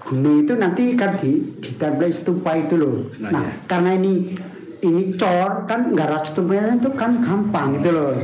gunung 0.00 0.42
itu 0.42 0.52
nanti 0.56 0.96
kan 0.96 1.14
di 1.20 1.30
ditempel 1.60 2.08
stupa 2.10 2.56
itu 2.56 2.74
loh. 2.80 3.12
Nah, 3.20 3.30
Nah, 3.30 3.42
iya. 3.44 3.52
karena 3.68 3.90
ini 4.00 4.12
ini 4.80 5.12
cor 5.20 5.68
kan 5.68 5.92
garap 5.92 6.24
stupanya 6.24 6.80
itu 6.80 6.90
kan 6.96 7.20
gampang 7.20 7.78
gitu 7.78 7.90
loh. 7.92 8.16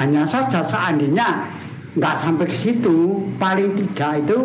Hanya 0.00 0.24
saja 0.24 0.64
seandainya 0.64 1.52
nggak 1.98 2.16
sampai 2.16 2.46
ke 2.48 2.56
situ, 2.56 3.28
paling 3.36 3.76
tidak 3.76 4.24
itu 4.24 4.38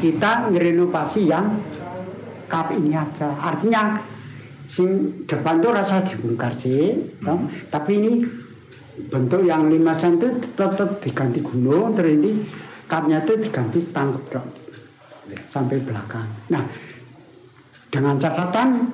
kita 0.00 0.48
ngerenovasi 0.48 1.28
yang 1.28 1.60
kap 2.48 2.72
ini 2.72 2.96
aja. 2.96 3.28
Artinya 3.36 4.00
sing 4.64 5.22
depan 5.28 5.60
tuh 5.60 5.74
rasa 5.74 6.00
dibongkar 6.06 6.54
sih, 6.56 6.94
toh. 7.20 7.42
tapi 7.68 8.00
ini 8.00 8.12
bentuk 9.10 9.42
yang 9.42 9.66
limasan 9.68 10.16
itu 10.20 10.28
tetap 10.54 11.02
diganti 11.02 11.40
gunung 11.42 11.96
terus 11.96 12.14
ini 12.20 12.32
kapnya 12.90 13.22
itu 13.22 13.38
diganti 13.38 13.78
tangkep 13.94 14.24
dok 14.34 14.46
sampai 15.54 15.78
belakang. 15.78 16.26
Nah 16.50 16.66
dengan 17.86 18.18
catatan 18.18 18.90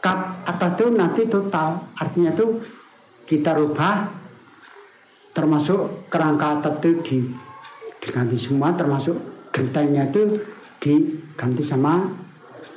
kap 0.00 0.40
atas 0.48 0.80
itu 0.80 0.86
nanti 0.96 1.28
total 1.28 1.76
artinya 2.00 2.32
itu 2.32 2.56
kita 3.28 3.52
rubah 3.52 4.08
termasuk 5.36 6.08
kerangka 6.08 6.58
atap 6.58 6.80
itu 6.80 6.90
di, 7.04 7.18
diganti 8.00 8.40
semua 8.40 8.72
termasuk 8.72 9.14
gentengnya 9.52 10.08
itu 10.08 10.40
diganti 10.80 11.60
sama 11.60 12.08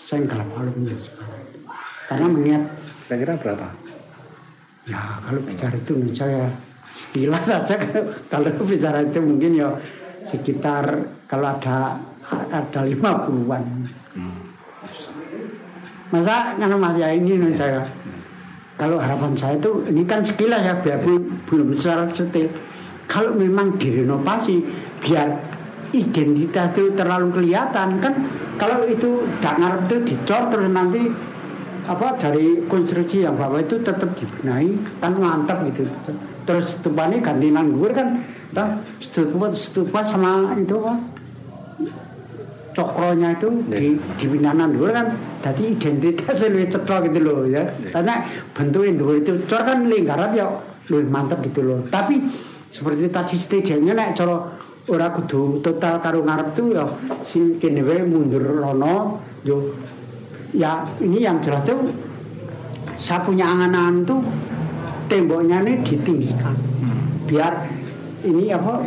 senggala 0.04 0.43
aluminium 0.60 0.99
karena 2.12 2.28
mengingat 2.28 2.64
Kira-kira 3.14 3.36
berapa? 3.36 3.68
Ya 4.89 4.99
kalau 5.22 5.39
bicara 5.43 5.76
itu 5.78 5.93
menurut 5.95 6.18
saya 6.18 6.49
sekilas 6.94 7.44
saja. 7.44 7.76
Kalau 8.32 8.50
bicara 8.62 9.02
itu 9.02 9.20
mungkin 9.20 9.58
ya 9.58 9.70
sekitar 10.24 10.86
kalau 11.28 11.52
ada 11.52 12.00
ada 12.32 12.82
lima 12.88 13.28
puluhan. 13.28 13.64
Masa 16.14 16.56
karena 16.56 16.78
masih 16.78 17.10
ini 17.20 17.36
menurut 17.36 17.58
saya. 17.58 17.82
Kalau 18.80 18.98
harapan 19.02 19.34
saya 19.36 19.58
itu 19.58 19.84
ini 19.89 20.06
kan 20.06 20.24
sekilas 20.24 20.62
ya 20.64 20.74
biar 20.80 21.02
belum, 21.04 21.78
secara 21.78 22.10
detail 22.10 22.50
kalau 23.06 23.36
memang 23.36 23.78
direnovasi 23.78 24.64
biar 25.04 25.30
identitas 25.94 26.74
itu 26.74 26.94
terlalu 26.98 27.30
kelihatan 27.36 28.00
kan? 28.00 28.14
Kalau 28.58 28.86
itu 28.86 29.28
dangar 29.44 29.84
itu 29.86 29.98
dicor 30.08 30.50
terus 30.50 30.70
nanti 30.72 31.10
apa 31.84 32.16
dari 32.16 32.64
konstruksi 32.66 33.28
yang 33.28 33.36
bawah 33.36 33.60
itu 33.60 33.76
tetap 33.84 34.08
dibenahi 34.16 34.72
kan 35.04 35.20
mantap 35.20 35.68
gitu 35.68 35.84
terus 36.44 36.76
stupanya 36.80 37.24
ganti 37.24 37.48
nanggur 37.50 37.91
kan 37.96 38.20
nah, 38.52 38.80
stupa 39.00 39.50
stupa 39.56 40.04
sama 40.04 40.54
itu 40.60 40.76
apa 40.78 41.14
cokronya 42.74 43.38
itu 43.38 43.48
di 43.70 43.96
di 44.18 44.26
pinanan 44.28 44.74
dulu 44.74 44.89
kan. 44.91 45.08
Jadi 45.46 45.78
identitas 45.78 46.41
lebih 46.44 46.74
cetok 46.74 47.08
gitu 47.08 47.20
loh 47.22 47.39
ya. 47.48 47.64
Karena 47.94 48.26
bentuknya 48.52 48.91
dulu 48.98 49.14
itu 49.22 49.32
cor 49.46 49.62
kan 49.64 49.86
lingkaran 49.88 50.34
ya 50.34 50.50
lebih 50.89 51.10
mantap 51.14 51.39
gitu 51.46 51.62
loh. 51.64 51.80
Tapi 51.88 52.20
seperti 52.74 53.08
tadi 53.14 53.36
stadiumnya 53.38 53.94
nek 53.94 54.10
coro 54.18 54.38
ora 54.91 55.08
kudu 55.16 55.64
total 55.64 56.04
karo 56.04 56.28
ngarep 56.28 56.48
tuh 56.60 56.68
ya 56.76 56.84
sing 57.24 57.62
kene 57.62 57.86
mundur 58.04 58.41
rono 58.44 59.22
yo. 59.46 59.72
Ya 60.54 60.86
ini 61.02 61.22
yang 61.22 61.41
jelas 61.41 61.66
tuh 61.66 61.89
saya 62.94 63.26
punya 63.26 63.50
angan-angan 63.50 64.06
tuh 64.06 64.22
temboknya 65.10 65.64
ini 65.64 65.74
ditinggikan. 65.84 66.56
Biar 67.28 67.54
ini 68.24 68.51
apa 68.51 68.84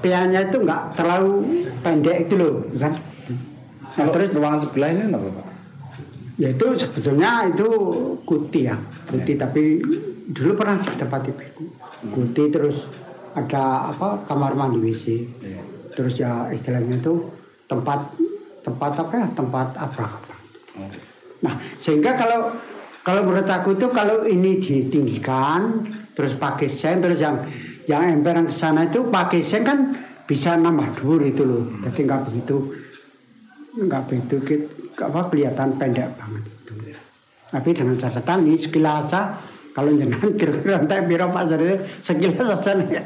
PA-nya 0.00 0.48
itu 0.48 0.56
nggak 0.64 0.82
terlalu 0.96 1.66
pendek 1.84 2.28
itu 2.28 2.34
loh 2.40 2.64
kan? 2.78 2.92
Nah, 3.90 4.06
terus 4.14 4.30
ruangan 4.32 4.60
sebelah 4.62 4.88
ini 4.94 5.10
apa 5.10 5.28
Pak? 5.28 5.50
ya 6.40 6.48
itu 6.48 6.66
sebetulnya 6.72 7.52
itu 7.52 7.68
kuti 8.24 8.64
ya 8.64 8.72
kuti 9.04 9.36
tapi 9.36 9.76
dulu 10.32 10.56
pernah 10.56 10.80
di 10.80 10.96
tempat 10.96 11.28
itu 11.28 11.68
kuti 12.08 12.48
terus 12.48 12.88
ada 13.36 13.92
apa 13.92 14.24
kamar 14.24 14.56
mandi 14.56 14.80
WC. 14.80 15.04
Iya. 15.44 15.62
terus 15.94 16.16
ya 16.16 16.48
istilahnya 16.48 16.96
itu 16.96 17.28
tempat 17.68 18.16
tempat 18.64 18.92
apa 19.04 19.12
ya 19.20 19.26
tempat 19.36 19.68
apa. 19.76 20.06
Oh. 20.80 20.90
Nah, 21.44 21.54
sehingga 21.76 22.14
kalau 22.16 22.56
kalau 23.00 23.24
menurut 23.24 23.48
aku 23.48 23.76
itu 23.76 23.86
kalau 23.88 24.28
ini 24.28 24.60
ditinggikan 24.60 25.88
terus 26.12 26.36
pakai 26.36 26.68
sen 26.68 27.00
terus 27.00 27.16
yang 27.16 27.40
yang 27.88 28.20
emperan 28.20 28.46
ke 28.46 28.54
sana 28.54 28.86
itu 28.86 29.08
pakai 29.08 29.40
sen 29.40 29.64
kan 29.64 29.78
bisa 30.28 30.54
nambah 30.54 31.00
dur 31.00 31.20
itu 31.24 31.42
loh. 31.42 31.64
Jadi 31.82 32.06
nggak 32.06 32.20
begitu 32.28 32.56
nggak 33.70 34.02
begitu 34.06 34.36
apa 35.00 35.20
kelihatan 35.32 35.80
pendek 35.80 36.08
banget 36.20 36.44
itu. 36.44 36.72
Tapi 37.50 37.68
dengan 37.72 37.96
catatan 37.96 38.38
ini 38.46 38.56
sekilas 38.60 39.10
kalau 39.72 39.90
jenengan 39.96 40.30
kira-kira 40.40 40.82
entah 40.84 41.00
biro 41.02 41.26
Pak 41.32 41.44
Sari 41.48 41.76
sekilas 42.04 42.60
saja 42.60 43.00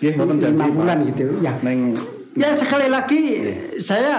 janji, 0.00 0.46
lima 0.48 0.66
bulan 0.72 0.98
gitu 1.12 1.38
ya. 1.44 1.52
Neng 1.62 1.94
Ya 2.34 2.50
sekali 2.58 2.90
lagi 2.90 3.46
saya 3.78 4.18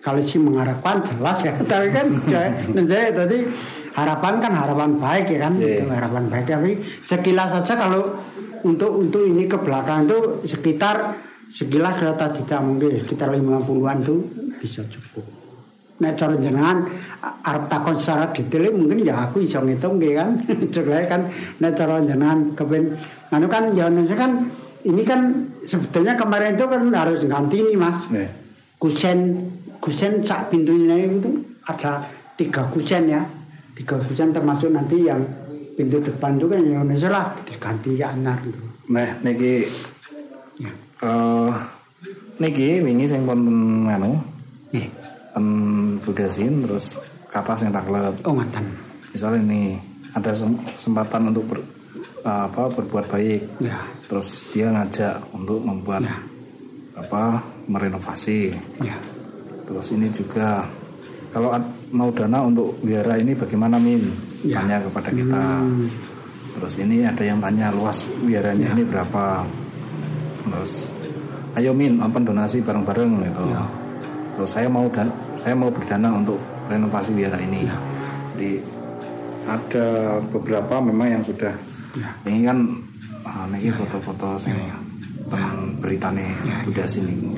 kalau 0.00 0.20
sih 0.20 0.40
mengharapkan 0.40 1.04
jelas 1.04 1.40
ya, 1.44 1.52
tapi 1.70 1.88
kan 1.92 2.06
ya, 2.32 2.52
dan 2.72 2.84
saya 2.88 3.12
tadi 3.12 3.38
harapan 3.92 4.34
kan 4.38 4.52
harapan 4.54 4.90
baik 4.96 5.26
ya 5.30 5.38
kan, 5.44 5.54
Iya. 5.56 5.82
Itu 5.82 5.84
harapan 5.88 6.24
baik 6.26 6.44
tapi 6.46 6.70
sekilas 7.02 7.50
saja 7.52 7.74
kalau 7.76 8.02
untuk 8.60 8.92
untuk 8.92 9.24
ini 9.24 9.44
ke 9.44 9.56
belakang 9.56 10.04
itu 10.04 10.18
sekitar 10.44 11.16
sekilas 11.48 11.96
data 11.96 12.30
tidak 12.30 12.60
mungkin 12.60 13.00
sekitar 13.00 13.32
50-an 13.32 13.96
itu 14.00 14.14
bisa 14.58 14.84
cukup. 14.86 15.26
Nek 16.00 16.16
cara 16.16 16.32
jenengan 16.32 16.88
a- 17.20 17.36
arep 17.44 17.68
takon 17.68 17.96
secara 17.96 18.30
detail 18.30 18.72
mungkin 18.72 19.04
ya 19.04 19.28
aku 19.28 19.42
iso 19.42 19.60
ngitung 19.60 19.96
nggih 19.96 20.14
kan. 20.14 20.28
Coba 20.74 21.02
kan 21.04 21.28
nek 21.58 21.72
cara 21.74 22.00
jenengan 22.00 22.52
kepen 22.54 22.96
anu 23.28 23.46
kan 23.46 23.72
ya 23.72 23.88
Indonesia 23.88 24.16
kan 24.16 24.32
ini 24.80 25.02
kan 25.04 25.20
sebetulnya 25.64 26.16
kemarin 26.16 26.56
itu 26.56 26.64
kan 26.64 26.80
harus 26.94 27.20
ganti 27.24 27.60
nih 27.60 27.76
Mas. 27.76 28.00
Kusen 28.78 29.18
kusen 29.76 30.20
sak 30.20 30.48
pintunya 30.48 30.96
itu 30.96 31.28
ada 31.64 32.00
tiga 32.36 32.64
kusen 32.68 33.08
ya. 33.08 33.20
Kusen 33.82 34.30
termasuk 34.30 34.70
nanti 34.70 35.02
yang 35.02 35.20
pintu 35.72 35.96
depan 35.98 36.36
kan 36.36 36.60
yang 36.60 36.84
Indonesia 36.84 37.08
lah 37.08 37.26
diganti 37.42 37.96
ya 37.96 38.12
anar 38.12 38.36
gitu. 38.42 38.60
Nah, 38.88 39.08
niki 39.20 39.64
Ya. 40.56 40.68
eh 41.00 41.52
niki 42.36 42.80
wingi 42.80 43.06
sing 43.06 43.24
pun 43.24 43.40
anu 43.86 44.20
Nih, 44.70 44.86
ten 45.32 45.46
budasin 45.98 46.62
terus 46.62 46.94
kapas 47.26 47.60
yang 47.60 47.72
taklep. 47.72 48.14
oh 48.22 48.34
ngatan. 48.34 48.64
Misalnya 49.10 49.40
ini 49.42 49.62
ada 50.12 50.30
sem- 50.30 50.60
kesempatan 50.76 51.30
untuk 51.30 51.44
ber- 51.46 51.66
apa 52.20 52.68
berbuat 52.68 53.08
baik. 53.08 53.40
Ya, 53.58 53.80
Terus 54.04 54.44
dia 54.52 54.68
ngajak 54.68 55.22
untuk 55.32 55.58
membuat 55.58 56.04
Ya. 56.04 56.20
apa 56.94 57.40
merenovasi. 57.64 58.52
ya. 58.78 58.94
Terus 59.64 59.86
ini 59.90 60.10
juga 60.10 60.68
kalau 61.30 61.54
mau 61.94 62.10
dana 62.10 62.42
untuk 62.42 62.74
wihara 62.82 63.18
ini 63.18 63.32
bagaimana 63.34 63.78
Min? 63.78 64.02
Ya. 64.42 64.62
Tanya 64.62 64.82
kepada 64.82 65.10
kita. 65.14 65.42
Hmm. 65.62 65.86
Terus 66.58 66.74
ini 66.82 67.06
ada 67.06 67.22
yang 67.22 67.38
tanya 67.38 67.70
luas 67.70 68.02
wiharanya 68.26 68.70
Ya. 68.70 68.74
ini 68.74 68.82
berapa? 68.82 69.46
Terus 70.42 70.90
ayo 71.54 71.70
Min 71.70 72.02
open 72.02 72.26
donasi 72.26 72.58
bareng-bareng 72.62 73.10
gitu. 73.22 73.44
Ya. 73.46 73.62
Terus 74.34 74.50
saya 74.50 74.66
mau 74.66 74.86
dan 74.90 75.06
saya 75.40 75.54
mau 75.54 75.70
berdana 75.70 76.08
untuk 76.12 76.38
renovasi 76.66 77.14
wihara 77.14 77.38
ini. 77.38 77.70
Ya. 77.70 77.76
Jadi 78.34 78.50
ada 79.46 79.86
beberapa 80.30 80.74
memang 80.82 81.08
yang 81.18 81.22
sudah 81.24 81.54
Ya. 81.90 82.06
ini 82.22 82.46
kan 82.46 82.58
ah, 83.26 83.50
ini 83.50 83.66
foto-foto 83.70 84.38
sing 84.38 84.54
tentang 85.26 85.74
beritane 85.82 86.34
udah 86.70 86.86
sini. 86.86 87.34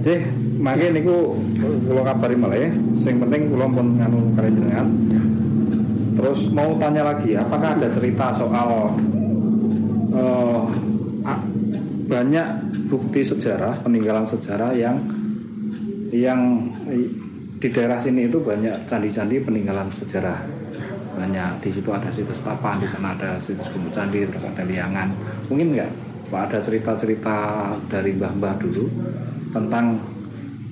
Deh, 0.00 0.24
mangke 0.60 0.92
niku 0.92 1.34
kula 1.88 2.02
kabari 2.04 2.36
malah 2.36 2.58
ya. 2.60 2.70
Sing 3.00 3.16
penting 3.16 3.48
kula 3.48 3.66
pun 3.72 3.96
nganu 3.96 4.36
kalian 4.36 4.54
jenengan. 4.60 4.88
Terus 6.20 6.52
mau 6.52 6.76
tanya 6.76 7.02
lagi, 7.08 7.32
apakah 7.32 7.80
ada 7.80 7.88
cerita 7.88 8.28
soal 8.30 8.92
a- 11.24 11.44
banyak 12.10 12.46
bukti 12.90 13.22
sejarah, 13.22 13.80
peninggalan 13.80 14.26
sejarah 14.28 14.74
yang 14.76 15.00
yang 16.10 16.66
di 17.60 17.68
daerah 17.70 18.02
sini 18.02 18.26
itu 18.26 18.42
banyak 18.42 18.84
candi-candi 18.90 19.40
peninggalan 19.40 19.88
sejarah. 19.94 20.42
Banyak 21.16 21.60
di 21.64 21.70
situ 21.72 21.88
ada 21.92 22.10
situs 22.12 22.40
tapan, 22.44 22.80
di 22.80 22.88
sana 22.90 23.16
ada 23.16 23.36
situs 23.40 23.68
gumuk 23.72 23.94
candi, 23.94 24.26
terus 24.26 24.44
ada 24.44 24.62
liangan. 24.66 25.08
Mungkin 25.48 25.76
nggak 25.76 25.90
Pak 26.30 26.46
ada 26.46 26.58
cerita-cerita 26.62 27.38
dari 27.90 28.14
mbah-mbah 28.14 28.54
dulu 28.62 28.86
tentang 29.50 29.98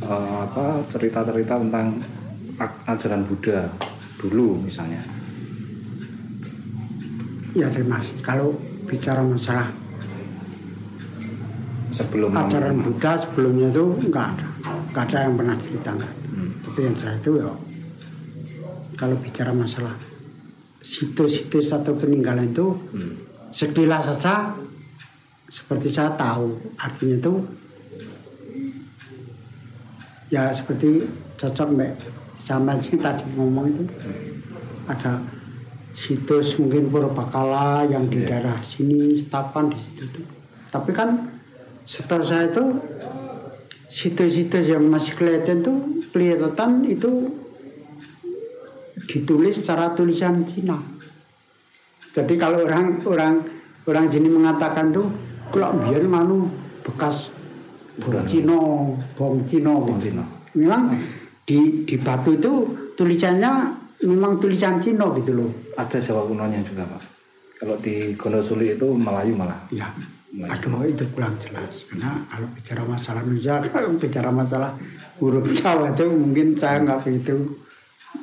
eh, 0.02 0.36
apa 0.44 0.82
cerita-cerita 0.90 1.54
tentang 1.58 1.98
ajaran 2.86 3.22
Buddha 3.26 3.70
dulu 4.18 4.58
misalnya. 4.62 5.02
Ya 7.54 7.66
terima 7.70 7.98
kasih. 8.02 8.16
Kalau 8.22 8.48
bicara 8.86 9.22
masalah 9.22 9.68
Sebelum 11.88 12.30
ajaran 12.30 12.78
Buddha 12.78 13.18
sebelumnya 13.26 13.74
itu 13.74 13.84
enggak 14.06 14.38
ada. 14.38 14.46
Enggak 14.92 15.04
ada 15.10 15.18
yang 15.26 15.34
pernah 15.34 15.56
cerita 15.58 15.90
enggak. 15.98 16.14
Hmm. 16.30 16.50
Tapi 16.62 16.78
yang 16.86 16.96
saya 17.00 17.14
itu 17.18 17.30
ya 17.42 17.50
kalau 18.98 19.16
bicara 19.22 19.50
masalah 19.54 19.94
situs-situs 20.82 21.70
atau 21.74 21.94
peninggalan 21.98 22.50
itu 22.50 22.74
Hmm. 22.94 23.14
sekilas 23.50 24.02
saja 24.14 24.54
seperti 25.48 25.88
saya 25.88 26.12
tahu 26.14 26.54
artinya 26.76 27.16
itu 27.18 27.34
ya 30.28 30.52
seperti 30.52 31.08
cocok 31.36 31.68
mbak 31.72 31.92
sama 32.44 32.76
sih 32.80 32.96
tadi 32.96 33.24
ngomong 33.36 33.66
itu 33.68 33.84
ada 34.88 35.20
situs 35.92 36.56
mungkin 36.56 36.88
Purbakala 36.88 37.84
yang 37.84 38.06
di 38.06 38.22
Iya. 38.22 38.40
daerah 38.40 38.58
sini 38.62 39.18
Setapan 39.18 39.68
di 39.68 39.78
situ 39.80 40.04
tuh. 40.08 40.24
tapi 40.70 40.92
kan 40.92 41.28
setahu 41.84 42.20
saya 42.22 42.48
itu 42.48 42.64
situs-situs 43.88 44.68
yang 44.68 44.84
masih 44.84 45.16
kelihatan 45.16 45.64
tuh 45.64 45.76
kelihatan 46.12 46.84
itu 46.84 47.32
ditulis 49.08 49.56
secara 49.56 49.96
tulisan 49.96 50.44
Cina 50.44 50.76
jadi 52.12 52.34
kalau 52.36 52.64
orang 52.64 53.00
orang 53.04 53.34
orang 53.88 54.06
sini 54.08 54.28
mengatakan 54.28 54.92
tuh 54.92 55.08
kalau 55.48 55.80
biar 55.80 56.04
manu 56.04 56.52
bekas 56.84 57.32
bom 58.02 58.24
Cina. 58.24 58.58
Bom 59.16 59.98
Cina. 59.98 60.24
Memang 60.54 60.94
di 61.48 61.84
di 61.84 61.96
batu 61.98 62.34
itu 62.36 62.52
tulisannya 62.94 63.52
memang 64.04 64.38
tulisan 64.38 64.78
Cina 64.78 65.10
gitu 65.18 65.32
loh. 65.34 65.50
ada 65.74 65.98
Jawa 65.98 66.26
kunonya 66.26 66.62
juga 66.62 66.86
Pak. 66.86 67.02
Kalau 67.58 67.74
di 67.82 68.14
Gondosuli 68.14 68.78
itu 68.78 68.86
Melayu 68.94 69.34
malah. 69.34 69.58
Ya. 69.74 69.90
Melayu. 70.30 70.52
Aduh 70.54 70.84
itu 70.84 71.04
kurang 71.16 71.34
jelas 71.40 71.72
karena 71.88 72.20
kalau 72.28 72.48
bicara 72.52 72.82
masalah 72.84 73.20
Indonesia 73.24 73.54
kalau 73.74 73.88
bicara 73.96 74.30
masalah 74.30 74.70
huruf 75.18 75.46
Jawa 75.56 75.90
itu 75.96 76.04
mungkin 76.12 76.52
saya 76.54 76.84
nggak 76.84 77.00
begitu 77.00 77.34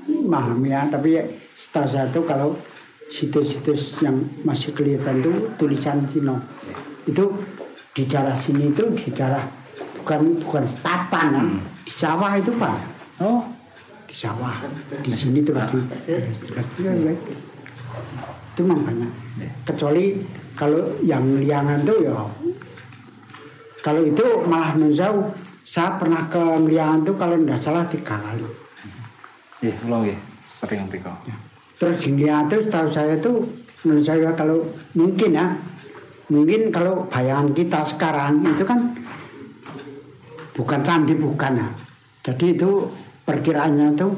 memahami 0.05 0.69
ya 0.69 0.85
tapi 0.85 1.17
setahu 1.57 1.87
saya 1.89 2.05
itu 2.07 2.21
kalau 2.23 2.53
situs-situs 3.09 4.01
yang 4.05 4.17
masih 4.45 4.73
kelihatan 4.73 5.21
itu 5.21 5.33
tulisan 5.57 6.05
Cina 6.09 6.37
itu 7.09 7.25
di 7.95 8.03
daerah 8.05 8.37
sini 8.37 8.69
itu 8.69 8.85
di 8.93 9.09
daerah 9.13 9.45
bukan 10.05 10.37
bukan 10.45 10.63
setapan 10.69 11.27
ya. 11.33 11.43
di 11.81 11.89
sawah 11.97 12.31
itu 12.37 12.53
pak. 12.61 12.77
Oh, 13.25 13.41
di 14.05 14.13
sawah. 14.13 14.53
Di 15.01 15.09
sini 15.17 15.41
terus 15.41 15.65
di 15.73 15.81
ya, 16.85 16.93
ya. 16.93 17.13
itu 18.53 18.61
memang 18.61 18.85
banyak. 18.85 19.11
Kecuali 19.65 20.21
kalau 20.53 20.93
yang 21.01 21.41
liangan 21.41 21.81
tuh 21.81 21.97
ya. 22.05 22.13
Kalau 23.81 24.05
itu 24.05 24.25
malah 24.45 24.77
menjauh. 24.77 25.33
Saya 25.65 25.97
pernah 25.97 26.29
ke 26.29 26.39
liangan 26.69 27.01
tuh 27.01 27.17
kalau 27.17 27.35
tidak 27.41 27.59
salah 27.59 27.83
tiga 27.89 28.15
kali. 28.21 28.45
Iya, 29.65 29.73
kula 29.81 30.05
nggih 30.05 30.19
sering 30.53 30.85
mriko. 30.85 31.09
terus 31.75 31.97
di 31.99 32.15
liangan 32.21 32.45
tuh 32.47 32.61
tahu 32.69 32.87
saya 32.93 33.17
tuh 33.19 33.43
menurut 33.81 34.05
saya 34.05 34.29
kalau 34.37 34.61
mungkin 34.93 35.33
ya. 35.33 35.49
Mungkin 36.25 36.73
kalau 36.73 37.05
bayangan 37.09 37.53
kita 37.53 37.85
sekarang 37.85 38.41
itu 38.41 38.65
kan 38.65 38.93
bukan 40.55 40.79
candi 40.81 41.13
bukan. 41.13 41.51
Ya 41.59 41.67
jadi 42.25 42.57
itu 42.57 42.89
perkiraannya 43.27 43.93
tuh 43.93 44.11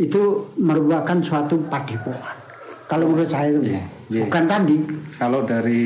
itu 0.00 0.48
merupakan 0.56 1.18
suatu 1.20 1.60
padepokan. 1.68 2.36
Kalau 2.88 3.04
menurut 3.06 3.28
saya 3.28 3.52
itu 3.52 3.60
Iya, 3.68 3.82
iya. 4.08 4.22
bukan 4.24 4.42
candi. 4.48 4.76
Kalau 5.20 5.44
dari 5.44 5.82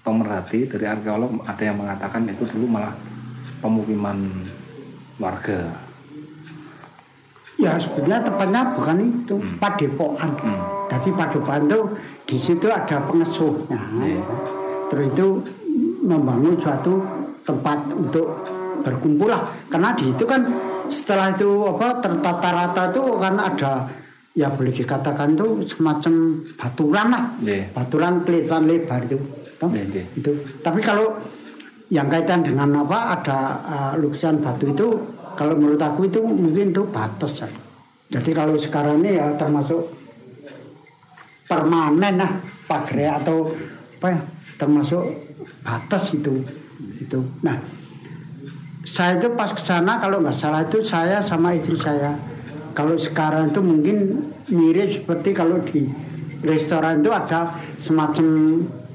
pemerhati, 0.00 0.70
dari 0.70 0.86
arkeolog 0.86 1.42
ada 1.42 1.62
yang 1.64 1.76
mengatakan 1.80 2.28
itu 2.30 2.46
dulu 2.46 2.78
malah 2.78 2.94
pemukiman 3.58 4.22
warga. 5.18 5.82
ya 7.54 7.78
sebenarnya 7.78 8.26
tepatnya 8.26 8.62
bukan 8.74 8.96
itu 8.98 9.34
padepokan. 9.62 10.30
Jadi 10.90 11.08
padepokan 11.14 11.62
itu 11.70 11.80
di 12.26 12.36
situ 12.38 12.66
ada 12.70 12.98
pengesuhnya. 13.06 13.80
Iya. 14.02 14.22
terus 14.90 15.06
itu 15.10 15.26
membangun 16.04 16.54
suatu 16.60 17.02
tempat 17.42 17.78
untuk 17.90 18.26
berkumpul 18.84 19.32
lah 19.32 19.48
karena 19.72 19.96
di 19.96 20.12
situ 20.12 20.24
kan 20.28 20.44
setelah 20.92 21.32
itu 21.32 21.64
apa 21.64 22.04
tertata 22.04 22.48
rata 22.52 22.82
itu 22.92 23.02
kan 23.16 23.34
ada 23.40 23.72
ya 24.36 24.52
boleh 24.52 24.74
dikatakan 24.74 25.32
tuh 25.38 25.64
semacam 25.64 26.42
baturan 26.58 27.06
lah 27.08 27.24
Iya. 27.40 27.70
baturan 27.72 28.26
kelihatan 28.26 28.62
lebar 28.68 29.00
itu? 29.06 29.16
Iya, 29.64 29.84
iya. 29.88 30.04
itu 30.18 30.30
tapi 30.60 30.84
kalau 30.84 31.16
yang 31.88 32.10
kaitan 32.12 32.44
dengan 32.44 32.84
apa 32.84 33.16
ada 33.16 33.38
uh, 33.64 33.92
lukisan 33.96 34.42
batu 34.44 34.68
itu 34.68 34.88
kalau 35.38 35.56
menurut 35.56 35.80
aku 35.80 36.10
itu 36.10 36.20
mungkin 36.20 36.74
itu 36.74 36.82
batas 36.90 37.40
ya. 37.40 37.48
jadi 38.18 38.30
kalau 38.44 38.58
sekarang 38.60 39.00
ini 39.00 39.16
ya 39.16 39.32
termasuk 39.40 39.80
permanen 41.48 42.20
lah 42.20 42.32
pagar 42.66 43.20
atau 43.20 43.52
apa 44.00 44.06
ya 44.10 44.20
termasuk 44.58 45.02
batas 45.62 46.12
itu 46.12 46.44
itu 46.98 47.18
nah 47.40 47.56
saya 48.84 49.16
itu 49.16 49.32
pas 49.32 49.50
ke 49.52 49.62
sana 49.64 49.96
kalau 49.96 50.20
nggak 50.20 50.36
salah 50.36 50.60
itu 50.62 50.84
saya 50.84 51.24
sama 51.24 51.56
istri 51.56 51.76
saya 51.80 52.12
kalau 52.76 52.94
sekarang 53.00 53.48
itu 53.48 53.60
mungkin 53.64 53.96
mirip 54.52 55.00
seperti 55.00 55.30
kalau 55.32 55.56
di 55.64 55.88
restoran 56.44 57.00
itu 57.00 57.08
ada 57.08 57.56
semacam 57.80 58.26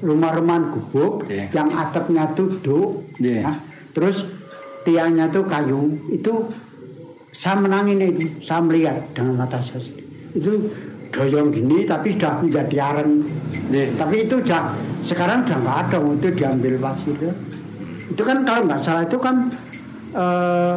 rumah-rumahan 0.00 0.70
gubuk 0.70 1.26
Iya. 1.26 1.50
yang 1.52 1.68
atapnya 1.68 2.30
duduk 2.32 3.02
Iya. 3.18 3.50
ya. 3.50 3.52
terus 3.90 4.24
tiangnya 4.86 5.28
tuh 5.28 5.44
kayu 5.44 5.98
itu 6.08 6.32
saya 7.34 7.58
menangin 7.58 7.98
itu 8.00 8.26
saya 8.42 8.62
melihat 8.62 8.96
dengan 9.12 9.44
mata 9.44 9.58
saya 9.60 9.82
sendiri. 9.82 10.06
itu 10.38 10.50
doyong 11.10 11.50
gini 11.50 11.82
tapi 11.84 12.14
sudah 12.14 12.38
menjadi 12.38 12.76
areng 12.94 13.26
Iya. 13.74 13.98
tapi 13.98 14.30
itu 14.30 14.38
udah 14.38 14.62
sekarang 15.02 15.42
udah 15.44 15.58
nggak 15.58 15.78
ada 15.90 15.98
itu 15.98 16.28
diambil 16.38 16.74
pasir 16.78 17.16
itu 18.10 18.22
kan 18.22 18.38
kalau 18.46 18.62
nggak 18.70 18.80
salah 18.80 19.02
itu 19.02 19.18
kan 19.18 19.50
eh, 20.14 20.76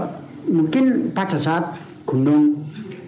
mungkin 0.50 1.16
pada 1.16 1.38
saat 1.40 1.78
gunung 2.04 2.60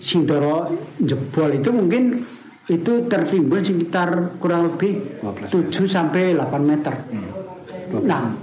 Sindoro 0.05 0.69
jebol 1.01 1.57
itu 1.57 1.73
mungkin 1.73 2.21
itu 2.69 3.09
tertimbun 3.09 3.61
sekitar 3.61 4.38
kurang 4.38 4.73
lebih 4.73 5.21
12 5.21 5.69
7 5.69 5.86
sampai 5.86 6.38
8 6.38 6.61
meter. 6.61 6.93
Nah, 8.05 8.34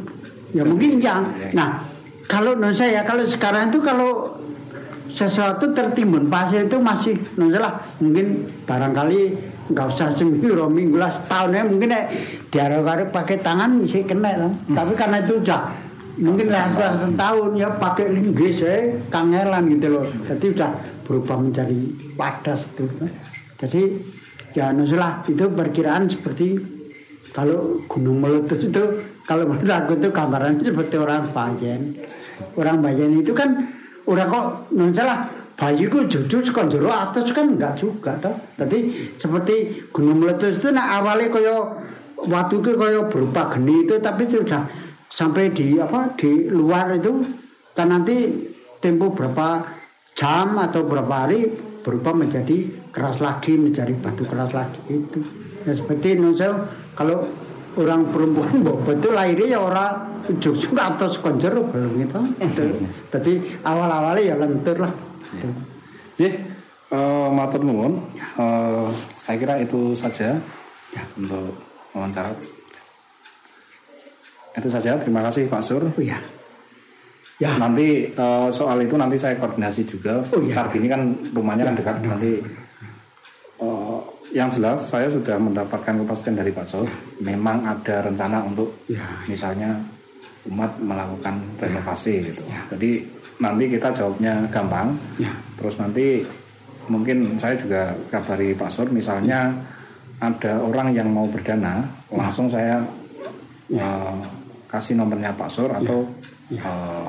ya 0.54 0.62
mungkin 0.66 1.02
yang. 1.02 1.26
Nah, 1.54 1.86
kalau 2.26 2.54
menurut 2.54 2.78
saya 2.78 3.02
kalau 3.06 3.26
sekarang 3.26 3.70
itu 3.70 3.78
kalau 3.82 4.38
sesuatu 5.12 5.70
tertimbun 5.76 6.26
pasir 6.26 6.66
itu 6.66 6.78
masih 6.80 7.14
saya 7.36 7.58
lah, 7.60 7.74
mungkin 8.00 8.48
barangkali 8.64 9.20
nggak 9.70 9.86
usah 9.94 10.10
seminggu 10.12 10.68
minggu 10.68 10.96
lah 10.98 11.08
setahun 11.08 11.54
ya 11.54 11.62
mungkin 11.64 11.94
ya 11.94 12.02
diarah-arah 12.50 13.08
pakai 13.14 13.40
tangan 13.40 13.80
sih 13.86 14.02
kena 14.04 14.34
lah. 14.34 14.52
tapi 14.74 14.92
karena 14.98 15.22
itu 15.22 15.38
udah 15.38 15.60
mungkin 16.20 16.52
setelah 16.52 17.08
setahun 17.08 17.50
ya 17.56 17.68
pakai 17.76 18.06
linggis 18.12 18.60
ya 18.60 18.74
kangelan 19.08 19.68
gitu 19.72 19.86
loh. 19.88 20.04
Jadi 20.28 20.46
udah 20.52 20.70
berubah 21.08 21.36
menjadi 21.40 21.80
padas 22.16 22.68
itu 22.68 22.84
jadi 23.62 23.82
ya 24.58 24.74
menurut 24.74 24.90
saya 24.90 24.98
lah, 24.98 25.12
itu 25.22 25.44
perkiraan 25.46 26.10
seperti 26.10 26.58
kalau 27.30 27.78
gunung 27.86 28.18
meletus 28.20 28.68
itu 28.68 28.82
kalau 29.22 29.46
menurut 29.46 29.70
aku 29.70 29.96
itu 30.02 30.08
gambarannya 30.10 30.66
seperti 30.66 30.94
orang 30.98 31.30
bayan. 31.30 31.94
Orang 32.58 32.82
bayan 32.82 33.22
itu 33.22 33.30
kan 33.30 33.70
orang 34.02 34.26
kok 34.26 34.46
menurut 34.74 34.98
saya 34.98 35.06
lah, 35.06 35.18
bayiku 35.54 36.04
jujur 36.10 36.42
sekolah 36.42 36.68
jero 36.68 36.90
atas 36.90 37.30
kan 37.30 37.54
enggak 37.54 37.78
juga 37.78 38.18
toh. 38.18 38.34
Jadi 38.58 39.08
seperti 39.14 39.86
gunung 39.94 40.26
meletus 40.26 40.58
itu 40.58 40.68
nah 40.74 40.98
awalnya 40.98 41.30
koyo 41.30 41.78
waktu 42.26 42.58
itu 42.58 42.70
koyo 42.74 43.06
berupa 43.06 43.46
geni 43.54 43.86
itu 43.86 43.94
tapi 44.02 44.26
sudah 44.26 44.66
sampai 45.12 45.52
di 45.52 45.76
apa 45.76 46.16
di 46.16 46.48
luar 46.48 46.96
itu 46.96 47.20
kan 47.76 47.92
nanti 47.92 48.32
tempo 48.80 49.12
berapa 49.12 49.60
jam 50.16 50.56
atau 50.56 50.88
berapa 50.88 51.28
hari 51.28 51.52
berubah 51.84 52.16
menjadi 52.16 52.56
keras 52.92 53.20
lagi 53.20 53.56
menjadi 53.60 53.92
batu 54.00 54.24
keras 54.24 54.52
lagi 54.56 54.80
itu. 54.88 55.20
Ya 55.68 55.76
seperti 55.76 56.16
Indonesia 56.16 56.68
kalau 56.96 57.28
orang 57.76 58.08
perempuan 58.08 58.52
bobot 58.66 58.96
itu 59.00 59.08
lahirnya 59.12 59.56
ya 59.56 59.60
orang 59.60 59.92
ujung 60.28 60.56
atas 60.76 61.20
konjer 61.20 61.52
belum 61.52 61.92
gitu. 62.00 62.18
Jadi 63.12 63.32
awal-awalnya 63.64 64.22
ya 64.22 64.34
lentur 64.40 64.76
lah. 64.80 64.92
Nggih, 66.16 66.34
eh, 66.92 67.28
matur 67.32 67.60
nuwun. 67.64 68.00
Eh, 68.16 68.86
saya 69.24 69.36
kira 69.40 69.54
itu 69.60 69.96
saja 69.96 70.36
untuk 71.16 71.56
wawancara. 71.96 72.36
Itu 74.56 74.68
saja. 74.68 74.96
Terima 75.00 75.24
kasih 75.24 75.48
Pak 75.48 75.62
Sur. 75.64 75.82
Oh 75.82 76.02
ya. 76.02 76.18
Ya. 77.40 77.58
Nanti 77.58 78.06
eh, 78.06 78.48
soal 78.54 78.84
itu 78.86 78.94
nanti 78.94 79.18
saya 79.18 79.34
koordinasi 79.34 79.82
juga. 79.88 80.22
Oh, 80.30 80.40
iya. 80.44 80.62
Ini 80.70 80.86
kan 80.86 81.00
rumahnya 81.34 81.66
kan 81.72 81.74
dekat. 81.74 81.96
Nanti 82.06 82.32
eh, 83.58 83.98
yang 84.32 84.48
jelas 84.52 84.78
saya 84.86 85.10
sudah 85.10 85.36
mendapatkan 85.36 85.94
kepastian 86.04 86.38
dari 86.38 86.54
Pak 86.54 86.66
Sur. 86.68 86.86
Memang 87.18 87.66
ada 87.66 88.04
rencana 88.06 88.44
untuk 88.46 88.70
Ya. 88.86 89.02
misalnya 89.26 89.74
umat 90.48 90.70
melakukan 90.82 91.38
renovasi 91.58 92.30
gitu. 92.30 92.42
Jadi 92.74 92.90
nanti 93.38 93.64
kita 93.70 93.90
jawabnya 93.94 94.42
gampang. 94.50 94.94
Ya. 95.18 95.30
Terus 95.58 95.74
nanti 95.78 96.22
mungkin 96.90 97.38
saya 97.38 97.54
juga 97.58 97.94
kabari 98.10 98.54
Pak 98.54 98.70
Sur 98.70 98.90
misalnya 98.90 99.50
ada 100.22 100.62
orang 100.62 100.94
yang 100.94 101.10
mau 101.10 101.26
berdana 101.26 101.82
langsung 102.10 102.46
saya 102.46 102.78
eh, 103.70 104.14
kasih 104.72 104.96
nomornya 104.96 105.36
Pak 105.36 105.52
Sur 105.52 105.68
atau 105.68 106.08
eh, 106.48 107.06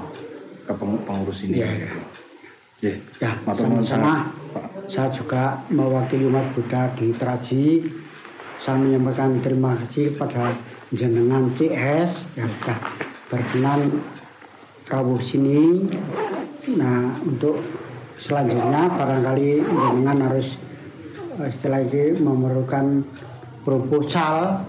ke 0.67 0.73
peng- 0.75 1.03
pengurus 1.07 1.47
ini. 1.47 1.63
Ya, 1.63 1.71
ya. 1.71 1.91
Ya, 2.83 3.31
sama-sama. 3.47 3.79
sangat, 3.87 4.21
Pak. 4.51 4.65
Saya 4.91 5.07
juga 5.15 5.55
mewakili 5.71 6.27
umat 6.27 6.43
Buddha 6.51 6.91
di 6.99 7.15
Teraji. 7.15 7.87
Saya 8.59 8.75
menyampaikan 8.75 9.39
terima 9.39 9.79
kasih 9.79 10.11
kepada 10.11 10.51
jenengan 10.91 11.47
CS 11.55 12.27
yang 12.35 12.51
sudah 12.59 12.79
berkenan 13.31 14.03
rawuh 14.91 15.23
sini. 15.23 15.87
Nah, 16.75 17.15
untuk 17.23 17.63
selanjutnya 18.19 18.91
barangkali 18.91 19.63
jenengan 19.63 20.19
harus 20.27 20.59
eh, 21.39 21.51
setelah 21.55 21.79
ini 21.87 22.19
memerlukan 22.19 23.07
proposal 23.63 24.59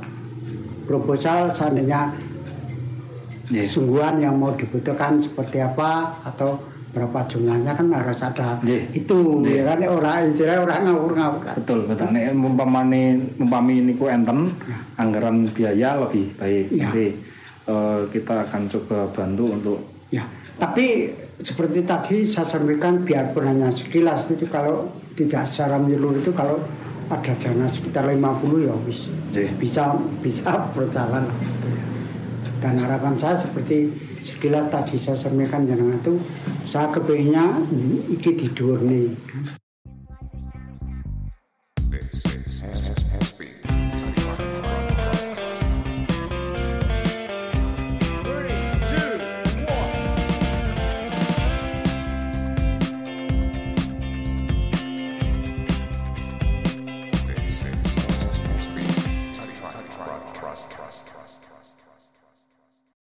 proposal 0.86 1.50
seandainya 1.58 2.14
Iya. 3.46 3.68
sungguhan 3.68 4.16
yang 4.18 4.34
mau 4.34 4.52
dibutuhkan 4.52 5.20
seperti 5.20 5.58
apa 5.58 6.12
atau 6.24 6.56
berapa 6.90 7.26
jumlahnya 7.26 7.74
kan 7.74 7.90
harus 7.90 8.16
ada 8.18 8.56
Iya. 8.62 8.86
itu 8.94 9.16
ya 9.44 9.66
kan 9.66 9.82
orang 9.82 10.30
istilahnya 10.30 10.60
orang 10.62 10.78
ngawur-ngawur 10.86 11.40
kan. 11.42 11.54
Betul, 11.58 11.78
betul. 11.84 12.06
Nek 12.08 12.24
umpamane 12.32 13.02
umpami 13.36 13.74
niku 13.82 14.06
enten 14.06 14.54
anggaran 14.94 15.44
biaya 15.50 15.98
lebih 15.98 16.30
baik. 16.34 16.70
Ya. 16.70 16.88
Jadi 16.88 17.06
eh, 17.66 18.00
kita 18.08 18.46
akan 18.46 18.62
coba 18.68 18.98
bantu 19.10 19.44
untuk 19.50 19.78
ya 20.08 20.22
tapi 20.54 21.10
seperti 21.42 21.82
tadi 21.82 22.16
saya 22.24 22.46
sampaikan 22.46 23.02
biarpun 23.02 23.42
hanya 23.42 23.68
sekilas 23.68 24.30
itu 24.30 24.46
kalau 24.46 24.86
tidak 25.18 25.50
secara 25.50 25.74
menyeluruh 25.76 26.22
itu 26.22 26.30
kalau 26.30 26.62
ada 27.04 27.34
dana 27.36 27.66
sekitar 27.68 28.06
50 28.06 28.22
ya 28.62 28.74
wis 28.86 29.10
Nggih. 29.34 29.50
bisa 29.58 29.92
bisa 30.22 30.50
berjalan. 30.78 31.26
Dan 32.64 32.80
harapan 32.80 33.20
saya 33.20 33.36
seperti 33.36 33.92
sekilas 34.08 34.72
tadi 34.72 34.96
saya 34.96 35.20
sampaikan 35.20 35.68
jenengan 35.68 36.00
itu 36.00 36.16
saya 36.64 36.88
kepingnya 36.88 37.60
iki 38.08 38.32
tidur 38.40 38.80
nih 38.80 39.12